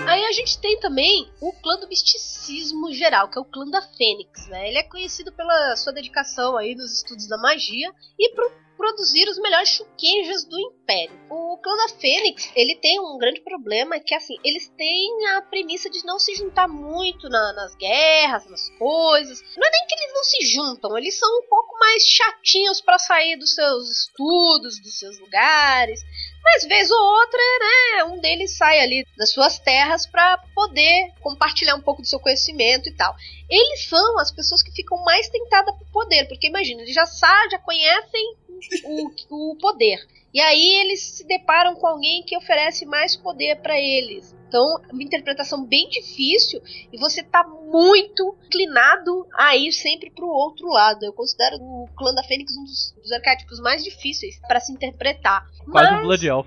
Aí 0.08 0.24
a 0.24 0.32
gente 0.32 0.58
tem 0.58 0.80
também 0.80 1.30
o 1.38 1.52
clã 1.52 1.76
do 1.78 1.86
misticismo 1.86 2.90
geral, 2.94 3.28
que 3.28 3.38
é 3.38 3.40
o 3.42 3.44
clã 3.44 3.68
da 3.68 3.82
Fênix, 3.82 4.46
né? 4.48 4.68
Ele 4.68 4.78
é 4.78 4.82
conhecido 4.82 5.30
pela 5.32 5.76
sua 5.76 5.92
dedicação 5.92 6.56
aí 6.56 6.74
nos 6.74 6.94
estudos 6.94 7.28
da 7.28 7.36
magia 7.36 7.92
e 8.18 8.34
por 8.34 8.50
produzir 8.78 9.28
os 9.28 9.38
melhores 9.38 9.70
chuquinhos 9.70 10.44
do 10.44 10.58
Império. 10.58 11.18
O 11.28 11.58
clã 11.58 11.76
da 11.76 11.88
Fênix, 11.88 12.50
ele 12.54 12.76
tem 12.76 13.00
um 13.00 13.18
grande 13.18 13.40
problema 13.40 13.98
que 13.98 14.14
assim, 14.14 14.36
eles 14.44 14.68
têm 14.68 15.26
a 15.36 15.42
premissa 15.42 15.90
de 15.90 16.06
não 16.06 16.18
se 16.20 16.34
juntar 16.36 16.68
muito 16.68 17.28
na, 17.28 17.52
nas 17.54 17.74
guerras, 17.74 18.48
nas 18.48 18.70
coisas. 18.78 19.42
Não 19.56 19.66
é 19.66 19.70
nem 19.70 19.86
que 19.86 19.94
eles 19.94 20.14
não 20.14 20.24
se 20.24 20.46
juntam, 20.46 20.96
eles 20.96 21.18
são 21.18 21.28
um 21.28 21.48
pouco 21.48 21.76
mais 21.80 22.04
chatinhos 22.04 22.80
para 22.80 22.98
sair 22.98 23.36
dos 23.36 23.52
seus 23.52 23.90
estudos, 23.90 24.80
dos 24.80 24.96
seus 24.96 25.18
lugares. 25.18 26.00
Mas 26.44 26.64
vez 26.64 26.90
ou 26.90 26.98
outra, 26.98 27.40
né, 27.60 28.04
um 28.04 28.20
deles 28.20 28.56
sai 28.56 28.80
ali 28.80 29.04
das 29.16 29.32
suas 29.32 29.58
terras 29.58 30.06
para 30.06 30.38
poder 30.54 31.12
compartilhar 31.20 31.74
um 31.74 31.82
pouco 31.82 32.00
do 32.00 32.08
seu 32.08 32.20
conhecimento 32.20 32.88
e 32.88 32.94
tal. 32.94 33.14
Eles 33.50 33.88
são 33.88 34.18
as 34.18 34.30
pessoas 34.30 34.62
que 34.62 34.70
ficam 34.70 35.02
mais 35.04 35.28
tentadas 35.28 35.76
por 35.76 35.86
poder, 35.90 36.26
porque 36.28 36.46
imagina, 36.46 36.82
eles 36.82 36.94
já 36.94 37.06
sabem, 37.06 37.50
já 37.50 37.58
conhecem 37.58 38.36
o, 38.84 39.50
o 39.52 39.56
poder. 39.56 39.98
E 40.32 40.40
aí 40.40 40.80
eles 40.80 41.00
se 41.00 41.26
deparam 41.26 41.74
com 41.74 41.86
alguém 41.86 42.22
que 42.22 42.36
oferece 42.36 42.84
mais 42.84 43.16
poder 43.16 43.56
para 43.56 43.78
eles. 43.78 44.36
Então, 44.46 44.64
uma 44.90 45.02
interpretação 45.02 45.64
bem 45.64 45.88
difícil 45.88 46.62
e 46.92 46.98
você 46.98 47.22
tá 47.22 47.44
muito 47.44 48.36
inclinado 48.46 49.26
a 49.34 49.56
ir 49.56 49.72
sempre 49.72 50.10
pro 50.10 50.26
outro 50.26 50.68
lado. 50.68 51.04
Eu 51.04 51.12
considero 51.12 51.56
o 51.56 51.88
clã 51.96 52.14
da 52.14 52.22
Fênix 52.22 52.56
um 52.56 52.64
dos, 52.64 52.94
dos 53.02 53.12
arquétipos 53.12 53.60
mais 53.60 53.84
difíceis 53.84 54.38
para 54.46 54.60
se 54.60 54.72
interpretar. 54.72 55.46
Quase 55.70 55.90
Mas, 55.92 56.00
um 56.00 56.02
Blood 56.02 56.26
Elf. 56.26 56.46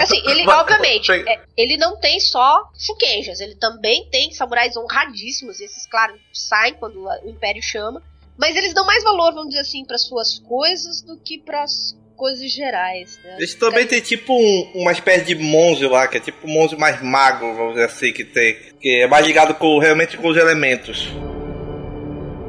Assim, 0.00 0.20
ele, 0.26 0.48
obviamente, 0.48 1.12
é, 1.12 1.44
ele 1.56 1.76
não 1.76 1.96
tem 1.96 2.18
só 2.18 2.68
Shukenjas, 2.76 3.40
ele 3.40 3.54
também 3.54 4.08
tem 4.10 4.32
samurais 4.32 4.76
honradíssimos, 4.76 5.60
e 5.60 5.64
esses, 5.64 5.86
claro, 5.86 6.18
saem 6.32 6.74
quando 6.74 7.04
o 7.04 7.28
Império 7.28 7.62
chama. 7.62 8.02
Mas 8.38 8.56
eles 8.56 8.74
dão 8.74 8.84
mais 8.86 9.02
valor, 9.04 9.32
vamos 9.32 9.48
dizer 9.50 9.60
assim, 9.60 9.84
para 9.84 9.96
suas 9.98 10.38
coisas 10.40 11.02
do 11.02 11.16
que 11.18 11.38
para 11.38 11.62
as 11.62 11.96
coisas 12.16 12.50
gerais. 12.50 13.18
Né? 13.24 13.36
Eles 13.38 13.54
também 13.54 13.86
tem 13.86 14.00
tipo 14.00 14.32
um- 14.32 14.72
uma 14.82 14.92
espécie 14.92 15.24
de 15.24 15.34
monge 15.36 15.86
lá, 15.86 16.06
que 16.08 16.16
é 16.16 16.20
tipo 16.20 16.46
um 16.46 16.50
monge 16.52 16.76
mais 16.76 17.00
mago, 17.02 17.54
vamos 17.54 17.74
dizer 17.74 17.86
assim, 17.86 18.12
que 18.12 18.24
tem. 18.24 18.54
Que 18.80 19.02
é 19.02 19.06
mais 19.06 19.24
ligado 19.26 19.54
com, 19.54 19.78
realmente 19.78 20.16
com 20.16 20.28
os 20.28 20.36
elementos. 20.36 21.08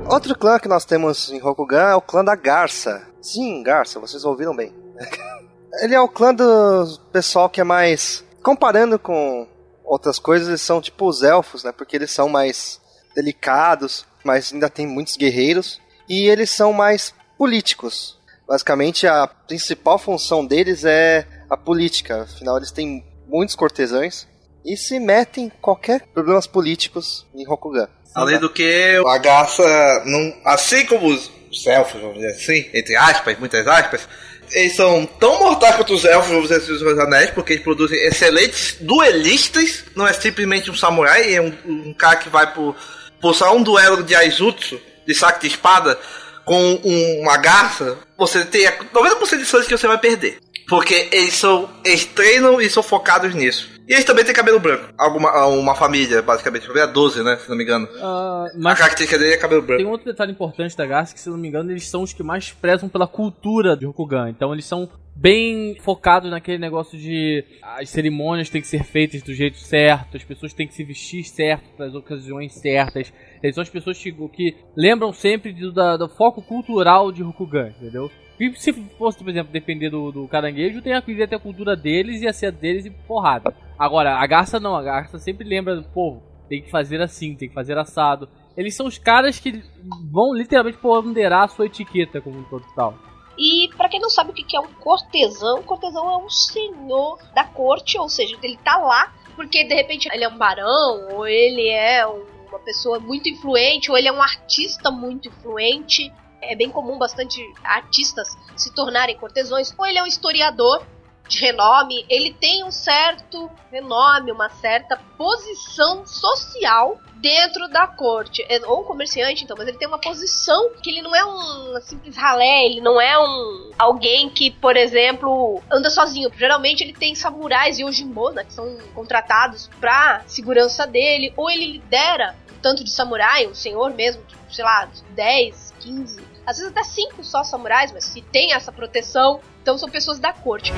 Outro 0.09 0.37
clã 0.37 0.59
que 0.59 0.67
nós 0.67 0.85
temos 0.85 1.31
em 1.31 1.39
Rokugan 1.39 1.89
é 1.89 1.95
o 1.95 2.01
clã 2.01 2.23
da 2.23 2.35
Garça. 2.35 3.07
Sim, 3.21 3.63
Garça, 3.63 3.99
vocês 3.99 4.23
ouviram 4.23 4.55
bem. 4.55 4.71
Ele 5.81 5.93
é 5.95 5.99
o 5.99 6.07
clã 6.07 6.33
do 6.33 6.99
pessoal 7.11 7.49
que 7.49 7.59
é 7.59 7.63
mais. 7.63 8.23
Comparando 8.43 8.97
com 8.99 9.47
outras 9.83 10.17
coisas, 10.19 10.47
eles 10.47 10.61
são 10.61 10.79
tipo 10.79 11.05
os 11.07 11.21
elfos, 11.23 11.63
né? 11.63 11.71
Porque 11.71 11.95
eles 11.95 12.11
são 12.11 12.29
mais 12.29 12.79
delicados, 13.15 14.05
mas 14.25 14.51
ainda 14.51 14.69
tem 14.69 14.87
muitos 14.87 15.15
guerreiros. 15.15 15.79
E 16.09 16.27
eles 16.27 16.49
são 16.49 16.73
mais 16.73 17.13
políticos. 17.37 18.19
Basicamente, 18.47 19.07
a 19.07 19.27
principal 19.27 19.97
função 19.97 20.45
deles 20.45 20.83
é 20.83 21.25
a 21.49 21.55
política. 21.55 22.23
Afinal, 22.23 22.57
eles 22.57 22.71
têm 22.71 23.03
muitos 23.27 23.55
cortesãos 23.55 24.27
e 24.63 24.75
se 24.75 24.99
metem 24.99 25.45
em 25.45 25.49
qualquer 25.49 26.07
problemas 26.13 26.47
políticos 26.47 27.25
em 27.33 27.45
Rokugan. 27.45 27.87
Além 28.13 28.39
do 28.39 28.49
que, 28.49 29.01
a 29.05 29.17
garça, 29.17 29.63
não, 30.05 30.33
assim 30.45 30.85
como 30.85 31.07
os 31.07 31.29
os 31.55 31.65
elfos, 31.65 32.01
vamos 32.01 32.15
dizer 32.15 32.31
assim, 32.31 32.69
entre 32.73 32.95
aspas, 32.95 33.39
muitas 33.39 33.65
aspas, 33.65 34.07
eles 34.51 34.75
são 34.75 35.05
tão 35.05 35.39
mortais 35.39 35.75
quanto 35.75 35.93
os 35.93 36.05
elfos, 36.05 36.29
vamos 36.29 36.49
dizer 36.49 36.61
assim, 36.61 36.73
os 36.73 36.99
anéis, 36.99 37.31
porque 37.31 37.53
eles 37.53 37.63
produzem 37.63 37.97
excelentes 38.05 38.77
duelistas, 38.79 39.85
não 39.95 40.05
é 40.05 40.13
simplesmente 40.13 40.69
um 40.69 40.75
samurai, 40.75 41.33
é 41.33 41.41
um, 41.41 41.53
um 41.65 41.93
cara 41.93 42.17
que 42.17 42.29
vai 42.29 42.53
por, 42.53 42.75
pulsar 43.21 43.53
um 43.53 43.63
duelo 43.63 44.03
de 44.03 44.15
Aizutsu, 44.15 44.79
de 45.05 45.13
saque 45.13 45.41
de 45.41 45.53
espada, 45.53 45.99
com 46.43 46.79
um- 46.83 47.21
uma 47.21 47.37
garça, 47.37 47.97
você 48.17 48.45
tem 48.45 48.67
a 48.67 48.71
90% 48.93 49.39
de 49.39 49.45
chance 49.45 49.67
que 49.67 49.77
você 49.77 49.87
vai 49.87 49.97
perder. 49.97 50.39
Porque 50.67 51.09
eles 51.11 51.33
são. 51.35 51.69
Eles 51.83 52.05
treinam 52.05 52.59
e 52.59 52.69
são 52.69 52.81
focados 52.81 53.33
nisso. 53.35 53.73
E 53.87 53.93
eles 53.93 54.03
também 54.03 54.25
têm 54.25 54.33
cabelo 54.33 54.59
branco. 54.59 54.91
Alguma 54.97 55.45
uma 55.45 55.75
família, 55.75 56.21
basicamente. 56.23 56.65
Família 56.65 56.87
12, 56.87 57.23
né? 57.23 57.37
Se 57.37 57.47
não 57.47 57.55
me 57.55 57.63
engano. 57.63 57.87
Ah, 58.01 58.45
A 58.51 58.57
mas 58.57 58.79
característica 58.79 59.19
dele 59.19 59.33
é 59.35 59.37
cabelo 59.37 59.61
branco. 59.61 59.83
tem 59.83 59.91
outro 59.91 60.07
detalhe 60.11 60.31
importante 60.31 60.75
da 60.75 60.85
Garça 60.87 61.13
que, 61.13 61.19
se 61.19 61.29
não 61.29 61.37
me 61.37 61.47
engano, 61.47 61.69
eles 61.71 61.87
são 61.87 62.01
os 62.01 62.11
que 62.11 62.23
mais 62.23 62.51
prezam 62.51 62.89
pela 62.89 63.07
cultura 63.07 63.77
de 63.77 63.85
Rokugan. 63.85 64.29
Então 64.31 64.51
eles 64.51 64.65
são 64.65 64.89
bem 65.15 65.77
focados 65.81 66.31
naquele 66.31 66.57
negócio 66.57 66.97
de 66.97 67.43
as 67.61 67.89
cerimônias 67.91 68.49
têm 68.49 68.59
que 68.59 68.67
ser 68.67 68.83
feitas 68.83 69.21
do 69.21 69.33
jeito 69.33 69.57
certo, 69.59 70.17
as 70.17 70.23
pessoas 70.23 70.51
têm 70.51 70.67
que 70.67 70.73
se 70.73 70.83
vestir 70.83 71.23
certo 71.23 71.63
para 71.77 71.85
as 71.85 71.93
ocasiões 71.93 72.53
certas. 72.55 73.13
Eles 73.41 73.53
são 73.55 73.61
as 73.61 73.69
pessoas 73.69 73.97
que, 73.99 74.11
que 74.11 74.55
lembram 74.75 75.13
sempre 75.13 75.53
do, 75.53 75.71
da- 75.71 75.95
do 75.95 76.09
foco 76.09 76.41
cultural 76.41 77.11
de 77.11 77.21
Rokugan, 77.21 77.69
entendeu? 77.79 78.09
E 78.39 78.53
se 78.55 78.73
fosse, 78.97 79.19
por 79.19 79.29
exemplo, 79.29 79.51
depender 79.51 79.89
do, 79.89 80.11
do 80.11 80.27
caranguejo, 80.27 80.81
tem 80.81 80.93
a, 80.93 81.01
ia 81.07 81.27
ter 81.27 81.35
a 81.35 81.39
cultura 81.39 81.75
deles 81.75 82.21
e 82.21 82.27
a 82.27 82.33
ser 82.33 82.51
deles 82.51 82.85
e 82.85 82.89
porrada. 82.89 83.55
Agora, 83.79 84.15
a 84.17 84.27
garça 84.27 84.59
não, 84.59 84.75
a 84.75 84.83
garça 84.83 85.17
sempre 85.17 85.47
lembra, 85.47 85.81
pô, 85.93 86.17
tem 86.49 86.61
que 86.61 86.69
fazer 86.69 87.01
assim, 87.01 87.35
tem 87.35 87.47
que 87.47 87.55
fazer 87.55 87.77
assado. 87.77 88.27
Eles 88.57 88.75
são 88.75 88.85
os 88.87 88.97
caras 88.97 89.39
que 89.39 89.63
vão 90.11 90.33
literalmente 90.33 90.77
ponderar 90.77 91.43
a 91.43 91.47
sua 91.47 91.65
etiqueta 91.65 92.21
como 92.21 92.39
um 92.39 92.43
todo 92.43 92.65
tal. 92.75 92.97
E 93.37 93.69
pra 93.75 93.89
quem 93.89 93.99
não 93.99 94.09
sabe 94.09 94.31
o 94.31 94.33
que 94.33 94.55
é 94.55 94.59
um 94.59 94.67
cortesão, 94.79 95.61
cortesão 95.63 96.09
é 96.09 96.17
um 96.23 96.29
senhor 96.29 97.19
da 97.33 97.43
corte, 97.43 97.97
ou 97.97 98.07
seja, 98.07 98.37
ele 98.41 98.57
tá 98.63 98.77
lá 98.77 99.13
porque 99.35 99.65
de 99.65 99.75
repente 99.75 100.07
ele 100.13 100.23
é 100.23 100.29
um 100.29 100.37
barão, 100.37 101.09
ou 101.11 101.27
ele 101.27 101.67
é 101.67 102.07
um- 102.07 102.23
uma 102.47 102.59
pessoa 102.59 102.99
muito 102.99 103.27
influente, 103.27 103.91
ou 103.91 103.97
ele 103.97 104.07
é 104.07 104.11
um 104.13 104.21
artista 104.21 104.89
muito 104.89 105.27
influente. 105.27 106.09
É 106.51 106.55
bem 106.55 106.69
comum 106.69 106.97
bastante 106.97 107.41
artistas 107.63 108.27
se 108.55 108.73
tornarem 108.73 109.17
cortesões, 109.17 109.73
ou 109.77 109.85
ele 109.85 109.97
é 109.97 110.03
um 110.03 110.07
historiador 110.07 110.85
de 111.27 111.39
renome, 111.39 112.05
ele 112.07 112.33
tem 112.33 112.63
um 112.63 112.71
certo 112.71 113.49
renome, 113.71 114.31
uma 114.31 114.49
certa 114.49 114.97
posição 115.17 116.05
social 116.05 116.99
dentro 117.15 117.67
da 117.67 117.87
corte. 117.87 118.45
É, 118.47 118.63
ou 118.65 118.81
um 118.81 118.83
comerciante, 118.83 119.43
então, 119.43 119.55
mas 119.57 119.67
ele 119.67 119.77
tem 119.77 119.87
uma 119.87 119.97
posição 119.97 120.71
que 120.81 120.89
ele 120.89 121.01
não 121.01 121.15
é 121.15 121.25
um 121.25 121.81
simples 121.81 122.15
ralé, 122.15 122.65
ele 122.65 122.81
não 122.81 123.01
é 123.01 123.17
um 123.17 123.71
alguém 123.77 124.29
que, 124.29 124.51
por 124.51 124.77
exemplo, 124.77 125.61
anda 125.71 125.89
sozinho. 125.89 126.31
Geralmente 126.37 126.83
ele 126.83 126.93
tem 126.93 127.15
samurais 127.15 127.79
e 127.79 127.83
ojimbo, 127.83 128.29
né, 128.29 128.43
que 128.43 128.53
são 128.53 128.77
contratados 128.93 129.69
pra 129.79 130.23
segurança 130.27 130.85
dele, 130.85 131.33
ou 131.35 131.49
ele 131.49 131.73
lidera 131.73 132.35
um 132.55 132.59
tanto 132.61 132.83
de 132.83 132.91
samurai, 132.91 133.47
um 133.47 133.55
senhor 133.55 133.91
mesmo, 133.91 134.23
tipo, 134.25 134.53
sei 134.53 134.63
lá, 134.63 134.87
10, 135.09 135.73
15, 135.79 136.21
às 136.45 136.57
vezes 136.57 136.71
até 136.71 136.83
5 136.83 137.23
só 137.23 137.43
samurais, 137.43 137.91
mas 137.91 138.05
que 138.05 138.21
tem 138.21 138.53
essa 138.53 138.71
proteção, 138.71 139.39
então 139.61 139.77
são 139.77 139.89
pessoas 139.89 140.19
da 140.19 140.31
corte. 140.31 140.71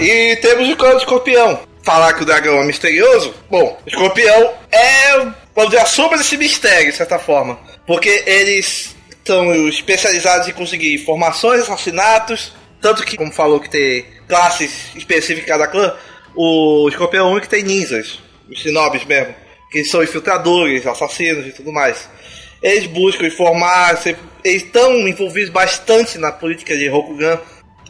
E 0.00 0.36
temos 0.36 0.68
o 0.68 0.76
clã 0.76 0.94
escorpião. 0.96 1.60
Falar 1.82 2.12
que 2.14 2.22
o 2.22 2.26
dragão 2.26 2.60
é 2.60 2.64
misterioso? 2.64 3.32
Bom, 3.48 3.78
o 3.84 3.88
escorpião 3.88 4.52
é, 4.70 5.18
vamos 5.54 5.70
dizer, 5.70 5.78
a 5.78 5.86
sombra 5.86 6.18
desse 6.18 6.36
mistério, 6.36 6.90
de 6.90 6.96
certa 6.96 7.18
forma. 7.18 7.58
Porque 7.86 8.24
eles 8.26 8.94
estão 9.10 9.68
especializados 9.68 10.48
em 10.48 10.52
conseguir 10.52 10.94
informações, 10.94 11.62
assassinatos. 11.62 12.52
Tanto 12.80 13.04
que, 13.04 13.16
como 13.16 13.32
falou 13.32 13.58
que 13.58 13.70
tem 13.70 14.04
classes 14.28 14.94
específicas 14.94 15.48
cada 15.48 15.66
clã, 15.66 15.94
o 16.34 16.88
escorpião 16.88 17.26
é 17.26 17.28
o 17.28 17.32
único 17.32 17.46
que 17.46 17.54
tem 17.56 17.62
ninjas, 17.62 18.18
os 18.50 18.60
sinobis 18.60 19.04
mesmo. 19.04 19.34
Que 19.70 19.84
são 19.84 20.02
infiltradores, 20.02 20.86
assassinos 20.86 21.46
e 21.46 21.52
tudo 21.52 21.72
mais. 21.72 22.08
Eles 22.62 22.86
buscam 22.86 23.26
informar, 23.26 24.00
eles 24.44 24.62
estão 24.62 25.06
envolvidos 25.06 25.50
bastante 25.50 26.18
na 26.18 26.32
política 26.32 26.76
de 26.76 26.88
Rokugan. 26.88 27.38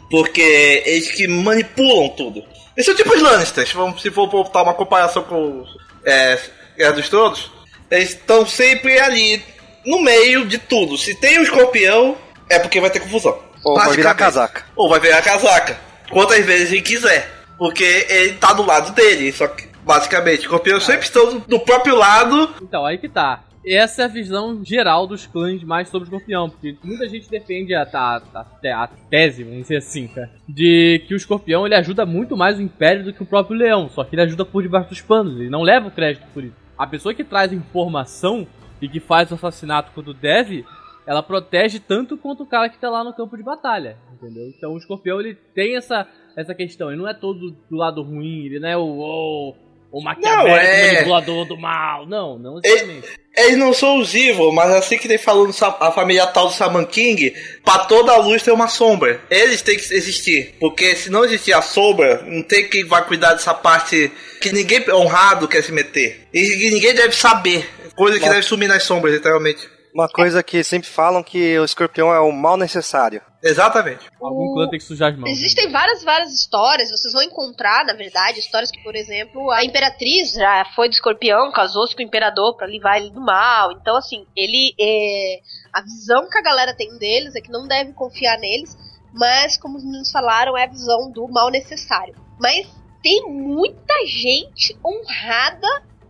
Porque 0.09 0.83
eles 0.85 1.11
que 1.11 1.27
manipulam 1.27 2.09
tudo. 2.09 2.43
Eles 2.75 2.85
são 2.85 2.95
tipo 2.95 3.13
os 3.13 3.21
Lannisters, 3.21 3.71
vamos, 3.73 4.01
se 4.01 4.09
for 4.09 4.27
botar 4.27 4.63
uma 4.63 4.73
comparação 4.73 5.23
com 5.23 5.65
é, 6.05 6.39
Guerra 6.77 6.93
dos 6.93 7.09
Tronos. 7.09 7.51
Eles 7.89 8.09
estão 8.11 8.45
sempre 8.45 8.99
ali, 8.99 9.43
no 9.85 10.01
meio 10.01 10.45
de 10.45 10.57
tudo. 10.57 10.97
Se 10.97 11.15
tem 11.15 11.39
um 11.39 11.43
escorpião, 11.43 12.15
é 12.49 12.59
porque 12.59 12.79
vai 12.79 12.89
ter 12.89 12.99
confusão. 12.99 13.37
Ou 13.63 13.75
vai 13.75 13.95
virar 13.95 14.13
casaca. 14.13 14.65
Ou 14.75 14.89
vai 14.89 14.99
virar 14.99 15.21
casaca. 15.21 15.79
Quantas 16.09 16.45
vezes 16.45 16.71
ele 16.71 16.81
quiser. 16.81 17.29
Porque 17.57 18.05
ele 18.09 18.33
tá 18.33 18.53
do 18.53 18.65
lado 18.65 18.91
dele. 18.91 19.31
Só 19.31 19.47
que, 19.47 19.67
basicamente, 19.83 20.41
escorpiões 20.41 20.83
sempre 20.83 21.05
estão 21.05 21.39
do 21.39 21.59
próprio 21.59 21.95
lado. 21.95 22.53
Então, 22.61 22.85
aí 22.85 22.97
que 22.97 23.09
tá. 23.09 23.43
Essa 23.69 24.03
é 24.03 24.05
a 24.05 24.07
visão 24.07 24.63
geral 24.63 25.05
dos 25.05 25.27
clãs 25.27 25.61
mais 25.61 25.89
sobre 25.89 26.07
o 26.07 26.09
escorpião, 26.09 26.49
porque 26.49 26.77
muita 26.81 27.09
gente 27.09 27.29
defende 27.29 27.75
a, 27.75 27.83
a, 27.83 28.21
a, 28.33 28.83
a 28.83 28.87
tese, 29.09 29.43
vamos 29.43 29.63
dizer 29.63 29.77
assim, 29.77 30.07
cara, 30.07 30.31
de 30.47 31.03
que 31.05 31.13
o 31.13 31.17
escorpião 31.17 31.65
ele 31.65 31.75
ajuda 31.75 32.05
muito 32.05 32.37
mais 32.37 32.57
o 32.57 32.61
império 32.61 33.03
do 33.03 33.11
que 33.11 33.21
o 33.21 33.25
próprio 33.25 33.57
leão, 33.57 33.89
só 33.89 34.05
que 34.05 34.15
ele 34.15 34.21
ajuda 34.21 34.45
por 34.45 34.63
debaixo 34.63 34.89
dos 34.89 35.01
panos, 35.01 35.37
ele 35.37 35.49
não 35.49 35.63
leva 35.63 35.89
o 35.89 35.91
crédito 35.91 36.25
por 36.33 36.45
isso. 36.45 36.55
A 36.77 36.87
pessoa 36.87 37.13
que 37.13 37.25
traz 37.25 37.51
informação 37.51 38.47
e 38.81 38.87
que 38.87 39.01
faz 39.01 39.31
o 39.31 39.35
assassinato 39.35 39.91
quando 39.93 40.13
deve, 40.13 40.63
ela 41.05 41.21
protege 41.21 41.79
tanto 41.79 42.17
quanto 42.17 42.43
o 42.43 42.47
cara 42.47 42.69
que 42.69 42.77
tá 42.77 42.89
lá 42.89 43.03
no 43.03 43.13
campo 43.13 43.35
de 43.35 43.43
batalha, 43.43 43.97
entendeu? 44.13 44.47
Então 44.47 44.73
o 44.73 44.77
escorpião 44.77 45.19
ele 45.19 45.35
tem 45.35 45.75
essa, 45.75 46.07
essa 46.37 46.55
questão, 46.55 46.89
ele 46.89 47.01
não 47.01 47.07
é 47.07 47.13
todo 47.13 47.51
do 47.51 47.75
lado 47.75 48.01
ruim, 48.01 48.45
ele 48.45 48.59
não 48.59 48.69
é 48.69 48.77
o, 48.77 48.83
o, 48.83 49.55
o 49.91 50.01
maquiavélico 50.03 50.49
é. 50.65 50.91
manipulador 50.93 51.45
do 51.45 51.57
mal, 51.57 52.05
não, 52.05 52.37
não 52.37 52.55
necessariamente. 52.55 53.07
Eles 53.35 53.57
não 53.57 53.71
são 53.71 53.99
os 53.99 54.15
evil, 54.15 54.51
mas 54.51 54.71
assim 54.71 54.97
que 54.97 55.07
nem 55.07 55.17
falou 55.19 55.45
no 55.45 55.53
Sa- 55.53 55.77
a 55.79 55.91
família 55.91 56.25
tal 56.25 56.47
do 56.47 56.53
Saman 56.53 56.85
King, 56.85 57.33
pra 57.63 57.79
toda 57.79 58.11
a 58.11 58.17
luz 58.17 58.41
tem 58.41 58.51
uma 58.53 58.67
sombra. 58.67 59.21
Eles 59.29 59.61
têm 59.61 59.77
que 59.77 59.93
existir. 59.93 60.55
Porque 60.59 60.95
se 60.95 61.11
não 61.11 61.23
existir 61.23 61.53
a 61.53 61.61
sombra, 61.61 62.23
não 62.25 62.41
tem 62.41 62.67
quem 62.67 62.83
vai 62.83 63.05
cuidar 63.05 63.33
dessa 63.33 63.53
parte 63.53 64.11
que 64.41 64.51
ninguém 64.51 64.83
honrado 64.91 65.47
quer 65.47 65.63
se 65.63 65.71
meter. 65.71 66.27
E 66.33 66.47
que 66.47 66.71
ninguém 66.71 66.95
deve 66.95 67.15
saber. 67.15 67.69
Coisa 67.95 68.17
que 68.17 68.25
Mas- 68.25 68.33
deve 68.35 68.45
sumir 68.47 68.67
nas 68.67 68.81
sombras, 68.83 69.13
literalmente. 69.13 69.69
Uma 69.93 70.07
coisa 70.07 70.43
que 70.43 70.63
sempre 70.63 70.87
falam 70.87 71.23
que 71.23 71.57
o 71.59 71.65
escorpião 71.65 72.13
é 72.13 72.19
o 72.19 72.31
mal 72.31 72.55
necessário. 72.57 73.21
Exatamente. 73.43 74.05
Algum 74.21 74.51
O- 74.51 74.53
clã 74.53 74.69
tem 74.69 74.77
que 74.79 74.85
sujar 74.85 75.11
as 75.11 75.17
mãos. 75.17 75.29
Existem 75.29 75.69
várias, 75.71 76.03
várias 76.03 76.33
histórias, 76.33 76.89
vocês 76.91 77.13
vão 77.13 77.23
encontrar, 77.23 77.85
na 77.85 77.93
verdade, 77.93 78.39
histórias 78.39 78.69
que, 78.69 78.81
por 78.83 78.95
exemplo, 78.95 79.49
a 79.51 79.63
imperatriz 79.63 80.33
já 80.33 80.65
foi 80.75 80.89
do 80.89 80.93
escorpião, 80.93 81.51
casou-se 81.51 81.95
com 81.95 82.01
o 82.01 82.05
imperador 82.05 82.55
pra 82.57 82.67
livrar 82.67 82.97
ele 82.97 83.09
do 83.09 83.21
mal. 83.21 83.71
Então, 83.71 83.95
assim, 83.95 84.25
ele. 84.35 84.73
É, 84.79 85.39
a 85.73 85.81
visão 85.81 86.29
que 86.29 86.37
a 86.37 86.41
galera 86.41 86.75
tem 86.75 86.97
deles 86.97 87.35
é 87.35 87.41
que 87.41 87.51
não 87.51 87.67
deve 87.67 87.93
confiar 87.93 88.37
neles, 88.39 88.75
mas, 89.13 89.57
como 89.57 89.77
os 89.77 89.83
meninos 89.83 90.11
falaram, 90.11 90.57
é 90.57 90.63
a 90.63 90.69
visão 90.69 91.09
do 91.11 91.27
mal 91.27 91.49
necessário. 91.49 92.15
Mas 92.39 92.67
tem 93.01 93.23
muita 93.29 93.93
gente 94.05 94.77
honrada 94.83 95.67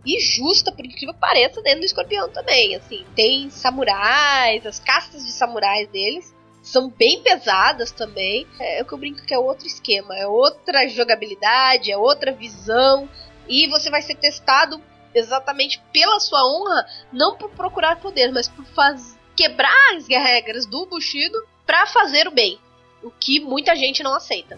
e 0.07 0.21
justa, 0.21 0.71
por 0.71 0.85
incrível 0.85 1.13
que 1.13 1.19
pareça, 1.19 1.61
dentro 1.61 1.81
do 1.81 1.85
escorpião 1.85 2.29
também. 2.29 2.75
Assim, 2.75 3.05
tem 3.13 3.49
samurais, 3.49 4.65
as 4.65 4.79
castas 4.79 5.25
de 5.25 5.33
samurais 5.33 5.89
deles 5.89 6.33
são 6.63 6.89
bem 6.89 7.21
pesadas 7.21 7.91
também. 7.91 8.47
É 8.57 8.81
o 8.81 8.85
que 8.85 8.93
eu 8.93 8.97
brinco 8.97 9.25
que 9.25 9.33
é 9.33 9.37
outro 9.37 9.67
esquema, 9.67 10.17
é 10.17 10.25
outra 10.25 10.87
jogabilidade, 10.87 11.91
é 11.91 11.97
outra 11.97 12.31
visão. 12.31 13.09
E 13.49 13.67
você 13.67 13.89
vai 13.89 14.01
ser 14.01 14.15
testado 14.15 14.81
exatamente 15.13 15.81
pela 15.91 16.19
sua 16.21 16.39
honra, 16.45 16.85
não 17.11 17.35
por 17.35 17.49
procurar 17.51 17.99
poder, 17.99 18.31
mas 18.31 18.47
por 18.47 18.63
faz... 18.67 19.17
quebrar 19.35 19.95
as 19.95 20.07
regras 20.07 20.65
do 20.65 20.85
Bushido 20.85 21.37
pra 21.65 21.85
fazer 21.85 22.27
o 22.27 22.31
bem. 22.31 22.59
O 23.03 23.11
que 23.11 23.41
muita 23.41 23.75
gente 23.75 24.01
não 24.01 24.13
aceita. 24.13 24.57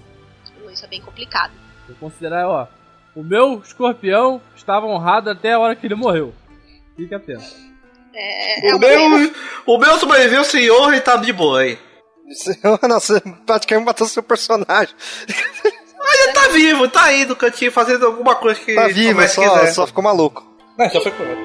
Isso 0.71 0.85
é 0.85 0.87
bem 0.87 1.01
complicado. 1.01 1.53
Vou 1.87 1.95
considerar, 1.95 2.47
ó. 2.47 2.67
O 3.15 3.23
meu 3.23 3.61
escorpião 3.63 4.41
estava 4.55 4.85
honrado 4.85 5.29
até 5.29 5.53
a 5.53 5.59
hora 5.59 5.75
que 5.75 5.85
ele 5.87 5.95
morreu. 5.95 6.33
Fique 6.95 7.13
atento. 7.13 7.43
É, 8.13 8.69
é 8.69 8.75
o, 8.75 8.79
pena. 8.79 9.17
meu, 9.17 9.31
o 9.65 9.77
meu 9.77 9.97
sobreviveu 9.99 10.43
sem 10.43 10.69
honra 10.71 10.97
e 10.97 11.01
tá 11.01 11.15
de 11.17 11.31
boa 11.33 11.61
aí. 11.61 11.77
Nossa, 12.87 13.21
praticamente 13.45 13.85
matou 13.85 14.07
seu 14.07 14.21
personagem. 14.23 14.93
Ele 16.11 16.33
tá 16.33 16.47
vivo, 16.49 16.87
tá 16.89 17.03
aí 17.05 17.25
no 17.25 17.35
cantinho 17.35 17.71
fazendo 17.71 18.05
alguma 18.05 18.35
coisa 18.35 18.59
que 18.59 18.73
Tá 18.73 18.87
vivo, 18.87 19.21
só, 19.27 19.41
quiser. 19.41 19.71
só 19.73 19.85
ficou 19.87 20.03
maluco. 20.03 20.43
Não, 20.77 20.89
só 20.89 21.01
foi 21.01 21.11
correto. 21.11 21.39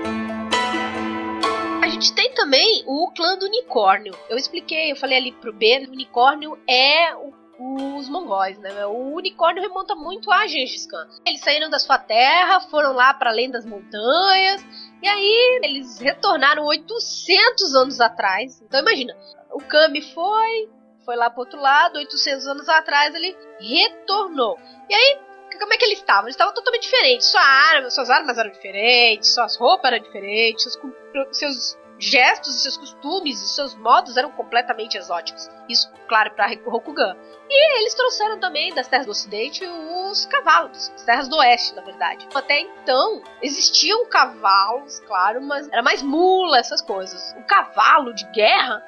A 1.83 1.89
gente 1.89 2.15
tem 2.15 2.33
também 2.35 2.83
o 2.87 3.11
clã 3.15 3.37
do 3.37 3.47
unicórnio. 3.47 4.15
Eu 4.29 4.37
expliquei, 4.39 4.91
eu 4.93 4.97
falei 4.97 5.19
ali 5.19 5.33
pro 5.33 5.53
B, 5.53 5.87
o 5.89 5.93
unicórnio 5.93 6.59
é 6.69 7.15
o- 7.15 7.33
os 7.65 8.09
mongóis, 8.09 8.59
né? 8.59 8.85
O 8.87 9.15
unicórnio 9.15 9.63
remonta 9.63 9.95
muito 9.95 10.31
a 10.31 10.47
Gengis 10.47 10.87
Khan. 10.87 11.09
Eles 11.27 11.41
saíram 11.41 11.71
da 11.71 11.79
sua 11.79 11.99
terra, 11.99 12.61
foram 12.61 12.93
lá 12.93 13.15
para 13.15 13.31
além 13.31 13.51
das 13.51 13.65
montanhas, 13.65 14.63
e 15.03 15.09
aí 15.09 15.61
eles 15.63 15.99
retornaram 15.99 16.65
800 16.65 17.75
anos 17.75 18.01
atrás. 18.01 18.61
Então 18.61 18.81
imagina, 18.81 19.17
o 19.51 19.61
Kami 19.61 20.03
foi, 20.13 20.69
foi 21.05 21.17
lá 21.17 21.31
pro 21.31 21.41
outro 21.41 21.61
lado, 21.61 21.97
800 21.97 22.47
anos 22.47 22.69
atrás 22.69 23.15
ele 23.15 23.35
retornou. 23.59 24.59
E 24.89 24.95
aí, 24.95 25.19
como 25.59 25.73
é 25.73 25.77
que 25.79 25.85
eles 25.87 25.99
estavam? 25.99 26.25
Eles 26.25 26.35
estavam 26.35 26.53
totalmente 26.53 26.83
diferentes. 26.83 27.31
Sua 27.31 27.41
arma, 27.41 27.89
suas 27.89 28.11
armas 28.11 28.37
eram 28.37 28.51
diferentes, 28.51 29.33
suas 29.33 29.57
roupas 29.57 29.91
eram 29.91 30.05
diferentes, 30.05 30.65
seus, 30.65 30.79
seus 31.39 31.79
gestos, 31.99 32.63
seus 32.63 32.77
costumes 32.77 33.41
e 33.41 33.49
seus 33.49 33.75
modos 33.75 34.17
eram 34.17 34.31
completamente 34.31 34.97
exóticos. 34.97 35.49
Isso, 35.69 35.91
claro, 36.09 36.33
para 36.33 36.49
Rokugan. 36.67 37.17
E 37.49 37.81
eles 37.81 37.95
trouxeram 37.95 38.41
também 38.41 38.75
das 38.75 38.89
terras 38.89 39.07
do 39.07 39.13
ocidente 39.13 39.65
os 39.67 40.27
cavalos, 40.27 40.91
as 40.95 41.03
terras 41.03 41.29
do 41.29 41.37
oeste, 41.37 41.75
na 41.75 41.83
verdade. 41.83 42.27
Até 42.35 42.61
então, 42.61 43.23
existiam 43.43 44.07
cavalos, 44.07 45.01
claro, 45.01 45.43
mas 45.43 45.69
era 45.71 45.83
mais 45.83 46.03
mula, 46.03 46.59
essas 46.59 46.81
coisas. 46.81 47.35
O 47.39 47.45
cavalo 47.45 48.15
de 48.15 48.25
guerra, 48.33 48.83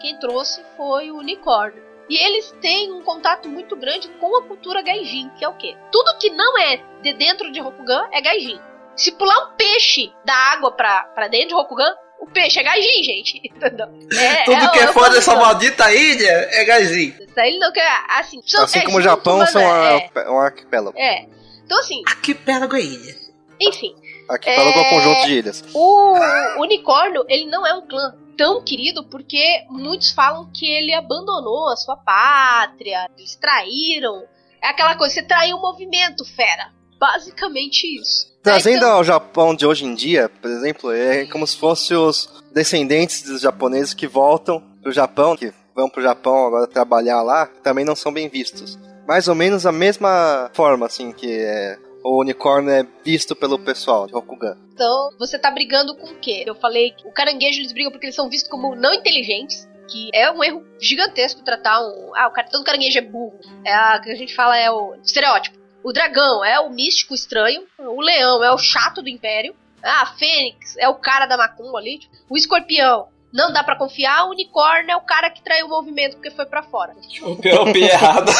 quem 0.00 0.18
trouxe 0.18 0.62
foi 0.76 1.10
o 1.10 1.16
unicórnio. 1.16 1.82
E 2.08 2.16
eles 2.16 2.52
têm 2.60 2.92
um 2.92 3.02
contato 3.02 3.48
muito 3.48 3.76
grande 3.76 4.08
com 4.20 4.36
a 4.36 4.42
cultura 4.42 4.82
gaijin, 4.82 5.30
que 5.30 5.44
é 5.44 5.48
o 5.48 5.56
quê? 5.56 5.76
Tudo 5.90 6.18
que 6.18 6.30
não 6.30 6.58
é 6.58 6.76
de 7.00 7.14
dentro 7.14 7.50
de 7.50 7.60
Rokugan 7.60 8.08
é 8.12 8.20
gaijin. 8.20 8.60
Se 8.94 9.12
pular 9.12 9.46
um 9.46 9.56
peixe 9.56 10.12
da 10.24 10.34
água 10.34 10.72
pra 10.72 11.28
dentro 11.30 11.48
de 11.48 11.54
Rokugan, 11.54 11.94
o 12.22 12.26
peixe 12.26 12.60
é 12.60 12.62
gaijin, 12.62 13.02
gente. 13.02 13.40
Entendeu? 13.44 13.86
É, 14.18 14.44
Tudo 14.44 14.70
que 14.70 14.78
é, 14.78 14.90
o 14.90 14.92
fora 14.92 15.10
dessa 15.10 15.34
maldita 15.34 15.92
ilha 15.92 16.48
é 16.52 16.64
gaizinho. 16.64 17.14
Isso 17.20 17.38
aí 17.40 17.58
não 17.58 17.72
quer. 17.72 18.04
Assim, 18.10 18.40
são- 18.46 18.64
Assim 18.64 18.78
é 18.78 18.82
como 18.84 18.98
o 18.98 19.02
Japão 19.02 19.44
são 19.46 19.60
é, 19.60 20.10
a- 20.14 20.30
um 20.32 20.38
arquipélago. 20.38 20.96
é. 20.98 21.26
Então, 21.64 21.78
assim, 21.80 22.02
Arquipélago 22.06 22.76
é 22.76 22.80
ilha. 22.80 23.16
enfim. 23.60 23.94
Arquipélago 24.28 24.78
é 24.78 24.82
um 24.82 24.84
É. 24.84 24.90
conjunto 24.90 25.26
de 25.26 25.32
ilhas. 25.32 25.64
O 25.74 26.14
unicórnio, 26.60 27.24
ele 27.28 27.46
não 27.46 27.66
é 27.66 27.72
um 27.74 27.86
clã 27.86 28.14
tão 28.36 28.62
querido 28.62 29.04
porque 29.08 29.64
muitos 29.70 30.10
falam 30.10 30.50
que 30.52 30.66
ele 30.66 30.92
abandonou 30.92 31.70
a 31.70 31.76
sua 31.76 31.96
pátria, 31.96 33.08
eles 33.16 33.36
traíram. 33.36 34.22
É 34.62 34.68
aquela 34.68 34.96
coisa, 34.96 35.14
você 35.14 35.22
traiu 35.22 35.56
o 35.56 35.60
movimento, 35.62 36.24
fera. 36.24 36.70
Basicamente 36.98 37.84
isso. 38.00 38.31
Trazendo 38.42 38.78
Então, 38.78 38.92
ao 38.92 39.04
Japão 39.04 39.54
de 39.54 39.64
hoje 39.64 39.84
em 39.84 39.94
dia, 39.94 40.28
por 40.28 40.50
exemplo, 40.50 40.92
é 40.92 41.26
como 41.26 41.46
se 41.46 41.56
fossem 41.56 41.96
os 41.96 42.28
descendentes 42.52 43.22
dos 43.22 43.40
japoneses 43.40 43.94
que 43.94 44.06
voltam 44.06 44.60
pro 44.82 44.90
Japão, 44.90 45.36
que 45.36 45.52
vão 45.74 45.88
pro 45.88 46.02
Japão 46.02 46.46
agora 46.46 46.66
trabalhar 46.66 47.22
lá, 47.22 47.46
também 47.62 47.84
não 47.84 47.94
são 47.94 48.12
bem 48.12 48.28
vistos. 48.28 48.78
Mais 49.06 49.28
ou 49.28 49.34
menos 49.34 49.64
a 49.64 49.72
mesma 49.72 50.50
forma, 50.52 50.86
assim, 50.86 51.12
que 51.12 51.32
é, 51.32 51.78
o 52.04 52.20
unicórnio 52.20 52.70
é 52.70 52.86
visto 53.04 53.36
pelo 53.36 53.58
pessoal 53.58 54.06
de 54.06 54.12
Rokugan. 54.12 54.56
Então, 54.74 55.10
você 55.18 55.38
tá 55.38 55.50
brigando 55.50 55.94
com 55.94 56.08
o 56.08 56.16
quê? 56.16 56.42
Eu 56.46 56.54
falei 56.56 56.90
que 56.90 57.06
o 57.06 57.12
caranguejo 57.12 57.60
eles 57.60 57.72
brigam 57.72 57.92
porque 57.92 58.06
eles 58.06 58.16
são 58.16 58.28
vistos 58.28 58.50
como 58.50 58.74
não 58.74 58.92
inteligentes. 58.92 59.68
Que 59.88 60.10
é 60.14 60.30
um 60.30 60.42
erro 60.42 60.64
gigantesco 60.80 61.44
tratar 61.44 61.80
um. 61.80 62.12
Ah, 62.14 62.28
o 62.28 62.32
cara, 62.32 62.48
todo 62.48 62.64
caranguejo 62.64 62.98
é 62.98 63.02
burro. 63.02 63.38
É 63.64 63.74
a 63.74 64.00
que 64.00 64.10
a 64.10 64.14
gente 64.14 64.34
fala 64.34 64.56
é 64.56 64.70
o 64.70 64.94
estereótipo. 65.04 65.58
O 65.84 65.92
dragão 65.92 66.44
é 66.44 66.60
o 66.60 66.70
místico 66.70 67.14
estranho. 67.14 67.64
O 67.78 68.00
leão 68.00 68.42
é 68.42 68.52
o 68.52 68.58
chato 68.58 69.02
do 69.02 69.08
império. 69.08 69.54
Ah, 69.82 70.02
a 70.02 70.06
fênix 70.14 70.76
é 70.78 70.88
o 70.88 70.94
cara 70.94 71.26
da 71.26 71.36
macumba 71.36 71.78
ali. 71.78 71.98
tipo, 71.98 72.14
O 72.30 72.36
escorpião 72.36 73.08
não 73.32 73.52
dá 73.52 73.64
pra 73.64 73.76
confiar. 73.76 74.26
O 74.26 74.30
unicórnio 74.30 74.92
é 74.92 74.96
o 74.96 75.00
cara 75.00 75.30
que 75.30 75.42
traiu 75.42 75.66
o 75.66 75.70
movimento 75.70 76.14
porque 76.16 76.30
foi 76.30 76.46
pra 76.46 76.62
fora. 76.62 76.94
O 77.22 77.36
pior 77.36 77.74
errado. 77.76 78.30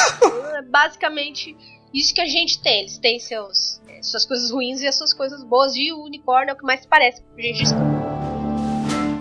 É 0.54 0.62
basicamente 0.62 1.56
isso 1.92 2.14
que 2.14 2.20
a 2.20 2.26
gente 2.26 2.62
tem. 2.62 2.80
Eles 2.80 2.98
têm 2.98 3.18
seus, 3.18 3.80
eh, 3.88 4.02
suas 4.02 4.24
coisas 4.24 4.50
ruins 4.50 4.80
e 4.80 4.86
as 4.86 4.96
suas 4.96 5.12
coisas 5.12 5.42
boas. 5.42 5.74
E 5.74 5.92
o 5.92 6.04
unicórnio 6.04 6.50
é 6.50 6.54
o 6.54 6.58
que 6.58 6.64
mais 6.64 6.86
parece 6.86 7.22
com 7.22 7.34
o 7.34 7.40
Gengis 7.42 7.72
Khan. 7.72 8.11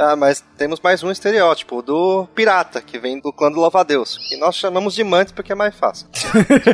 Ah, 0.03 0.15
mas 0.15 0.43
temos 0.57 0.79
mais 0.79 1.03
um 1.03 1.11
estereótipo, 1.11 1.77
o 1.77 1.81
do 1.83 2.27
pirata, 2.33 2.81
que 2.81 2.97
vem 2.97 3.19
do 3.19 3.31
clã 3.31 3.51
do 3.51 3.59
Louva-a-Deus. 3.59 4.17
Que 4.29 4.35
nós 4.37 4.55
chamamos 4.55 4.95
de 4.95 5.03
mantis 5.03 5.31
porque 5.31 5.51
é 5.51 5.55
mais 5.55 5.75
fácil. 5.75 6.07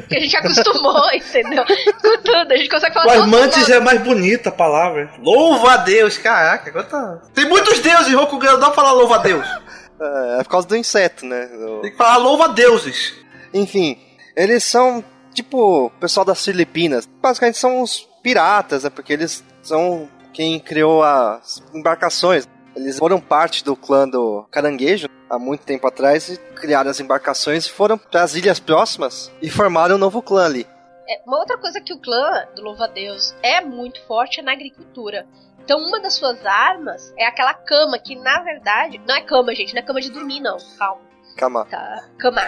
Que 0.07 0.15
a 0.15 0.19
gente 0.19 0.37
acostumou, 0.37 1.03
entendeu? 1.13 1.65
Com 1.65 2.17
tudo. 2.23 2.51
A 2.51 2.55
gente 2.57 2.69
consegue 2.69 2.93
falar 2.93 3.05
Mas 3.17 3.25
mantis 3.27 3.69
é 3.69 3.79
mais 3.81 4.01
bonita 4.01 4.47
a 4.49 4.51
palavra. 4.51 5.11
Louva 5.19 5.73
a 5.73 5.77
Deus, 5.77 6.17
caraca. 6.17 6.69
Agora 6.69 6.85
tá... 6.85 7.21
Tem 7.33 7.49
muitos 7.49 7.79
deuses 7.79 8.07
em 8.07 8.15
Rokugan, 8.15 8.53
não 8.53 8.59
dá 8.59 8.65
pra 8.67 8.75
falar 8.75 8.91
louva 8.93 9.15
a 9.15 9.19
Deus. 9.19 9.45
É, 9.99 10.41
é 10.41 10.43
por 10.43 10.49
causa 10.51 10.67
do 10.67 10.77
inseto, 10.77 11.25
né? 11.25 11.47
Do- 11.47 11.81
Tem 11.81 11.89
que 11.89 11.97
falar 11.97 12.17
louva 12.17 12.45
a 12.45 12.47
deuses. 12.49 13.15
Enfim, 13.51 13.97
eles 14.35 14.63
são 14.63 15.03
tipo 15.33 15.87
o 15.87 15.89
pessoal 15.89 16.23
das 16.23 16.45
Filipinas. 16.45 17.09
Basicamente 17.19 17.57
são 17.57 17.81
os 17.81 18.07
piratas, 18.21 18.83
né? 18.83 18.91
Porque 18.91 19.11
eles 19.11 19.43
são 19.63 20.07
quem 20.31 20.59
criou 20.59 21.01
as 21.03 21.63
embarcações. 21.73 22.47
Eles 22.77 22.99
foram 22.99 23.19
parte 23.19 23.63
do 23.63 23.75
clã 23.75 24.07
do 24.07 24.47
Caranguejo 24.51 25.09
há 25.27 25.39
muito 25.39 25.65
tempo 25.65 25.87
atrás 25.87 26.29
e 26.29 26.37
criaram 26.53 26.91
as 26.91 26.99
embarcações 26.99 27.65
e 27.65 27.71
foram 27.71 27.97
para 27.97 28.21
as 28.21 28.35
ilhas 28.35 28.59
próximas 28.59 29.31
e 29.41 29.49
formaram 29.49 29.95
um 29.95 29.99
novo 29.99 30.21
clã 30.21 30.45
ali. 30.45 30.67
É, 31.09 31.21
uma 31.25 31.39
outra 31.39 31.57
coisa 31.57 31.81
que 31.81 31.91
o 31.91 31.99
clã 31.99 32.45
do 32.55 32.61
Louva-a-Deus 32.61 33.35
é 33.41 33.61
muito 33.61 33.99
forte 34.05 34.39
é 34.39 34.43
na 34.43 34.51
agricultura. 34.51 35.25
Então, 35.59 35.79
uma 35.79 35.99
das 35.99 36.13
suas 36.13 36.45
armas 36.45 37.13
é 37.17 37.25
aquela 37.25 37.53
cama, 37.53 37.97
que 37.97 38.15
na 38.15 38.41
verdade. 38.41 39.01
Não 39.07 39.15
é 39.15 39.21
cama, 39.21 39.55
gente, 39.55 39.73
não 39.73 39.81
é 39.81 39.85
cama 39.85 39.99
de 39.99 40.11
dormir, 40.11 40.39
não. 40.39 40.57
Calma. 40.77 41.01
Calma. 41.35 41.65
Tá. 41.65 42.05
Cama. 42.19 42.41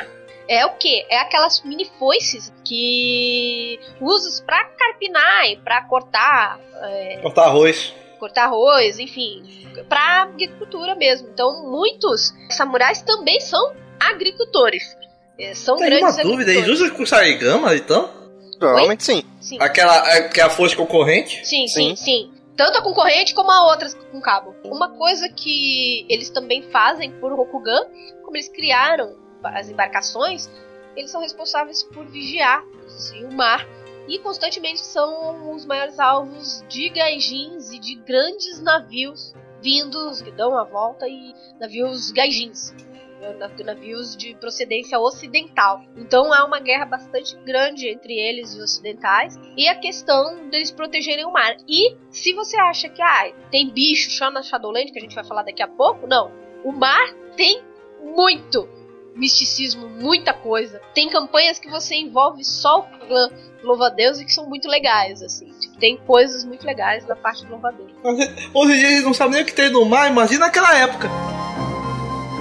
É 0.47 0.65
o 0.65 0.75
quê? 0.77 1.05
É 1.09 1.19
aquelas 1.19 1.61
mini 1.63 1.85
foices 1.99 2.53
que 2.63 3.79
usas 3.99 4.39
pra 4.41 4.63
carpinar 4.65 5.45
e 5.45 5.57
pra 5.57 5.83
cortar 5.85 6.59
é, 6.81 7.19
Cortar 7.21 7.45
arroz. 7.45 7.93
Cortar 8.19 8.45
arroz, 8.45 8.99
enfim, 8.99 9.43
pra 9.87 10.23
agricultura 10.23 10.95
mesmo. 10.95 11.29
Então, 11.29 11.69
muitos 11.69 12.33
samurais 12.49 13.01
também 13.01 13.39
são 13.39 13.73
agricultores. 13.99 14.95
É, 15.39 15.53
São 15.55 15.77
Tem 15.77 15.87
grandes 15.87 16.15
uma 16.15 16.23
dúvida, 16.23 16.51
eles 16.51 16.67
usam 16.67 16.89
com 16.89 17.05
sarigama 17.05 17.73
então? 17.75 18.09
Provavelmente 18.59 19.03
sim. 19.05 19.23
Sim. 19.39 19.57
Aquela 19.61 20.23
que 20.29 20.41
é 20.41 20.43
a 20.43 20.49
força 20.49 20.75
concorrente? 20.75 21.47
Sim, 21.47 21.67
sim, 21.67 21.95
Sim. 21.95 21.95
sim. 21.95 22.33
Tanto 22.57 22.77
a 22.77 22.81
concorrente 22.81 23.33
como 23.33 23.49
a 23.49 23.67
outras 23.67 23.93
com 23.93 24.19
cabo. 24.19 24.53
Uma 24.65 24.89
coisa 24.97 25.29
que 25.29 26.05
eles 26.09 26.29
também 26.29 26.61
fazem 26.63 27.09
por 27.13 27.31
Rokugan, 27.31 27.85
como 28.25 28.35
eles 28.35 28.49
criaram 28.49 29.15
as 29.41 29.69
embarcações, 29.69 30.49
eles 30.93 31.09
são 31.09 31.21
responsáveis 31.21 31.83
por 31.83 32.05
vigiar 32.07 32.61
assim, 32.85 33.23
o 33.23 33.31
mar 33.31 33.65
e 34.09 34.17
constantemente 34.19 34.81
são 34.81 35.53
os 35.53 35.65
maiores 35.65 35.99
alvos 35.99 36.65
de 36.67 36.89
gaijins 36.89 37.71
e 37.71 37.79
de 37.79 37.95
grandes 37.95 38.59
navios 38.59 39.33
vindos, 39.61 40.21
que 40.21 40.31
dão 40.31 40.57
a 40.57 40.63
volta, 40.63 41.07
e 41.07 41.33
navios 41.59 42.11
gaijins. 42.11 42.73
Navios 43.65 44.15
de 44.15 44.33
procedência 44.35 44.97
ocidental. 44.97 45.83
Então 45.97 46.33
há 46.33 46.45
uma 46.45 46.59
guerra 46.59 46.85
bastante 46.85 47.35
grande 47.43 47.89
entre 47.89 48.13
eles 48.13 48.53
e 48.53 48.57
os 48.57 48.63
ocidentais. 48.63 49.37
E 49.57 49.67
a 49.67 49.75
questão 49.75 50.49
deles 50.49 50.71
protegerem 50.71 51.25
o 51.25 51.31
mar. 51.31 51.57
E 51.67 51.97
se 52.09 52.33
você 52.33 52.57
acha 52.57 52.87
que 52.87 53.01
ah, 53.01 53.29
tem 53.51 53.69
bicho 53.69 54.09
só 54.11 54.31
na 54.31 54.41
Shadowland, 54.41 54.91
que 54.93 54.99
a 54.99 55.01
gente 55.01 55.15
vai 55.15 55.25
falar 55.25 55.43
daqui 55.43 55.61
a 55.61 55.67
pouco, 55.67 56.07
não. 56.07 56.31
O 56.63 56.71
mar 56.71 57.13
tem 57.35 57.61
muito 58.01 58.78
misticismo, 59.15 59.87
muita 59.87 60.33
coisa. 60.33 60.81
Tem 60.93 61.09
campanhas 61.09 61.59
que 61.59 61.69
você 61.69 61.95
envolve 61.95 62.43
só 62.43 62.79
o 62.79 62.83
clã 63.07 63.29
louva-a-Deus 63.63 64.19
e 64.19 64.25
que 64.25 64.33
são 64.33 64.47
muito 64.47 64.67
legais, 64.67 65.21
assim. 65.21 65.47
Tipo, 65.59 65.77
tem 65.77 65.97
coisas 65.97 66.45
muito 66.45 66.65
legais 66.65 67.05
na 67.07 67.15
parte 67.15 67.45
do 67.45 67.51
louva-a-Deus. 67.51 67.91
Hoje 68.53 68.73
em 68.73 68.77
dia 68.79 68.91
eles 68.91 69.03
não 69.03 69.13
sabem 69.13 69.33
nem 69.33 69.43
o 69.43 69.45
que 69.45 69.53
tem 69.53 69.69
no 69.69 69.85
mar, 69.85 70.09
imagina 70.09 70.45
naquela 70.45 70.77
época. 70.77 71.09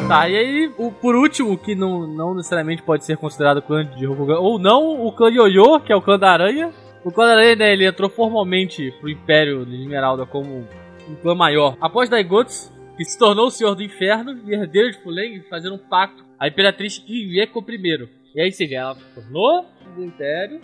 Tá, 0.06 0.26
e 0.26 0.36
aí, 0.38 0.72
o, 0.78 0.90
por 0.90 1.14
último, 1.14 1.58
que 1.58 1.74
não, 1.74 2.06
não 2.06 2.34
necessariamente 2.34 2.82
pode 2.82 3.04
ser 3.04 3.18
considerado 3.18 3.60
clã 3.60 3.84
de 3.84 4.06
Rokugan, 4.06 4.38
ou 4.38 4.58
não, 4.58 5.04
o 5.04 5.12
clã 5.12 5.28
Yoyo, 5.28 5.80
que 5.80 5.92
é 5.92 5.96
o 5.96 6.00
clã 6.00 6.18
da 6.18 6.30
aranha. 6.30 6.72
O 7.04 7.12
clã 7.12 7.26
da 7.26 7.32
aranha, 7.32 7.56
né, 7.56 7.72
ele 7.74 7.86
entrou 7.86 8.08
formalmente 8.08 8.90
pro 9.00 9.10
Império 9.10 9.66
de 9.66 9.82
Esmeralda 9.82 10.24
como 10.24 10.66
um 11.08 11.14
clã 11.16 11.34
maior. 11.34 11.76
Após 11.78 12.08
Daigots, 12.08 12.72
que 12.96 13.04
se 13.04 13.18
tornou 13.18 13.48
o 13.48 13.50
Senhor 13.50 13.74
do 13.74 13.82
Inferno 13.82 14.40
e 14.46 14.54
herdeiro 14.54 14.92
de 14.92 15.02
Fuleng, 15.02 15.42
fazendo 15.50 15.74
um 15.74 15.78
pacto 15.78 16.24
a 16.38 16.48
Imperatriz 16.48 17.02
Iveco 17.06 17.62
primeiro. 17.62 18.08
E 18.34 18.40
aí, 18.40 18.52
seja, 18.52 18.76
ela 18.76 18.96
tornou 19.14 19.64
do 19.96 20.04
Império, 20.04 20.60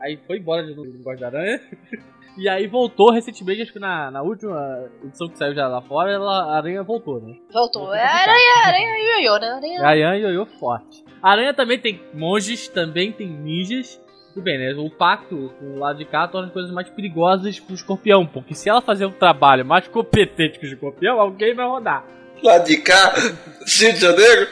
aí 0.00 0.18
foi 0.26 0.38
embora 0.38 0.64
de 0.64 0.74
novo 0.74 0.90
do 0.90 1.16
da 1.16 1.26
Aranha. 1.26 1.60
E 2.38 2.48
aí 2.48 2.68
voltou 2.68 3.10
recentemente, 3.10 3.62
acho 3.62 3.72
que 3.72 3.80
na, 3.80 4.12
na 4.12 4.22
última 4.22 4.88
edição 5.04 5.28
que 5.28 5.36
saiu 5.36 5.56
já 5.56 5.66
lá 5.66 5.82
fora, 5.82 6.12
ela, 6.12 6.44
a 6.44 6.56
aranha 6.56 6.84
voltou, 6.84 7.20
né? 7.20 7.34
Voltou. 7.52 7.92
É 7.92 8.00
aranha, 8.00 8.64
aranha 8.64 8.96
e 8.96 9.24
ioiô, 9.24 9.38
né? 9.40 9.48
Aranha. 9.48 9.82
Aranha 9.82 10.16
e 10.16 10.20
ioiô 10.20 10.46
forte. 10.46 11.04
A 11.20 11.32
aranha 11.32 11.52
também 11.52 11.80
tem 11.80 12.00
monges, 12.14 12.68
também 12.68 13.10
tem 13.10 13.26
ninjas. 13.26 14.00
Tudo 14.32 14.44
bem, 14.44 14.56
né? 14.56 14.72
O 14.74 14.88
pacto 14.88 15.52
do 15.60 15.80
lado 15.80 15.98
de 15.98 16.04
cá 16.04 16.28
torna 16.28 16.46
as 16.46 16.52
coisas 16.52 16.70
mais 16.70 16.88
perigosas 16.88 17.58
pro 17.58 17.74
escorpião, 17.74 18.24
porque 18.24 18.54
se 18.54 18.68
ela 18.68 18.80
fazer 18.80 19.06
um 19.06 19.10
trabalho 19.10 19.66
mais 19.66 19.88
competente 19.88 20.60
que 20.60 20.66
o 20.66 20.72
escorpião, 20.72 21.18
alguém 21.18 21.56
vai 21.56 21.66
rodar. 21.66 22.04
Lá 22.40 22.58
de 22.58 22.76
cá, 22.76 23.14
Rio 23.66 23.92
de 23.94 23.98
Janeiro. 23.98 24.48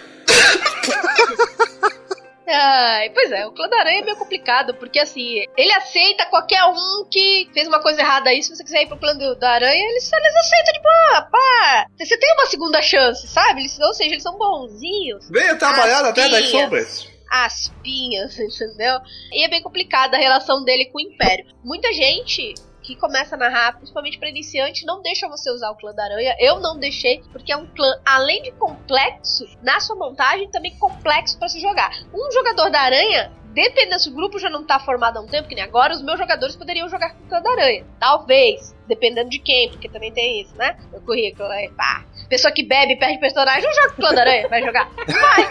Ai, 2.49 3.11
pois 3.11 3.33
é, 3.33 3.44
o 3.44 3.51
clã 3.51 3.68
da 3.68 3.81
aranha 3.81 4.03
é 4.03 4.05
meio 4.05 4.16
complicado, 4.16 4.72
porque 4.75 5.01
assim, 5.01 5.44
ele 5.57 5.72
aceita 5.72 6.27
qualquer 6.27 6.64
um 6.66 7.05
que 7.11 7.51
fez 7.53 7.66
uma 7.66 7.81
coisa 7.81 8.01
errada 8.01 8.31
aí. 8.31 8.40
Se 8.40 8.55
você 8.55 8.62
quiser 8.62 8.83
ir 8.83 8.87
pro 8.87 8.96
clã 8.96 9.16
do, 9.16 9.35
da 9.35 9.51
aranha, 9.51 9.90
eles, 9.90 10.11
eles 10.12 10.37
aceitam, 10.37 10.72
tipo, 10.72 10.88
ah, 10.88 11.22
pá, 11.22 11.87
você 11.99 12.16
tem 12.16 12.33
uma 12.35 12.46
segunda 12.46 12.81
chance, 12.81 13.27
sabe? 13.27 13.62
Eles, 13.62 13.77
ou 13.81 13.92
seja, 13.94 14.11
eles 14.11 14.22
são 14.22 14.38
bonzinhos. 14.38 15.29
Venha 15.29 15.57
trabalhar 15.57 16.03
na 16.03 16.12
Terra 16.12 16.29
das 16.29 16.49
Sombras 16.49 17.16
aspinhas, 17.29 18.38
entendeu? 18.38 19.01
E 19.33 19.44
é 19.44 19.49
bem 19.49 19.62
complicada 19.62 20.16
a 20.16 20.20
relação 20.20 20.64
dele 20.64 20.87
com 20.87 20.99
o 20.99 21.01
Império. 21.01 21.46
Muita 21.64 21.92
gente 21.92 22.55
que 22.87 22.94
começa 22.94 23.35
a 23.35 23.38
narrar, 23.38 23.77
principalmente 23.77 24.16
para 24.16 24.29
iniciante, 24.29 24.87
não 24.87 25.03
deixa 25.03 25.29
você 25.29 25.51
usar 25.51 25.70
o 25.70 25.77
clã 25.77 25.92
da 25.92 26.05
aranha. 26.05 26.37
Eu 26.38 26.61
não 26.61 26.79
deixei, 26.79 27.20
porque 27.33 27.53
é 27.53 27.57
um 27.57 27.66
clã, 27.66 28.01
além 28.05 28.42
de 28.42 28.53
complexo, 28.53 29.44
na 29.61 29.81
sua 29.81 29.96
montagem, 29.96 30.49
também 30.51 30.72
complexo 30.79 31.37
para 31.37 31.49
se 31.49 31.59
jogar. 31.59 31.90
Um 32.14 32.31
jogador 32.31 32.70
da 32.70 32.81
aranha 32.81 33.33
dependendo 33.53 33.99
se 33.99 34.11
o 34.11 34.12
grupo 34.12 34.38
já 34.38 34.51
não 34.51 34.66
tá 34.66 34.79
formado 34.79 35.16
há 35.16 35.20
um 35.22 35.27
tempo, 35.27 35.49
que 35.49 35.55
nem 35.55 35.64
agora, 35.64 35.94
os 35.94 36.03
meus 36.03 36.18
jogadores 36.18 36.55
poderiam 36.55 36.90
jogar 36.90 37.14
com 37.14 37.25
o 37.25 37.27
clã 37.27 37.40
da 37.40 37.51
aranha. 37.53 37.87
Talvez, 37.99 38.75
dependendo 38.87 39.31
de 39.31 39.38
quem, 39.38 39.70
porque 39.70 39.88
também 39.88 40.12
tem 40.12 40.42
isso, 40.42 40.55
né? 40.57 40.77
O 40.92 41.01
currículo 41.01 41.49
aí, 41.49 41.70
pá. 41.70 42.05
Pessoa 42.29 42.53
que 42.53 42.62
bebe 42.62 42.92
e 42.92 42.99
perde 42.99 43.18
personagem, 43.18 43.62
não 43.62 43.72
joga 43.72 43.88
com 43.88 43.94
o 43.94 44.05
clã 44.05 44.14
da 44.14 44.20
aranha, 44.20 44.49
vai 44.49 44.62
jogar. 44.62 44.90
Vai. 45.07 45.49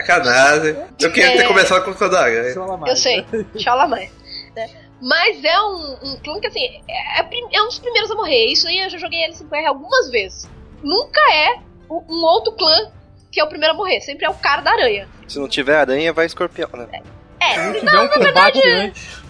Sacanagem. 0.00 0.76
Eu 1.00 1.12
queria 1.12 1.32
ter 1.32 1.42
é... 1.42 1.46
começado 1.48 1.84
com 1.84 1.90
o 1.90 1.94
clã 1.94 2.08
da 2.08 2.20
aranha. 2.20 2.54
Eu 2.86 2.96
sei, 2.96 3.26
chola 3.58 3.88
mais. 3.88 4.12
Né? 4.54 4.89
Mas 5.00 5.42
é 5.42 5.60
um, 5.60 5.98
um 6.02 6.16
clã 6.22 6.38
que, 6.40 6.46
assim, 6.46 6.64
é, 6.88 7.20
é, 7.20 7.62
um 7.62 7.66
dos 7.66 7.78
primeiros 7.78 8.10
a 8.10 8.14
morrer. 8.14 8.46
Isso 8.46 8.68
aí 8.68 8.80
eu 8.80 8.90
já 8.90 8.98
joguei 8.98 9.26
L5R 9.28 9.66
algumas 9.66 10.10
vezes. 10.10 10.48
Nunca 10.82 11.20
é 11.32 11.58
um 11.90 12.22
outro 12.24 12.52
clã 12.52 12.92
que 13.32 13.40
é 13.40 13.44
o 13.44 13.48
primeiro 13.48 13.74
a 13.74 13.76
morrer. 13.76 14.00
Sempre 14.00 14.26
é 14.26 14.30
o 14.30 14.34
cara 14.34 14.60
da 14.60 14.72
aranha. 14.72 15.08
Se 15.26 15.38
não 15.38 15.48
tiver 15.48 15.76
aranha, 15.76 16.12
vai 16.12 16.26
escorpião, 16.26 16.68
né? 16.74 17.02
É, 17.40 17.72
se 17.72 17.84
não, 17.84 18.04
na 18.04 18.16
verdade. 18.16 18.60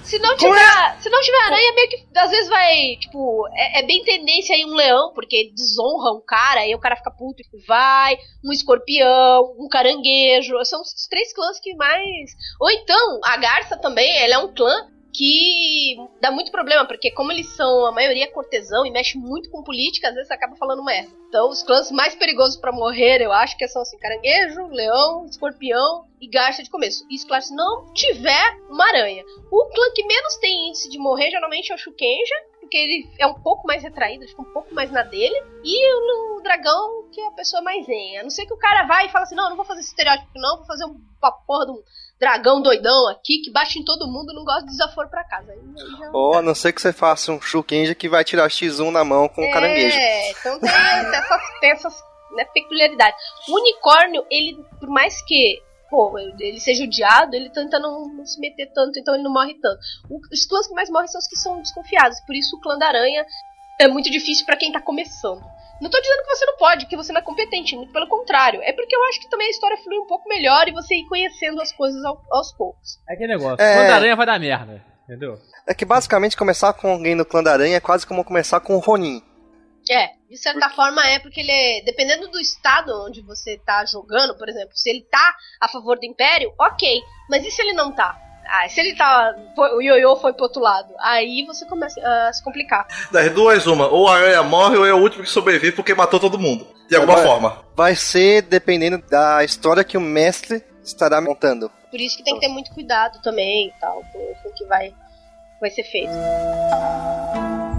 Se 0.03 0.19
não, 0.19 0.37
tiver, 0.37 0.97
se 1.01 1.09
não 1.09 1.21
tiver 1.21 1.45
aranha, 1.45 1.73
meio 1.73 1.89
que 1.89 2.05
às 2.17 2.31
vezes 2.31 2.49
vai, 2.49 2.97
tipo, 2.97 3.47
é, 3.55 3.79
é, 3.79 3.87
bem 3.87 4.03
tendência 4.03 4.57
aí 4.57 4.65
um 4.65 4.75
leão, 4.75 5.13
porque 5.15 5.53
desonra 5.55 6.11
um 6.11 6.21
cara, 6.27 6.63
aí 6.63 6.75
o 6.75 6.81
cara 6.81 6.97
fica 6.97 7.13
puto 7.13 7.41
e 7.41 7.65
vai, 7.65 8.19
um 8.45 8.51
escorpião, 8.51 9.55
um 9.57 9.69
caranguejo, 9.69 10.65
são 10.65 10.83
os 10.83 11.07
três 11.09 11.33
clãs 11.33 11.61
que 11.61 11.77
mais. 11.77 12.33
Ou 12.61 12.69
então, 12.73 13.21
a 13.23 13.37
garça 13.37 13.77
também, 13.77 14.19
ela 14.19 14.35
é 14.35 14.39
um 14.39 14.53
clã 14.53 14.90
que 15.13 15.97
dá 16.21 16.31
muito 16.31 16.51
problema, 16.51 16.87
porque 16.87 17.11
como 17.11 17.33
eles 17.33 17.49
são 17.49 17.87
a 17.87 17.93
maioria 17.93 18.31
cortesão 18.31 18.87
e 18.87 18.91
mexe 18.91 19.19
muito 19.19 19.51
com 19.51 19.63
política, 19.63 20.09
às 20.09 20.15
vezes 20.15 20.31
acaba 20.31 20.57
falando 20.57 20.85
merda. 20.85 21.11
Então, 21.29 21.49
os 21.49 21.63
clãs 21.63 21.91
mais 21.91 22.15
perigosos 22.15 22.57
para 22.57 22.73
morrer, 22.73 23.21
eu 23.21 23.33
acho 23.33 23.57
que 23.57 23.67
são 23.69 23.83
assim: 23.83 23.99
caranguejo, 23.99 24.67
leão, 24.69 25.27
escorpião 25.27 26.05
e 26.21 26.29
garça 26.29 26.63
de 26.63 26.71
começo. 26.71 27.05
Isso, 27.11 27.27
claro, 27.27 27.43
se 27.43 27.55
não 27.55 27.93
tiver 27.93 28.57
uma 28.69 28.87
aranha. 28.87 29.25
O 29.51 29.65
clã 29.67 29.85
que 29.95 30.05
menos 30.05 30.37
tem 30.37 30.69
índice 30.69 30.89
de 30.89 30.99
morrer 30.99 31.31
geralmente 31.31 31.73
é 31.73 31.75
o 31.75 31.79
Shukenja, 31.79 32.35
porque 32.61 32.77
ele 32.77 33.11
é 33.19 33.27
um 33.27 33.35
pouco 33.35 33.67
mais 33.67 33.83
retraído, 33.83 34.27
fica 34.29 34.43
um 34.43 34.53
pouco 34.53 34.75
mais 34.75 34.91
na 34.91 35.03
dele. 35.03 35.35
E 35.65 35.93
o, 35.93 36.39
o 36.39 36.43
dragão, 36.43 37.09
que 37.13 37.21
é 37.21 37.27
a 37.27 37.33
pessoa 37.33 37.63
mais 37.63 37.87
zen. 37.87 38.19
A 38.19 38.23
não 38.23 38.31
ser 38.31 38.47
que 38.47 38.55
o 38.55 38.59
cara 38.59 38.87
vai 38.87 39.07
e 39.07 39.09
fala 39.11 39.25
assim: 39.25 39.35
não, 39.35 39.51
não 39.51 39.57
vou 39.57 39.65
fazer 39.65 39.81
esse 39.81 39.91
estereótipo, 39.91 40.31
não, 40.35 40.59
vou 40.59 40.67
fazer 40.67 40.85
uma 40.85 41.33
porra 41.47 41.67
de 41.67 41.73
um 41.73 41.83
dragão 42.21 42.61
doidão 42.61 43.09
aqui 43.09 43.39
que 43.39 43.51
bate 43.51 43.79
em 43.79 43.85
todo 43.85 44.07
mundo 44.07 44.35
não 44.35 44.45
gosta 44.45 44.67
de 44.67 44.73
desaforo 44.73 45.09
pra 45.09 45.25
casa. 45.25 45.55
Ou 46.13 46.35
a 46.35 46.43
não 46.43 46.55
ser 46.55 46.73
que 46.73 46.83
você 46.83 46.93
faça 46.93 47.33
um 47.33 47.41
Shukenja 47.41 47.95
que 47.95 48.11
vai 48.11 48.23
tirar 48.23 48.49
X1 48.49 48.91
na 48.91 49.03
mão 49.03 49.27
com 49.27 49.41
o 49.41 49.45
é, 49.45 49.51
caranguejo. 49.51 49.97
É, 49.97 50.31
então 50.31 50.61
tem 50.61 50.71
essas, 50.71 51.61
tem 51.61 51.71
essas 51.71 52.05
né, 52.37 52.45
peculiaridades. 52.53 53.19
O 53.49 53.59
unicórnio, 53.59 54.25
ele, 54.31 54.63
por 54.79 54.91
mais 54.91 55.23
que 55.23 55.63
pô, 55.89 56.17
ele 56.19 56.61
seja 56.61 56.85
odiado, 56.85 57.35
ele 57.35 57.51
tenta 57.51 57.81
não, 57.81 58.07
não, 58.07 58.25
se 58.25 58.39
meter 58.39 58.71
tanto, 58.73 58.99
então 58.99 59.15
ele 59.15 59.25
não 59.25 59.33
morre 59.33 59.55
tanto. 59.55 59.81
Os 60.31 60.47
clãs 60.47 60.69
que 60.69 60.75
mais 60.75 60.89
morrem 60.89 61.09
são 61.09 61.19
os 61.19 61.27
que 61.27 61.37
são 61.37 61.61
desconfiados, 61.61 62.21
por 62.21 62.37
isso 62.37 62.57
o 62.57 62.61
clã 62.61 62.79
da 62.79 62.87
aranha 62.87 63.27
é 63.81 63.89
muito 63.89 64.09
difícil 64.09 64.47
para 64.47 64.57
quem 64.57 64.71
tá 64.71 64.81
começando. 64.81 65.43
Não 65.81 65.89
tô 65.89 66.01
dizendo 66.01 66.23
que 66.23 66.37
você 66.37 66.45
não 66.45 66.57
pode, 66.57 66.87
que 66.87 66.97
você 66.97 67.13
não 67.13 67.21
é 67.21 67.25
competente, 67.25 67.75
muito 67.75 67.93
pelo 67.93 68.07
contrário. 68.07 68.61
É 68.63 68.73
porque 68.73 68.95
eu 68.95 69.03
acho 69.05 69.21
que 69.21 69.31
também 69.31 69.47
a 69.47 69.51
história 69.51 69.79
flui 69.79 69.99
um 69.99 70.07
pouco 70.07 70.29
melhor 70.29 70.69
e 70.69 70.73
você 70.73 70.95
ir 70.95 71.07
conhecendo 71.07 71.61
as 71.61 71.73
coisas 71.73 72.05
ao, 72.05 72.23
aos 72.31 72.53
poucos. 72.53 73.01
É 73.09 73.15
aquele 73.15 73.33
negócio, 73.33 73.65
é... 73.65 73.75
clã 73.75 73.87
da 73.87 73.95
aranha 73.95 74.17
vai 74.17 74.27
dar 74.27 74.39
merda, 74.39 74.85
entendeu? 75.05 75.39
É 75.67 75.73
que 75.73 75.85
basicamente 75.85 76.37
começar 76.37 76.73
com 76.75 76.91
alguém 76.91 77.15
no 77.15 77.25
clã 77.25 77.43
da 77.43 77.53
aranha 77.53 77.77
é 77.77 77.81
quase 77.81 78.07
como 78.07 78.25
começar 78.25 78.61
com 78.61 78.77
o 78.77 78.79
Ronin. 78.79 79.23
É, 79.91 80.11
de 80.29 80.37
certa 80.37 80.61
porque... 80.61 80.77
forma 80.77 81.07
é 81.07 81.19
porque 81.19 81.41
ele 81.41 81.51
é. 81.51 81.83
Dependendo 81.83 82.29
do 82.29 82.39
estado 82.39 82.93
onde 83.07 83.23
você 83.23 83.59
tá 83.65 83.85
jogando, 83.87 84.37
por 84.37 84.49
exemplo, 84.49 84.77
se 84.77 84.91
ele 84.91 85.03
tá 85.11 85.35
a 85.61 85.69
favor 85.69 85.99
do 85.99 86.05
Império, 86.05 86.53
ok. 86.59 87.01
Mas 87.29 87.45
e 87.47 87.51
se 87.51 87.63
ele 87.63 87.73
não 87.73 87.91
tá? 87.91 88.30
Ah, 88.53 88.69
se 88.69 88.81
ele 88.81 88.97
tá. 88.97 89.33
O 89.57 89.81
ioiô 89.81 90.17
foi 90.17 90.33
pro 90.33 90.43
outro 90.43 90.61
lado. 90.61 90.93
Aí 90.99 91.45
você 91.47 91.65
começa 91.67 92.01
a 92.01 92.33
se 92.33 92.43
complicar. 92.43 92.85
Das 93.13 93.33
duas, 93.33 93.65
uma. 93.69 93.87
Ou 93.87 94.09
a 94.09 94.17
aranha 94.17 94.43
morre 94.43 94.77
ou 94.77 94.85
é 94.85 94.93
o 94.93 94.99
último 94.99 95.23
que 95.23 95.31
sobrevive 95.31 95.77
porque 95.77 95.95
matou 95.95 96.19
todo 96.19 96.37
mundo. 96.37 96.67
De 96.89 96.97
alguma 96.97 97.15
vai, 97.15 97.25
forma. 97.25 97.65
Vai 97.77 97.95
ser 97.95 98.43
dependendo 98.43 98.99
da 99.09 99.45
história 99.45 99.85
que 99.85 99.97
o 99.97 100.01
mestre 100.01 100.65
estará 100.83 101.21
montando. 101.21 101.71
Por 101.91 102.01
isso 102.01 102.17
que 102.17 102.25
tem 102.25 102.35
que 102.35 102.41
ter 102.41 102.49
muito 102.49 102.73
cuidado 102.73 103.23
também 103.23 103.69
e 103.69 103.73
tal, 103.81 104.03
com 104.13 104.49
o 104.49 104.53
que 104.55 104.65
vai, 104.67 104.93
vai 105.61 105.71
ser 105.71 105.85
feito. 105.85 106.13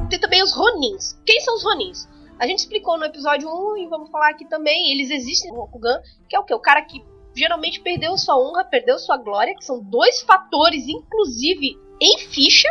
Tem 0.09 0.19
também 0.19 0.41
os 0.41 0.53
Ronins. 0.53 1.17
Quem 1.25 1.41
são 1.41 1.55
os 1.55 1.63
Ronins? 1.63 2.07
A 2.39 2.47
gente 2.47 2.59
explicou 2.59 2.97
no 2.97 3.05
episódio 3.05 3.47
1 3.47 3.77
e 3.77 3.87
vamos 3.87 4.09
falar 4.09 4.29
aqui 4.29 4.45
também. 4.45 4.91
Eles 4.93 5.11
existem 5.11 5.51
no 5.51 5.59
Rokugan, 5.59 6.01
que 6.29 6.35
é 6.35 6.39
o 6.39 6.43
que? 6.43 6.53
O 6.53 6.59
cara 6.59 6.81
que 6.81 7.03
geralmente 7.35 7.79
perdeu 7.79 8.17
sua 8.17 8.37
honra, 8.37 8.63
perdeu 8.65 8.97
sua 8.99 9.17
glória, 9.17 9.55
que 9.55 9.65
são 9.65 9.81
dois 9.81 10.21
fatores, 10.21 10.87
inclusive, 10.87 11.77
em 11.99 12.17
ficha, 12.17 12.69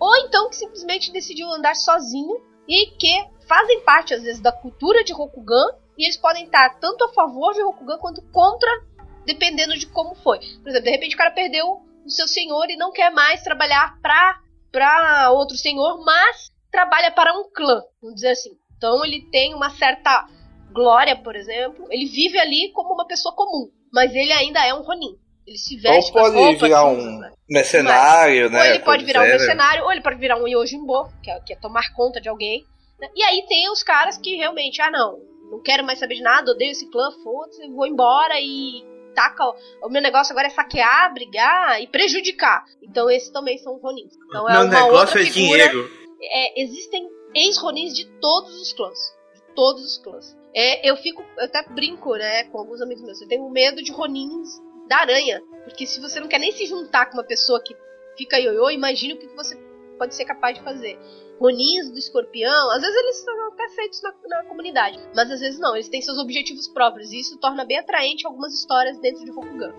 ou 0.00 0.16
então 0.18 0.48
que 0.48 0.56
simplesmente 0.56 1.12
decidiu 1.12 1.48
andar 1.50 1.74
sozinho 1.74 2.40
e 2.66 2.86
que 2.92 3.28
fazem 3.46 3.80
parte, 3.80 4.14
às 4.14 4.22
vezes, 4.22 4.40
da 4.40 4.52
cultura 4.52 5.02
de 5.02 5.12
Rokugan, 5.12 5.66
e 5.96 6.04
eles 6.04 6.16
podem 6.16 6.44
estar 6.44 6.78
tanto 6.78 7.04
a 7.04 7.12
favor 7.12 7.52
de 7.54 7.62
Rokugan 7.62 7.98
quanto 7.98 8.22
contra, 8.30 8.70
dependendo 9.26 9.76
de 9.76 9.86
como 9.86 10.14
foi. 10.14 10.38
Por 10.38 10.68
exemplo, 10.68 10.84
de 10.84 10.90
repente 10.90 11.14
o 11.14 11.18
cara 11.18 11.30
perdeu 11.30 11.82
o 12.04 12.10
seu 12.10 12.28
senhor 12.28 12.70
e 12.70 12.76
não 12.76 12.92
quer 12.92 13.10
mais 13.10 13.42
trabalhar 13.42 13.98
para 14.00 14.40
para 14.70 15.30
outro 15.30 15.56
senhor, 15.56 16.04
mas 16.04 16.52
trabalha 16.70 17.10
para 17.10 17.32
um 17.32 17.50
clã, 17.50 17.80
vamos 18.02 18.16
dizer 18.16 18.32
assim. 18.32 18.50
Então 18.76 19.02
ele 19.02 19.22
tem 19.30 19.54
uma 19.54 19.70
certa 19.70 20.28
glória, 20.70 21.16
por 21.16 21.34
exemplo, 21.34 21.86
ele 21.90 22.04
vive 22.04 22.38
ali 22.38 22.70
como 22.72 22.92
uma 22.92 23.06
pessoa 23.06 23.34
comum 23.34 23.70
mas 23.92 24.14
ele 24.14 24.32
ainda 24.32 24.64
é 24.64 24.74
um 24.74 24.82
Ronin. 24.82 25.16
Ele 25.46 25.58
se 25.58 25.76
veste 25.78 26.12
ou 26.14 26.22
pode 26.22 26.56
virar 26.56 26.84
um 26.86 27.20
mercenário, 27.48 28.50
mas, 28.50 28.52
né? 28.52 28.60
Ou 28.60 28.66
ele 28.66 28.84
pode 28.84 29.04
virar 29.04 29.22
um 29.22 29.26
mercenário, 29.26 29.84
ou 29.84 29.92
ele 29.92 30.02
pode 30.02 30.16
virar 30.16 30.36
um 30.36 30.46
Yojimbo, 30.46 31.10
que 31.22 31.30
é, 31.30 31.40
que 31.40 31.52
é 31.54 31.56
tomar 31.56 31.94
conta 31.94 32.20
de 32.20 32.28
alguém. 32.28 32.64
E 33.14 33.22
aí 33.22 33.46
tem 33.48 33.70
os 33.70 33.82
caras 33.82 34.18
que 34.18 34.36
realmente, 34.36 34.82
ah 34.82 34.90
não, 34.90 35.18
não 35.50 35.62
quero 35.62 35.84
mais 35.84 35.98
saber 35.98 36.16
de 36.16 36.22
nada, 36.22 36.50
odeio 36.50 36.72
esse 36.72 36.90
clã, 36.90 37.10
foda-se, 37.22 37.66
vou 37.68 37.86
embora 37.86 38.38
e 38.40 38.84
taca. 39.14 39.44
O 39.82 39.88
meu 39.88 40.02
negócio 40.02 40.32
agora 40.32 40.48
é 40.48 40.50
saquear, 40.50 41.12
brigar 41.12 41.80
e 41.82 41.86
prejudicar. 41.86 42.64
Então 42.82 43.10
esses 43.10 43.30
também 43.30 43.58
são 43.58 43.78
Ronins. 43.78 44.12
Então 44.26 44.48
é 44.48 44.52
Meu 44.52 44.62
uma 44.62 44.70
negócio 44.70 44.98
outra 44.98 45.22
é 45.22 45.24
figura. 45.24 45.68
dinheiro. 45.68 45.90
É, 46.20 46.62
existem 46.62 47.08
ex-Ronins 47.34 47.94
de 47.94 48.04
todos 48.20 48.54
os 48.60 48.72
clãs. 48.72 48.98
De 49.34 49.54
todos 49.54 49.84
os 49.84 49.98
clãs. 49.98 50.36
É, 50.60 50.90
eu 50.90 50.96
fico, 50.96 51.24
eu 51.36 51.44
até 51.44 51.62
brinco, 51.72 52.16
né, 52.16 52.42
com 52.44 52.58
alguns 52.58 52.82
amigos 52.82 53.04
meus. 53.04 53.20
Eu 53.22 53.28
tenho 53.28 53.48
medo 53.48 53.80
de 53.80 53.92
Ronins 53.92 54.60
da 54.88 54.96
aranha. 54.96 55.40
Porque 55.62 55.86
se 55.86 56.00
você 56.00 56.18
não 56.18 56.26
quer 56.26 56.40
nem 56.40 56.50
se 56.50 56.66
juntar 56.66 57.06
com 57.06 57.16
uma 57.16 57.22
pessoa 57.22 57.62
que 57.62 57.76
fica 58.16 58.40
ioiô, 58.40 58.68
imagine 58.68 59.14
o 59.14 59.18
que 59.18 59.28
você 59.36 59.56
pode 59.96 60.16
ser 60.16 60.24
capaz 60.24 60.58
de 60.58 60.64
fazer. 60.64 60.98
Ronins 61.40 61.88
do 61.92 61.96
escorpião, 61.96 62.72
às 62.72 62.80
vezes 62.80 62.96
eles 62.96 63.16
são 63.18 63.48
até 63.52 63.68
feitos 63.68 64.02
na, 64.02 64.12
na 64.28 64.44
comunidade, 64.46 64.98
mas 65.14 65.30
às 65.30 65.38
vezes 65.38 65.60
não, 65.60 65.76
eles 65.76 65.88
têm 65.88 66.02
seus 66.02 66.18
objetivos 66.18 66.66
próprios, 66.66 67.12
e 67.12 67.20
isso 67.20 67.38
torna 67.38 67.64
bem 67.64 67.78
atraente 67.78 68.26
algumas 68.26 68.52
histórias 68.52 68.98
dentro 68.98 69.24
de 69.24 69.30
Rokugan. 69.30 69.72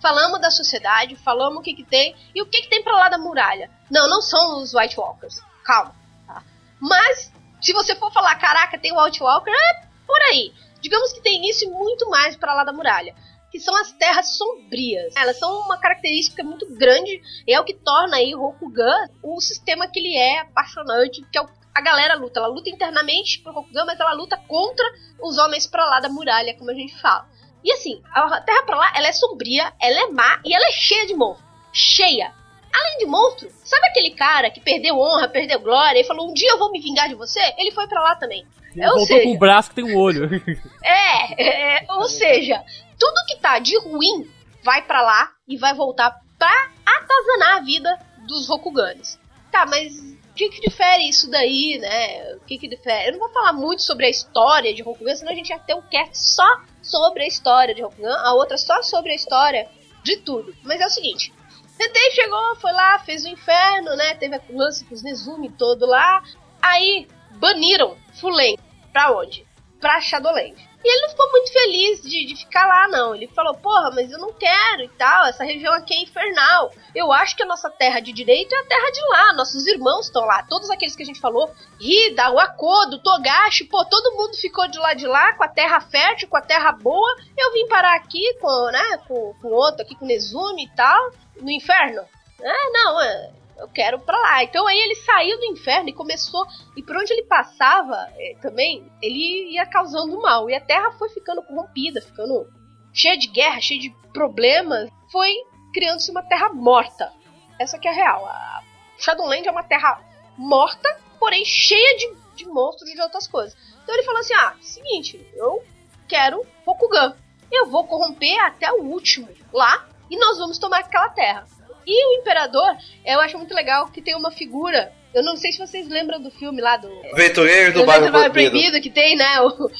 Falamos 0.00 0.40
da 0.40 0.50
sociedade, 0.50 1.16
falamos 1.16 1.58
o 1.58 1.62
que, 1.62 1.74
que 1.74 1.84
tem 1.84 2.14
e 2.34 2.42
o 2.42 2.46
que, 2.46 2.62
que 2.62 2.68
tem 2.68 2.82
pra 2.82 2.94
lá 2.94 3.08
da 3.08 3.18
muralha. 3.18 3.70
Não, 3.90 4.08
não 4.08 4.20
são 4.20 4.60
os 4.60 4.74
White 4.74 4.98
Walkers, 4.98 5.40
calma. 5.64 5.94
tá? 6.26 6.42
Mas, 6.80 7.32
se 7.60 7.72
você 7.72 7.94
for 7.96 8.12
falar, 8.12 8.34
caraca, 8.36 8.78
tem 8.78 8.92
o 8.92 9.02
White 9.02 9.22
Walker, 9.22 9.50
é 9.50 9.86
por 10.06 10.20
aí. 10.30 10.52
Digamos 10.80 11.12
que 11.12 11.20
tem 11.20 11.48
isso 11.48 11.64
e 11.64 11.68
muito 11.68 12.08
mais 12.08 12.36
pra 12.36 12.54
lá 12.54 12.64
da 12.64 12.72
muralha. 12.72 13.14
Que 13.50 13.58
são 13.60 13.74
as 13.76 13.92
terras 13.92 14.36
sombrias. 14.36 15.14
Elas 15.16 15.38
são 15.38 15.60
uma 15.60 15.78
característica 15.78 16.42
muito 16.44 16.66
grande 16.74 17.20
e 17.46 17.54
é 17.54 17.60
o 17.60 17.64
que 17.64 17.74
torna 17.74 18.16
aí 18.16 18.34
o 18.34 18.40
Rokugan 18.40 19.08
o 19.22 19.40
sistema 19.40 19.88
que 19.88 19.98
ele 19.98 20.16
é 20.16 20.40
apaixonante, 20.40 21.22
que 21.30 21.38
é 21.38 21.40
o 21.40 21.48
a 21.76 21.80
galera 21.82 22.14
luta, 22.14 22.40
ela 22.40 22.48
luta 22.48 22.70
internamente 22.70 23.42
pro 23.42 23.52
Rokugan, 23.52 23.84
mas 23.84 24.00
ela 24.00 24.14
luta 24.14 24.38
contra 24.48 24.82
os 25.20 25.36
homens 25.36 25.66
pra 25.66 25.84
lá 25.84 26.00
da 26.00 26.08
muralha, 26.08 26.56
como 26.56 26.70
a 26.70 26.74
gente 26.74 26.98
fala. 26.98 27.28
E 27.64 27.72
assim, 27.72 28.00
a 28.14 28.40
Terra 28.40 28.62
pra 28.64 28.76
lá, 28.76 28.92
ela 28.96 29.08
é 29.08 29.12
sombria, 29.12 29.72
ela 29.80 30.00
é 30.02 30.06
má 30.10 30.40
e 30.44 30.54
ela 30.54 30.66
é 30.68 30.72
cheia 30.72 31.06
de 31.06 31.14
monstros. 31.14 31.44
Cheia. 31.72 32.32
Além 32.74 32.98
de 32.98 33.06
monstro, 33.06 33.48
sabe 33.64 33.86
aquele 33.86 34.10
cara 34.10 34.50
que 34.50 34.60
perdeu 34.60 34.98
honra, 34.98 35.28
perdeu 35.28 35.58
glória 35.60 35.98
e 36.00 36.04
falou: 36.04 36.30
um 36.30 36.34
dia 36.34 36.50
eu 36.50 36.58
vou 36.58 36.70
me 36.70 36.80
vingar 36.80 37.08
de 37.08 37.14
você? 37.14 37.40
Ele 37.58 37.72
foi 37.72 37.86
pra 37.88 38.02
lá 38.02 38.14
também. 38.16 38.46
Ele 38.74 38.84
Ou 38.86 38.90
voltou 38.98 39.06
seja- 39.06 39.22
com 39.24 39.34
o 39.34 39.38
braço 39.38 39.68
que 39.70 39.76
tem 39.76 39.84
um 39.84 39.96
olho. 39.96 40.28
É, 40.84 41.78
é, 41.78 41.86
ou 41.92 42.04
seja, 42.08 42.62
tudo 42.98 43.24
que 43.26 43.36
tá 43.36 43.58
de 43.58 43.76
ruim 43.80 44.30
vai 44.62 44.82
pra 44.82 45.02
lá 45.02 45.30
e 45.48 45.56
vai 45.56 45.74
voltar 45.74 46.20
pra 46.38 46.70
atazanar 46.84 47.56
a 47.56 47.60
vida 47.60 47.98
dos 48.28 48.48
Rokuganes. 48.48 49.18
Tá, 49.50 49.64
mas 49.66 49.92
o 49.98 50.34
que 50.34 50.48
que 50.50 50.60
difere 50.60 51.08
isso 51.08 51.30
daí, 51.30 51.78
né? 51.80 52.34
O 52.34 52.40
que 52.40 52.58
que 52.58 52.68
difere? 52.68 53.08
Eu 53.08 53.12
não 53.12 53.18
vou 53.20 53.30
falar 53.30 53.52
muito 53.54 53.82
sobre 53.82 54.06
a 54.06 54.10
história 54.10 54.74
de 54.74 54.82
Rokugan, 54.82 55.16
senão 55.16 55.32
a 55.32 55.34
gente 55.34 55.48
ia 55.48 55.58
ter 55.58 55.74
um 55.74 55.82
cast 55.82 56.16
só 56.18 56.46
sobre 56.90 57.24
a 57.24 57.26
história 57.26 57.74
de 57.74 57.82
Rokugan, 57.82 58.16
a 58.16 58.34
outra 58.34 58.56
só 58.56 58.82
sobre 58.82 59.12
a 59.12 59.16
história 59.16 59.68
de 60.02 60.16
tudo. 60.18 60.54
Mas 60.62 60.80
é 60.80 60.86
o 60.86 60.90
seguinte, 60.90 61.32
Tentei 61.76 62.10
chegou, 62.12 62.56
foi 62.56 62.72
lá, 62.72 62.98
fez 63.00 63.24
o 63.24 63.28
inferno, 63.28 63.94
né? 63.96 64.14
Teve 64.14 64.40
o 64.48 64.56
lance 64.56 64.84
com 64.84 64.94
os 64.94 65.02
Nezumi 65.02 65.50
todo 65.50 65.86
lá. 65.86 66.22
Aí 66.60 67.06
baniram 67.32 67.96
Fulen. 68.18 68.56
Pra 68.92 69.14
onde? 69.14 69.45
Pra 69.86 70.00
Shadowland. 70.00 70.56
E 70.84 70.88
ele 70.88 71.02
não 71.02 71.10
ficou 71.10 71.30
muito 71.30 71.52
feliz 71.52 72.02
de, 72.02 72.24
de 72.24 72.34
ficar 72.34 72.66
lá, 72.66 72.88
não. 72.88 73.14
Ele 73.14 73.28
falou, 73.28 73.54
porra, 73.54 73.92
mas 73.94 74.10
eu 74.10 74.18
não 74.18 74.32
quero 74.32 74.82
e 74.82 74.88
tal. 74.88 75.26
Essa 75.26 75.44
região 75.44 75.72
aqui 75.72 75.94
é 75.94 76.02
infernal. 76.02 76.72
Eu 76.92 77.12
acho 77.12 77.36
que 77.36 77.44
a 77.44 77.46
nossa 77.46 77.70
terra 77.70 78.00
de 78.00 78.12
direito 78.12 78.52
é 78.52 78.58
a 78.58 78.64
terra 78.64 78.90
de 78.90 79.00
lá. 79.02 79.32
Nossos 79.34 79.64
irmãos 79.64 80.06
estão 80.06 80.24
lá. 80.24 80.42
Todos 80.48 80.70
aqueles 80.70 80.96
que 80.96 81.04
a 81.04 81.06
gente 81.06 81.20
falou. 81.20 81.54
Rida, 81.80 82.32
o 82.32 82.40
Akodo, 82.40 83.00
Togashi. 83.00 83.66
Pô, 83.66 83.84
todo 83.84 84.16
mundo 84.16 84.36
ficou 84.36 84.66
de 84.66 84.76
lá 84.80 84.92
de 84.92 85.06
lá 85.06 85.34
com 85.34 85.44
a 85.44 85.48
terra 85.48 85.80
fértil, 85.80 86.26
com 86.26 86.36
a 86.36 86.42
terra 86.42 86.72
boa. 86.72 87.16
Eu 87.38 87.52
vim 87.52 87.68
parar 87.68 87.94
aqui 87.94 88.34
com, 88.40 88.66
né, 88.72 88.98
com, 89.06 89.36
outro 89.44 89.82
aqui, 89.82 89.94
com 89.94 90.04
Nezumi 90.04 90.64
e 90.64 90.74
tal. 90.74 91.12
No 91.40 91.48
inferno. 91.48 92.02
Ah, 92.44 92.70
não, 92.72 93.00
é, 93.00 93.30
eu 93.58 93.68
quero 93.68 93.98
pra 94.00 94.16
lá. 94.16 94.44
Então 94.44 94.66
aí 94.66 94.78
ele 94.78 94.94
saiu 94.96 95.38
do 95.38 95.46
inferno 95.46 95.88
e 95.88 95.94
começou. 95.94 96.46
E 96.76 96.82
por 96.82 96.96
onde 96.96 97.12
ele 97.12 97.24
passava 97.24 97.96
eh, 98.16 98.36
também, 98.40 98.90
ele 99.02 99.52
ia 99.52 99.66
causando 99.66 100.20
mal. 100.20 100.48
E 100.50 100.54
a 100.54 100.60
terra 100.60 100.92
foi 100.92 101.08
ficando 101.08 101.42
corrompida, 101.42 102.00
ficando 102.00 102.46
cheia 102.92 103.16
de 103.16 103.28
guerra, 103.28 103.60
cheia 103.60 103.80
de 103.80 103.90
problemas. 104.12 104.90
Foi 105.10 105.34
criando-se 105.72 106.10
uma 106.10 106.22
terra 106.22 106.50
morta. 106.52 107.12
Essa 107.58 107.78
que 107.78 107.88
é 107.88 107.90
a 107.90 107.94
real. 107.94 108.26
A 108.26 108.62
Shadowland 108.98 109.46
é 109.46 109.50
uma 109.50 109.62
terra 109.62 110.00
morta, 110.36 111.00
porém 111.18 111.44
cheia 111.44 111.96
de, 111.96 112.14
de 112.34 112.46
monstros 112.46 112.90
e 112.90 112.94
de 112.94 113.00
outras 113.00 113.26
coisas. 113.26 113.56
Então 113.82 113.94
ele 113.94 114.04
falou 114.04 114.20
assim: 114.20 114.34
ah, 114.34 114.54
seguinte, 114.60 115.26
eu 115.34 115.62
quero 116.08 116.46
Rokugan. 116.64 117.16
Eu 117.50 117.66
vou 117.66 117.86
corromper 117.86 118.38
até 118.44 118.72
o 118.72 118.82
último 118.82 119.28
lá 119.52 119.88
e 120.10 120.18
nós 120.18 120.38
vamos 120.38 120.58
tomar 120.58 120.80
aquela 120.80 121.08
terra. 121.10 121.46
E 121.86 122.06
o 122.06 122.20
imperador, 122.20 122.76
eu 123.04 123.20
acho 123.20 123.38
muito 123.38 123.54
legal 123.54 123.86
que 123.88 124.02
tem 124.02 124.16
uma 124.16 124.30
figura. 124.30 124.92
Eu 125.14 125.22
não 125.22 125.36
sei 125.36 125.52
se 125.52 125.58
vocês 125.58 125.88
lembram 125.88 126.20
do 126.20 126.30
filme 126.30 126.60
lá 126.60 126.76
do. 126.76 126.88
Aventureiros 127.12 127.74
do 127.74 127.86
Bairro 127.86 128.10
Proibido. 128.10 128.50
Proibido 128.50 128.80
que 128.80 128.90
tem, 128.90 129.16
né? 129.16 129.40
O, 129.40 129.70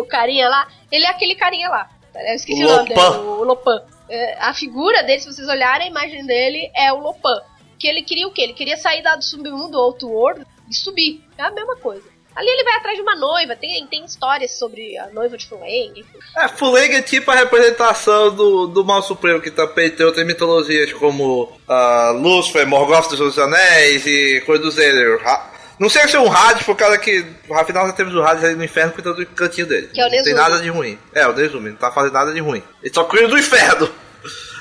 o 0.00 0.04
carinha 0.06 0.48
lá. 0.48 0.68
Ele 0.90 1.06
é 1.06 1.08
aquele 1.08 1.34
carinha 1.34 1.68
lá. 1.68 1.90
Eu 2.14 2.34
esqueci 2.34 2.64
O 2.64 2.66
o, 2.66 2.76
nome 2.76 2.88
dele, 2.88 3.00
o 3.00 3.44
Lopan. 3.44 3.82
É, 4.08 4.36
a 4.38 4.54
figura 4.54 5.02
dele, 5.02 5.20
se 5.20 5.32
vocês 5.32 5.48
olharem, 5.48 5.86
a 5.88 5.90
imagem 5.90 6.24
dele 6.26 6.70
é 6.74 6.92
o 6.92 6.98
Lopan. 6.98 7.40
Que 7.78 7.86
ele 7.86 8.02
queria 8.02 8.26
o 8.26 8.32
quê? 8.32 8.42
Ele 8.42 8.54
queria 8.54 8.76
sair 8.76 9.02
da 9.02 9.16
do 9.16 9.24
submundo, 9.24 9.78
Outworld, 9.78 10.46
e 10.68 10.74
subir. 10.74 11.22
É 11.36 11.42
a 11.42 11.50
mesma 11.50 11.76
coisa. 11.76 12.15
Ali 12.36 12.48
ele 12.50 12.64
vai 12.64 12.74
atrás 12.74 12.96
de 12.96 13.02
uma 13.02 13.16
noiva, 13.16 13.56
tem, 13.56 13.86
tem 13.86 14.04
histórias 14.04 14.52
sobre 14.58 14.96
a 14.98 15.06
noiva 15.08 15.38
de 15.38 15.46
Fuleng. 15.48 16.04
É, 16.36 16.48
Fuleg 16.48 16.94
é 16.94 17.00
tipo 17.02 17.30
a 17.30 17.34
representação 17.34 18.34
do, 18.34 18.66
do 18.66 18.84
mal 18.84 19.02
supremo 19.02 19.40
que 19.40 19.50
também 19.50 19.88
tem 19.90 20.04
outras 20.04 20.26
mitologias 20.26 20.92
como 20.92 21.58
ah, 21.66 22.12
Lúcifer, 22.14 22.66
Morgoth 22.66 23.08
dos 23.14 23.38
Anéis 23.38 24.06
e 24.06 24.42
coisa 24.44 24.62
do. 24.64 25.16
Ra- 25.22 25.50
Não 25.78 25.88
sei 25.88 26.06
se 26.08 26.16
é 26.16 26.20
um 26.20 26.28
rádio, 26.28 26.64
por 26.66 26.76
causa 26.76 26.98
que 26.98 27.24
afinal 27.52 27.86
nós 27.86 27.96
temos 27.96 28.14
o 28.14 28.20
rádio 28.20 28.44
ali 28.46 28.54
no 28.54 28.64
inferno 28.64 28.92
cuidando 28.92 29.16
do 29.16 29.26
cantinho 29.26 29.66
dele. 29.66 29.88
Que 29.94 30.00
é 30.00 30.04
o 30.04 30.04
não 30.04 30.10
tem 30.10 30.18
Nezumi. 30.20 30.36
nada 30.36 30.58
de 30.60 30.68
ruim. 30.68 30.98
É, 31.14 31.26
o 31.26 31.32
Nezumi, 31.32 31.70
não 31.70 31.76
tá 31.76 31.90
fazendo 31.90 32.12
nada 32.12 32.32
de 32.34 32.40
ruim. 32.40 32.62
Ele 32.82 32.92
só 32.94 33.04
cuida 33.04 33.28
do 33.28 33.38
inferno. 33.38 33.90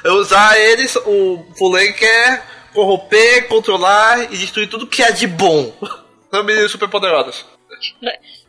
Eu 0.04 0.14
usar 0.16 0.58
eles, 0.60 0.96
o 0.96 1.46
Fuleg 1.58 1.92
quer 1.94 2.46
corromper, 2.74 3.48
controlar 3.48 4.32
e 4.32 4.38
destruir 4.38 4.68
tudo 4.70 4.88
que 4.88 5.02
é 5.04 5.12
de 5.12 5.28
bom. 5.28 5.76
São 6.32 6.44
meninas 6.44 6.72
super 6.72 6.88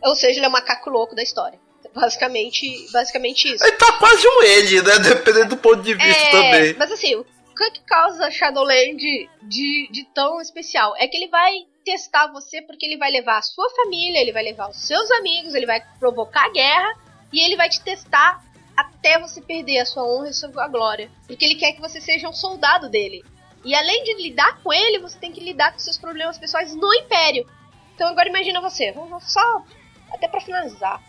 Ou 0.03 0.14
seja, 0.14 0.39
ele 0.39 0.47
é 0.47 0.49
o 0.49 0.53
macaco 0.53 0.91
louco 0.91 1.14
da 1.14 1.22
história. 1.22 1.59
Basicamente, 1.95 2.91
basicamente 2.93 3.55
isso. 3.55 3.64
Ele 3.64 3.77
tá 3.77 3.93
quase 3.95 4.27
um 4.29 4.43
ele, 4.43 4.83
né? 4.83 4.99
Dependendo 4.99 5.51
do 5.51 5.57
ponto 5.57 5.83
de 5.83 5.95
vista 5.95 6.22
É, 6.22 6.31
também. 6.31 6.74
Mas 6.74 6.93
assim, 6.93 7.14
o 7.14 7.24
que, 7.57 7.70
que 7.70 7.81
causa 7.87 8.31
Shadowland 8.31 8.99
de, 9.43 9.89
de 9.91 10.05
tão 10.14 10.41
especial? 10.41 10.95
É 10.99 11.09
que 11.09 11.16
ele 11.16 11.29
vai 11.29 11.53
testar 11.85 12.27
você 12.33 12.61
porque 12.61 12.85
ele 12.85 12.99
vai 12.99 13.11
levar 13.11 13.39
a 13.39 13.43
sua 13.43 13.70
família, 13.70 14.20
ele 14.20 14.33
vai 14.33 14.43
levar 14.43 14.68
os 14.68 14.87
seus 14.87 15.11
amigos, 15.12 15.55
ele 15.55 15.66
vai 15.66 15.81
provocar 15.99 16.51
guerra 16.53 16.93
e 17.33 17.41
ele 17.41 17.57
vai 17.57 17.68
te 17.68 17.81
testar 17.81 18.45
até 18.77 19.18
você 19.18 19.41
perder 19.41 19.79
a 19.79 19.87
sua 19.87 20.05
honra 20.05 20.27
e 20.27 20.31
a 20.31 20.35
sua 20.35 20.68
glória. 20.68 21.11
Porque 21.27 21.45
ele 21.45 21.55
quer 21.55 21.72
que 21.72 21.81
você 21.81 22.01
seja 22.01 22.29
um 22.29 22.33
soldado 22.33 22.91
dele. 22.91 23.24
E 23.64 23.74
além 23.74 24.05
de 24.05 24.22
lidar 24.22 24.61
com 24.62 24.72
ele, 24.72 24.99
você 24.99 25.18
tem 25.18 25.33
que 25.33 25.41
lidar 25.41 25.72
com 25.72 25.79
seus 25.79 25.97
problemas 25.97 26.39
pessoais 26.39 26.74
no 26.74 26.93
Império. 26.95 27.49
Então 27.97 28.09
agora 28.09 28.29
imagina 28.29 28.61
você, 28.61 28.93
vamos 28.93 29.33
só 29.33 29.65
até 30.13 30.29
pra 30.29 30.43
finalizar. 30.43 31.03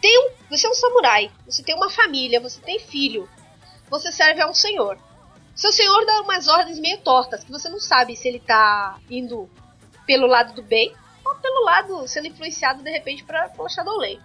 Tem 0.00 0.18
um, 0.18 0.32
você 0.50 0.66
é 0.66 0.70
um 0.70 0.74
samurai, 0.74 1.30
você 1.46 1.62
tem 1.62 1.76
uma 1.76 1.88
família, 1.88 2.40
você 2.40 2.60
tem 2.60 2.80
filho, 2.80 3.30
você 3.88 4.10
serve 4.10 4.42
a 4.42 4.48
um 4.48 4.52
senhor. 4.52 4.98
Seu 5.54 5.70
senhor 5.70 6.04
dá 6.04 6.20
umas 6.20 6.48
ordens 6.48 6.80
meio 6.80 6.98
tortas, 6.98 7.44
que 7.44 7.52
você 7.52 7.68
não 7.68 7.78
sabe 7.78 8.16
se 8.16 8.26
ele 8.26 8.40
tá 8.40 8.98
indo 9.08 9.48
pelo 10.04 10.26
lado 10.26 10.52
do 10.52 10.64
bem 10.64 10.92
ou 11.24 11.36
pelo 11.36 11.64
lado 11.64 12.08
sendo 12.08 12.26
influenciado 12.26 12.82
de 12.82 12.90
repente 12.90 13.22
pra, 13.22 13.48
pela 13.50 13.68
Shadowland. 13.68 14.20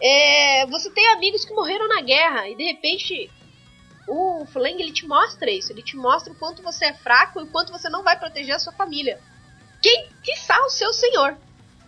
É, 0.00 0.64
você 0.66 0.88
tem 0.90 1.08
amigos 1.08 1.44
que 1.44 1.52
morreram 1.52 1.88
na 1.88 2.00
guerra 2.02 2.48
e 2.48 2.54
de 2.54 2.62
repente 2.62 3.28
o 4.06 4.46
Fleng 4.46 4.80
ele 4.80 4.92
te 4.92 5.08
mostra 5.08 5.50
isso, 5.50 5.72
ele 5.72 5.82
te 5.82 5.96
mostra 5.96 6.32
o 6.32 6.36
quanto 6.36 6.62
você 6.62 6.84
é 6.84 6.94
fraco 6.94 7.40
e 7.40 7.42
o 7.42 7.48
quanto 7.48 7.72
você 7.72 7.88
não 7.88 8.04
vai 8.04 8.16
proteger 8.16 8.54
a 8.54 8.60
sua 8.60 8.72
família. 8.72 9.20
Quem 9.82 10.08
quiçá 10.22 10.56
o 10.64 10.70
seu 10.70 10.92
senhor. 10.92 11.36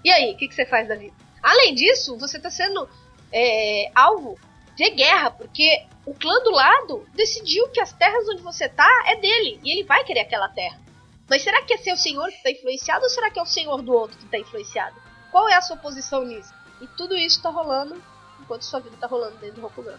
E 0.04 0.10
aí, 0.10 0.32
o 0.32 0.36
que, 0.36 0.48
que 0.48 0.54
você 0.54 0.66
faz 0.66 0.88
da 0.88 0.94
vida? 0.94 1.14
Além 1.42 1.74
disso, 1.74 2.16
você 2.18 2.38
tá 2.38 2.50
sendo 2.50 2.88
é, 3.32 3.90
alvo 3.94 4.38
de 4.76 4.90
guerra, 4.90 5.30
porque 5.30 5.86
o 6.06 6.14
clã 6.14 6.42
do 6.42 6.50
lado 6.50 7.06
decidiu 7.14 7.68
que 7.68 7.80
as 7.80 7.92
terras 7.92 8.26
onde 8.28 8.42
você 8.42 8.68
tá 8.68 8.88
é 9.06 9.16
dele, 9.16 9.60
e 9.62 9.72
ele 9.72 9.84
vai 9.84 10.04
querer 10.04 10.20
aquela 10.20 10.48
terra. 10.48 10.80
Mas 11.28 11.42
será 11.42 11.62
que 11.62 11.74
é 11.74 11.76
seu 11.76 11.96
senhor 11.96 12.28
que 12.30 12.42
tá 12.42 12.50
influenciado 12.50 13.04
ou 13.04 13.10
será 13.10 13.30
que 13.30 13.38
é 13.38 13.42
o 13.42 13.46
senhor 13.46 13.82
do 13.82 13.92
outro 13.92 14.18
que 14.18 14.26
tá 14.26 14.38
influenciado? 14.38 14.96
Qual 15.30 15.48
é 15.48 15.54
a 15.54 15.60
sua 15.60 15.76
posição 15.76 16.24
nisso? 16.24 16.52
E 16.80 16.86
tudo 16.88 17.16
isso 17.16 17.42
tá 17.42 17.50
rolando 17.50 18.02
enquanto 18.40 18.64
sua 18.64 18.80
vida 18.80 18.96
tá 18.98 19.06
rolando 19.06 19.36
dentro 19.36 19.56
do 19.56 19.62
Rokugan. 19.62 19.98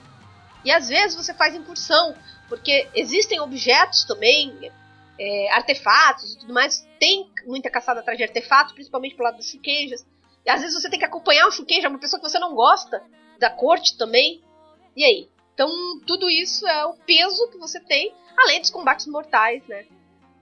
E 0.66 0.72
às 0.72 0.90
vezes 0.90 1.16
você 1.16 1.34
faz 1.34 1.56
incursão, 1.56 2.16
porque 2.50 2.88
existem 2.94 3.40
objetos 3.40 4.04
também, 4.04 4.72
é, 5.22 5.52
artefatos 5.52 6.34
e 6.34 6.40
tudo 6.40 6.54
mais. 6.54 6.88
Tem 7.00 7.30
muita 7.46 7.70
caçada 7.70 8.00
atrás 8.00 8.18
de 8.18 8.24
artefatos, 8.24 8.74
principalmente 8.74 9.14
pro 9.14 9.24
lado 9.24 9.38
dos 9.38 9.48
Shukeijas. 9.48 10.04
E 10.44 10.50
às 10.50 10.62
vezes 10.62 10.82
você 10.82 10.90
tem 10.90 10.98
que 10.98 11.06
acompanhar 11.06 11.48
o 11.48 11.52
Shukeija, 11.52 11.90
uma 11.90 12.00
pessoa 12.00 12.20
que 12.20 12.28
você 12.28 12.40
não 12.40 12.56
gosta, 12.56 13.04
da 13.40 13.52
corte 13.52 13.96
também. 13.98 14.42
E 14.96 15.06
aí? 15.06 15.30
Então, 15.54 15.70
tudo 16.08 16.28
isso 16.28 16.68
é 16.68 16.86
o 16.86 16.96
peso 17.06 17.48
que 17.52 17.58
você 17.60 17.80
tem, 17.80 18.12
além 18.36 18.62
dos 18.62 18.72
combates 18.72 19.06
mortais, 19.06 19.62
né? 19.68 19.86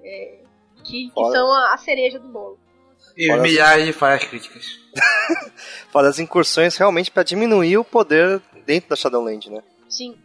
É, 0.01 0.39
que, 0.85 1.09
que 1.09 1.31
são 1.31 1.51
a, 1.51 1.73
a, 1.73 1.77
cereja 1.77 2.17
do 2.17 2.29
bolo. 2.29 2.57
E 3.17 3.27
Fora 3.27 3.41
milhares 3.41 3.81
as... 3.81 3.87
de 3.87 3.93
falhas 3.93 4.23
críticas. 4.23 4.79
Fora 5.91 6.07
as 6.07 6.19
incursões 6.19 6.77
realmente 6.77 7.11
para 7.11 7.23
diminuir 7.23 7.77
o 7.77 7.83
poder 7.83 8.41
dentro 8.65 8.89
da 8.89 8.95
Shadowland, 8.95 9.49
né? 9.49 9.61
Sim. 9.89 10.17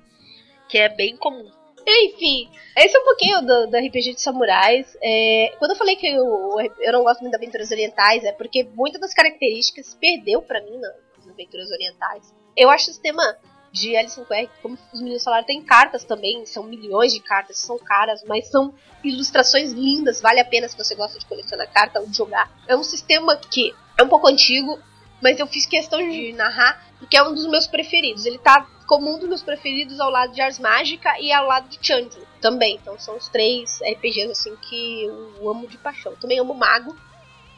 Que 0.69 0.79
é 0.79 0.89
bem 0.89 1.17
comum. 1.17 1.51
Enfim, 1.87 2.51
esse 2.77 2.97
é 2.97 3.01
um 3.01 3.05
pouquinho 3.05 3.41
do, 3.43 3.67
do 3.67 3.77
RPG 3.77 4.15
de 4.15 4.21
samurais. 4.21 4.97
É, 5.03 5.53
quando 5.59 5.73
eu 5.73 5.77
falei 5.77 5.97
que 5.97 6.07
eu, 6.07 6.57
eu 6.81 6.93
não 6.93 7.03
gosto 7.03 7.21
muito 7.21 7.33
de 7.33 7.37
aventuras 7.37 7.71
orientais, 7.71 8.25
é 8.25 8.33
porque 8.33 8.65
muitas 8.75 9.01
das 9.01 9.13
características 9.13 9.95
perdeu 9.95 10.41
para 10.41 10.63
mim 10.63 10.79
nas 10.79 11.29
aventuras 11.29 11.71
orientais. 11.71 12.35
Eu 12.57 12.71
acho 12.71 12.85
o 12.85 12.93
sistema 12.93 13.37
de 13.75 13.91
L5R, 13.91 14.49
como 14.63 14.79
os 14.93 15.01
meninos 15.01 15.25
falaram, 15.25 15.45
tem 15.45 15.61
cartas 15.61 16.05
também, 16.05 16.47
são 16.47 16.63
milhões 16.63 17.13
de 17.13 17.21
cartas, 17.21 17.59
são 17.59 17.77
caras, 17.77 18.23
mas 18.25 18.49
são 18.49 18.73
ilustrações 19.03 19.73
lindas, 19.73 20.21
vale 20.21 20.39
a 20.39 20.45
pena 20.45 20.69
se 20.69 20.77
você 20.77 20.95
gosta 20.95 21.19
de 21.19 21.27
colecionar 21.27 21.71
carta 21.73 22.01
ou 22.01 22.07
de 22.07 22.17
jogar. 22.17 22.51
É 22.69 22.77
um 22.77 22.85
sistema 22.85 23.37
que 23.37 23.75
é 23.99 24.03
um 24.03 24.09
pouco 24.09 24.29
antigo, 24.29 24.79
mas 25.21 25.41
eu 25.41 25.47
fiz 25.49 25.67
questão 25.67 25.99
de 25.99 26.33
narrar 26.35 26.95
porque 27.01 27.17
é 27.17 27.23
um 27.23 27.35
dos 27.35 27.47
meus 27.47 27.67
preferidos. 27.67 28.25
Ele 28.25 28.39
tá 28.39 28.65
como 28.87 29.15
um 29.15 29.19
dos 29.19 29.29
meus 29.29 29.43
preferidos 29.43 29.99
ao 30.01 30.11
lado 30.11 30.33
de 30.33 30.41
Ars 30.41 30.59
Mágica 30.59 31.19
e 31.21 31.33
ao 31.33 31.47
lado 31.47 31.69
de 31.69 31.79
Chandra 31.81 32.21
também. 32.41 32.79
Então 32.81 32.99
são 32.99 33.17
os 33.17 33.29
três 33.29 33.81
RPGs 33.81 34.31
assim 34.31 34.55
que 34.57 35.05
eu 35.05 35.49
amo 35.49 35.67
de 35.67 35.79
paixão. 35.79 36.15
Também 36.17 36.39
amo 36.39 36.55
Mago, 36.55 36.97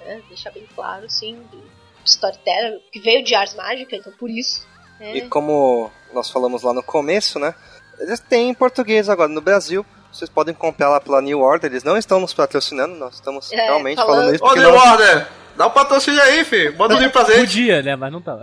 né? 0.00 0.22
deixar 0.28 0.50
bem 0.50 0.66
claro, 0.74 1.06
assim, 1.06 1.42
de 1.50 1.58
Storyteller, 2.04 2.80
que 2.92 3.00
veio 3.00 3.24
de 3.24 3.34
Ars 3.34 3.54
Mágica, 3.54 3.96
então 3.96 4.12
por 4.12 4.30
isso 4.30 4.66
é. 5.00 5.16
E 5.16 5.28
como 5.28 5.90
nós 6.12 6.30
falamos 6.30 6.62
lá 6.62 6.72
no 6.72 6.82
começo, 6.82 7.38
né? 7.38 7.54
Eles 7.98 8.20
têm 8.20 8.50
em 8.50 8.54
português 8.54 9.08
agora 9.08 9.28
no 9.28 9.40
Brasil. 9.40 9.84
Vocês 10.12 10.30
podem 10.30 10.54
comprar 10.54 10.88
lá 10.88 11.00
pela 11.00 11.20
New 11.20 11.40
Order. 11.40 11.70
Eles 11.70 11.84
não 11.84 11.96
estão 11.96 12.20
nos 12.20 12.32
patrocinando, 12.32 12.94
nós 12.94 13.14
estamos 13.14 13.52
é, 13.52 13.56
realmente 13.56 13.96
falando, 13.96 14.16
falando 14.16 14.34
isso. 14.34 14.44
Ô, 14.44 14.54
New 14.54 14.72
nós... 14.72 14.92
Order! 14.92 15.28
Dá 15.56 15.66
um 15.66 15.70
patrocínio 15.70 16.20
aí, 16.22 16.44
filho. 16.44 16.76
Manda 16.76 16.94
um 16.94 16.98
livro 16.98 17.12
pra 17.12 17.24
gente. 17.24 17.40
Podia, 17.40 17.82
né? 17.82 17.96
Mas 17.96 18.12
não 18.12 18.20
tá. 18.20 18.38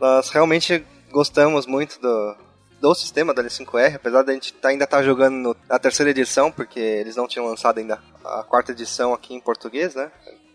Nós 0.00 0.28
realmente 0.30 0.84
gostamos 1.10 1.66
muito 1.66 2.00
do, 2.00 2.36
do 2.80 2.94
sistema 2.94 3.34
da 3.34 3.42
L5R, 3.42 3.96
apesar 3.96 4.22
de 4.22 4.30
a 4.30 4.34
gente 4.34 4.52
tá, 4.54 4.68
ainda 4.68 4.84
estar 4.84 4.98
tá 4.98 5.02
jogando 5.02 5.34
no, 5.34 5.56
na 5.68 5.78
terceira 5.78 6.10
edição, 6.10 6.50
porque 6.50 6.80
eles 6.80 7.16
não 7.16 7.28
tinham 7.28 7.46
lançado 7.46 7.78
ainda 7.78 8.00
a 8.24 8.42
quarta 8.42 8.72
edição 8.72 9.12
aqui 9.12 9.34
em 9.34 9.40
português, 9.40 9.94
né? 9.94 10.10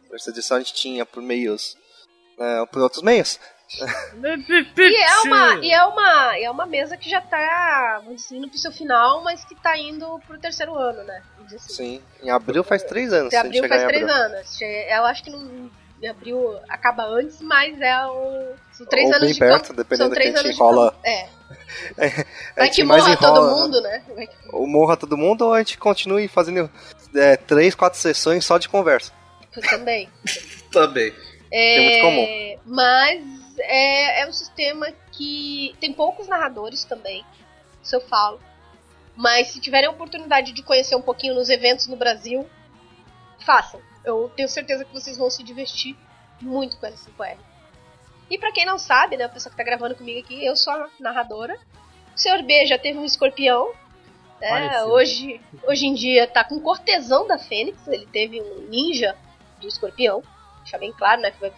A 0.07 0.09
terceira 0.09 0.37
edição 0.37 0.57
a 0.57 0.59
gente 0.59 0.73
tinha 0.73 1.05
por 1.05 1.21
meios. 1.21 1.77
É, 2.37 2.65
por 2.65 2.81
outros 2.81 3.01
meios 3.01 3.39
e 4.77 4.95
é 4.95 5.19
uma 5.21 5.55
e 5.55 5.71
é 5.71 5.83
uma 5.83 6.37
é 6.37 6.51
uma 6.51 6.65
mesa 6.65 6.95
que 6.95 7.09
já 7.09 7.19
tá 7.19 8.01
indo 8.31 8.47
pro 8.47 8.57
seu 8.57 8.71
final, 8.71 9.23
mas 9.23 9.43
que 9.43 9.55
tá 9.55 9.77
indo 9.77 10.19
pro 10.27 10.39
terceiro 10.39 10.75
ano, 10.75 11.03
né? 11.03 11.23
Assim. 11.45 11.59
Sim, 11.59 12.03
em 12.21 12.29
abril 12.29 12.63
faz 12.63 12.83
três 12.83 13.11
anos. 13.11 13.33
Em 13.33 13.37
abril 13.37 13.67
faz 13.67 13.83
três 13.85 14.03
abril. 14.03 14.15
anos. 14.15 14.61
Eu 14.61 15.05
acho 15.05 15.23
que 15.23 15.31
não 15.31 15.69
em 16.05 16.09
abril 16.09 16.59
acaba 16.69 17.03
antes, 17.03 17.41
mas 17.41 17.79
é 17.81 18.05
o 18.05 18.53
são 18.71 18.85
três 18.85 19.07
Ou 19.07 19.15
anos 19.15 19.25
bem 19.25 19.33
de 19.33 19.39
perto, 19.39 19.61
campo, 19.61 19.73
dependendo 19.73 20.09
do 20.09 20.15
que 20.15 20.27
a 20.27 20.43
gente 20.43 20.57
rola. 20.57 20.95
É. 21.03 21.29
é. 21.97 22.25
Vai 22.55 22.69
que 22.69 22.83
morra 22.83 23.17
todo 23.17 23.41
mundo, 23.41 23.81
né? 23.81 24.03
né? 24.15 24.27
Ou 24.51 24.67
morra 24.67 24.97
todo 24.97 25.17
mundo, 25.17 25.45
ou 25.45 25.53
a 25.53 25.59
gente 25.59 25.77
continue 25.77 26.27
fazendo 26.27 26.69
é, 27.13 27.35
três, 27.35 27.75
quatro 27.75 27.99
sessões 27.99 28.45
só 28.45 28.57
de 28.57 28.69
conversa. 28.69 29.11
também. 29.69 30.09
também. 30.71 31.13
É, 31.51 31.75
é 31.75 31.89
muito 31.89 32.01
comum. 32.01 32.59
Mas 32.65 33.23
é, 33.59 34.21
é 34.21 34.27
um 34.27 34.33
sistema 34.33 34.87
que 35.11 35.75
tem 35.79 35.93
poucos 35.93 36.27
narradores 36.27 36.83
também, 36.83 37.23
se 37.83 37.95
eu 37.95 38.01
falo. 38.01 38.39
Mas 39.15 39.47
se 39.47 39.59
tiverem 39.59 39.87
a 39.87 39.91
oportunidade 39.91 40.51
de 40.51 40.61
conhecer 40.61 40.95
um 40.95 41.01
pouquinho 41.01 41.35
nos 41.35 41.49
eventos 41.49 41.87
no 41.87 41.95
Brasil, 41.95 42.47
façam. 43.45 43.79
Eu 44.05 44.31
tenho 44.35 44.47
certeza 44.47 44.85
que 44.85 44.93
vocês 44.93 45.17
vão 45.17 45.29
se 45.29 45.43
divertir 45.43 45.95
muito 46.41 46.77
com 46.77 46.85
L5R. 46.85 47.37
E 48.29 48.37
para 48.37 48.51
quem 48.51 48.65
não 48.65 48.77
sabe, 48.77 49.17
né, 49.17 49.25
a 49.25 49.29
pessoa 49.29 49.51
que 49.51 49.57
tá 49.57 49.63
gravando 49.63 49.95
comigo 49.95 50.19
aqui, 50.19 50.43
eu 50.43 50.55
sou 50.55 50.73
a 50.73 50.89
narradora. 50.99 51.57
O 52.15 52.19
Sr. 52.19 52.43
B 52.43 52.65
já 52.65 52.77
teve 52.77 52.97
um 52.97 53.05
escorpião. 53.05 53.71
Né, 54.41 54.83
hoje, 54.83 55.41
hoje 55.65 55.85
em 55.85 55.93
dia 55.93 56.27
tá 56.27 56.43
com 56.43 56.59
cortesão 56.59 57.25
da 57.25 57.37
Fênix, 57.37 57.87
ele 57.87 58.05
teve 58.05 58.41
um 58.41 58.67
ninja 58.69 59.15
do 59.59 59.67
escorpião. 59.67 60.21
Deixa 60.59 60.77
bem 60.77 60.91
claro, 60.91 61.21
né, 61.21 61.31
que 61.31 61.39
vai 61.39 61.51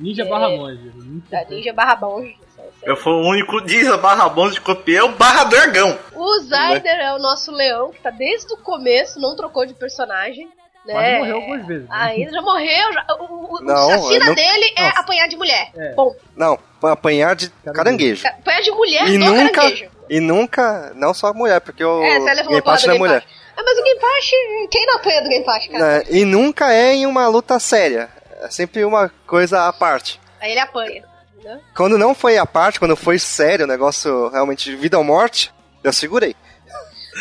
Ninja 0.00 0.22
é, 0.22 0.26
barra 0.26 0.48
monge. 0.48 0.92
Da 1.28 1.44
ninja 1.44 1.72
barra 1.74 1.96
monge. 1.96 2.38
Eu 2.82 2.96
fui 2.96 3.12
o 3.12 3.28
único 3.28 3.60
ninja 3.60 3.98
barra 3.98 4.30
monge 4.30 4.58
campeão 4.60 5.12
barra 5.12 5.44
dragão. 5.44 5.98
O 6.14 6.38
Zyder 6.38 7.00
é 7.00 7.14
o 7.14 7.18
nosso 7.18 7.52
leão 7.52 7.90
que 7.90 8.00
tá 8.00 8.10
desde 8.10 8.52
o 8.54 8.56
começo, 8.56 9.20
não 9.20 9.36
trocou 9.36 9.66
de 9.66 9.74
personagem. 9.74 10.50
Né? 10.90 11.00
Quase 11.00 11.18
morreu 11.18 11.36
algumas 11.36 11.66
vezes. 11.66 11.88
Né? 11.88 11.96
Ainda 11.96 12.32
já 12.32 12.42
morreu. 12.42 12.92
Já, 12.92 13.06
o, 13.18 13.56
o, 13.56 13.60
não, 13.62 13.90
a 13.90 13.98
sina 13.98 14.26
não... 14.26 14.34
dele 14.34 14.72
é 14.76 14.82
Nossa. 14.82 15.00
apanhar 15.00 15.28
de 15.28 15.36
mulher. 15.36 15.70
É. 15.76 15.94
Bom. 15.94 16.14
Não, 16.36 16.58
apanhar 16.82 17.36
de 17.36 17.50
caranguejo. 17.74 18.26
Apanhar 18.26 18.60
de 18.60 18.70
mulher 18.70 19.08
e 19.08 19.18
nunca, 19.18 19.52
caranguejo. 19.52 19.90
E 20.08 20.20
nunca, 20.20 20.92
não 20.94 21.14
só 21.14 21.32
mulher, 21.32 21.60
porque 21.60 21.84
o 21.84 22.02
é, 22.02 22.18
Game 22.18 22.62
Pass 22.62 22.84
é 22.84 22.94
mulher. 22.94 23.24
Ah, 23.56 23.62
mas 23.64 23.78
o 23.78 23.82
Game 23.82 24.00
Pass, 24.00 24.30
quem 24.70 24.86
não 24.86 24.96
apanha 24.96 25.22
do 25.22 25.28
Game 25.28 25.44
Pass, 25.44 25.66
cara? 25.68 25.98
É, 25.98 26.04
e 26.10 26.24
nunca 26.24 26.72
é 26.72 26.94
em 26.94 27.06
uma 27.06 27.28
luta 27.28 27.58
séria. 27.58 28.08
É 28.42 28.50
sempre 28.50 28.84
uma 28.84 29.10
coisa 29.26 29.68
à 29.68 29.72
parte. 29.72 30.20
Aí 30.40 30.52
ele 30.52 30.60
apanha. 30.60 31.04
Né? 31.44 31.60
Quando 31.76 31.98
não 31.98 32.14
foi 32.14 32.38
à 32.38 32.46
parte, 32.46 32.78
quando 32.78 32.96
foi 32.96 33.18
sério, 33.18 33.64
o 33.64 33.68
negócio 33.68 34.28
realmente 34.28 34.70
de 34.70 34.76
vida 34.76 34.98
ou 34.98 35.04
morte, 35.04 35.52
eu 35.84 35.92
segurei. 35.92 36.34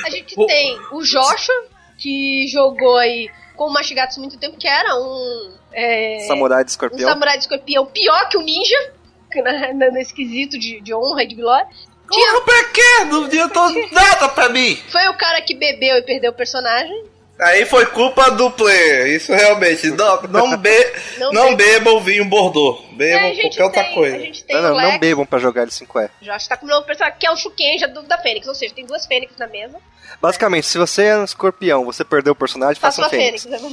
A 0.05 0.09
gente 0.09 0.35
tem 0.47 0.79
o 0.91 1.01
Joshua, 1.01 1.65
que 1.97 2.47
jogou 2.47 2.97
aí 2.97 3.29
com 3.59 3.67
o 3.67 3.73
Mashigatsu 3.73 4.21
muito 4.21 4.37
tempo, 4.37 4.55
que 4.57 4.69
era 4.69 4.95
um. 4.95 5.51
É, 5.73 6.25
samurai 6.29 6.63
de 6.63 6.71
escorpião. 6.71 7.09
Um 7.09 7.11
samurai 7.11 7.37
de 7.37 7.43
escorpião 7.43 7.85
pior 7.85 8.29
que 8.29 8.37
o 8.37 8.41
ninja, 8.41 8.93
no, 9.75 9.91
no 9.91 9.97
esquisito 9.99 10.57
de, 10.57 10.79
de 10.79 10.93
honra 10.93 11.23
e 11.23 11.27
de 11.27 11.35
glória. 11.35 11.67
Tinha... 12.09 12.31
Honra 12.31 12.41
pra 12.41 12.63
quê? 12.69 13.05
Não 13.09 13.25
adiantou 13.25 13.69
nada 13.91 14.29
pra 14.29 14.47
mim! 14.47 14.77
Foi 14.87 15.05
o 15.09 15.13
cara 15.17 15.41
que 15.41 15.53
bebeu 15.53 15.97
e 15.97 16.01
perdeu 16.03 16.31
o 16.31 16.33
personagem. 16.33 17.03
Aí 17.41 17.65
foi 17.65 17.85
culpa 17.85 18.29
do 18.31 18.51
player, 18.51 19.07
isso 19.15 19.33
realmente. 19.33 19.89
Não, 19.91 20.21
não, 20.23 20.55
be, 20.59 20.93
não, 21.17 21.31
não 21.31 21.55
bebam 21.55 22.01
vinho 22.01 22.25
Bordeaux. 22.25 22.83
Bebam 22.91 23.29
é, 23.29 23.35
qualquer 23.41 23.63
outra 23.63 23.83
coisa. 23.93 24.43
não, 24.49 24.61
não, 24.61 24.81
não 24.81 24.99
bebam 24.99 25.25
pra 25.25 25.39
jogar 25.39 25.65
de 25.65 25.71
5E. 25.71 26.09
Josh 26.21 26.47
tá 26.47 26.57
com 26.57 26.65
o 26.65 26.69
novo 26.69 26.85
personagem, 26.85 27.17
que 27.17 27.25
é 27.25 27.31
o 27.31 27.37
Shukenja 27.37 27.87
do, 27.87 28.03
da 28.03 28.17
Fênix. 28.17 28.45
Ou 28.45 28.55
seja, 28.55 28.73
tem 28.73 28.85
duas 28.85 29.05
Fênix 29.05 29.37
na 29.37 29.47
mesa. 29.47 29.77
Basicamente, 30.21 30.67
se 30.67 30.77
você 30.77 31.05
é 31.05 31.17
um 31.17 31.23
escorpião, 31.23 31.85
você 31.85 32.03
perdeu 32.03 32.33
o 32.33 32.35
personagem, 32.35 32.75
faça 32.75 33.05
um 33.05 33.09
Fênix. 33.09 33.43
Fênix. 33.43 33.63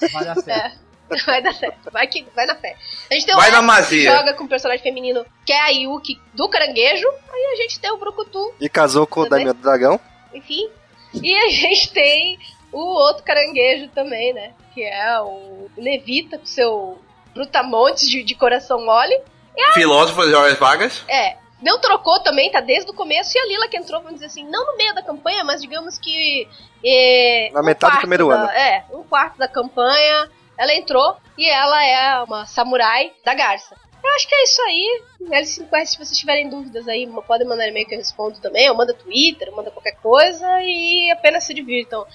É 0.00 0.08
vai 0.12 0.24
dar 0.24 0.36
certo. 0.36 0.78
É, 1.10 1.16
vai 1.26 1.42
dar 1.42 1.54
certo. 1.54 1.90
Vai, 1.90 2.06
que, 2.06 2.24
vai 2.32 2.46
na 2.46 2.54
fé. 2.54 2.76
A 3.10 3.14
gente 3.14 3.26
tem 3.26 3.34
vai 3.34 3.50
na 3.50 3.82
que 3.82 4.04
joga 4.04 4.34
com 4.34 4.44
um 4.44 4.48
personagem 4.48 4.82
feminino, 4.82 5.26
que 5.44 5.52
é 5.52 5.60
a 5.60 5.68
Yuki 5.68 6.20
do 6.32 6.48
caranguejo. 6.48 7.08
Aí 7.08 7.52
a 7.54 7.56
gente 7.56 7.80
tem 7.80 7.90
o 7.90 7.96
Brucutu. 7.96 8.54
E 8.60 8.68
casou 8.68 9.04
com 9.04 9.22
o 9.22 9.28
Damião 9.28 9.52
do 9.52 9.60
Dragão. 9.60 9.98
Enfim. 10.32 10.70
E 11.12 11.34
a 11.36 11.48
gente 11.50 11.92
tem 11.92 12.38
o 12.74 12.94
outro 12.94 13.22
caranguejo 13.22 13.88
também, 13.88 14.32
né? 14.32 14.52
Que 14.74 14.82
é 14.82 15.20
o 15.20 15.70
Levita 15.76 16.38
com 16.38 16.46
seu 16.46 16.98
brutamontes 17.32 18.08
de, 18.08 18.22
de 18.22 18.34
coração 18.34 18.84
mole. 18.84 19.14
A... 19.58 19.72
Filósofo 19.72 20.26
de 20.26 20.34
horas 20.34 20.58
vagas. 20.58 21.04
É. 21.08 21.36
Não 21.62 21.80
trocou 21.80 22.20
também, 22.20 22.50
tá 22.50 22.60
desde 22.60 22.90
o 22.90 22.94
começo. 22.94 23.36
E 23.36 23.40
a 23.40 23.46
Lila 23.46 23.68
que 23.68 23.76
entrou, 23.76 24.00
vamos 24.02 24.16
dizer 24.16 24.26
assim, 24.26 24.44
não 24.44 24.66
no 24.66 24.76
meio 24.76 24.94
da 24.94 25.02
campanha, 25.02 25.44
mas 25.44 25.62
digamos 25.62 25.98
que. 25.98 26.48
É, 26.84 27.50
Na 27.52 27.60
um 27.60 27.64
metade 27.64 27.94
do 27.94 28.00
primeiro 28.00 28.28
da, 28.28 28.34
ano. 28.34 28.50
É, 28.50 28.84
um 28.92 29.02
quarto 29.04 29.38
da 29.38 29.48
campanha. 29.48 30.28
Ela 30.58 30.74
entrou 30.74 31.16
e 31.38 31.48
ela 31.48 31.84
é 31.84 32.22
uma 32.22 32.46
samurai 32.46 33.12
da 33.24 33.34
garça. 33.34 33.76
Eu 34.04 34.10
acho 34.16 34.28
que 34.28 34.34
é 34.34 34.44
isso 34.44 34.62
aí. 34.62 35.02
L5S, 35.22 35.86
se 35.86 35.96
vocês 35.96 36.18
tiverem 36.18 36.48
dúvidas 36.50 36.86
aí, 36.86 37.08
podem 37.26 37.48
mandar 37.48 37.66
e-mail 37.66 37.86
que 37.86 37.94
eu 37.94 37.98
respondo 37.98 38.38
também. 38.38 38.68
Ou 38.68 38.76
manda 38.76 38.92
Twitter, 38.92 39.48
ou 39.48 39.56
manda 39.56 39.70
qualquer 39.70 39.96
coisa. 39.96 40.46
E 40.60 41.10
apenas 41.10 41.44
se 41.44 41.54
divirtam. 41.54 42.06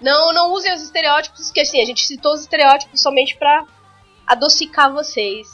Não, 0.00 0.32
não 0.32 0.52
usem 0.52 0.74
os 0.74 0.82
estereótipos, 0.82 1.50
que 1.50 1.60
assim, 1.60 1.80
a 1.80 1.84
gente 1.84 2.06
citou 2.06 2.34
os 2.34 2.42
estereótipos 2.42 3.00
somente 3.00 3.36
pra 3.36 3.64
adocicar 4.26 4.92
vocês. 4.92 5.46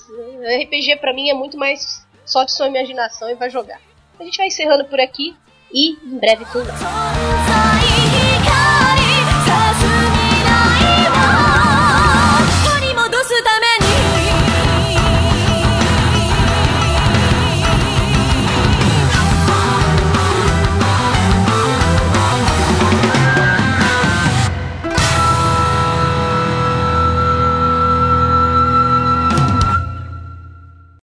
RPG 0.62 0.96
para 0.96 1.12
mim 1.12 1.30
é 1.30 1.34
muito 1.34 1.56
mais 1.56 2.06
solte 2.24 2.52
sua 2.52 2.68
imaginação 2.68 3.30
e 3.30 3.34
vai 3.34 3.50
jogar. 3.50 3.80
A 4.18 4.24
gente 4.24 4.36
vai 4.36 4.46
encerrando 4.46 4.84
por 4.86 5.00
aqui 5.00 5.36
e 5.72 5.92
em 5.92 6.18
breve 6.18 6.44
tudo. 6.46 6.68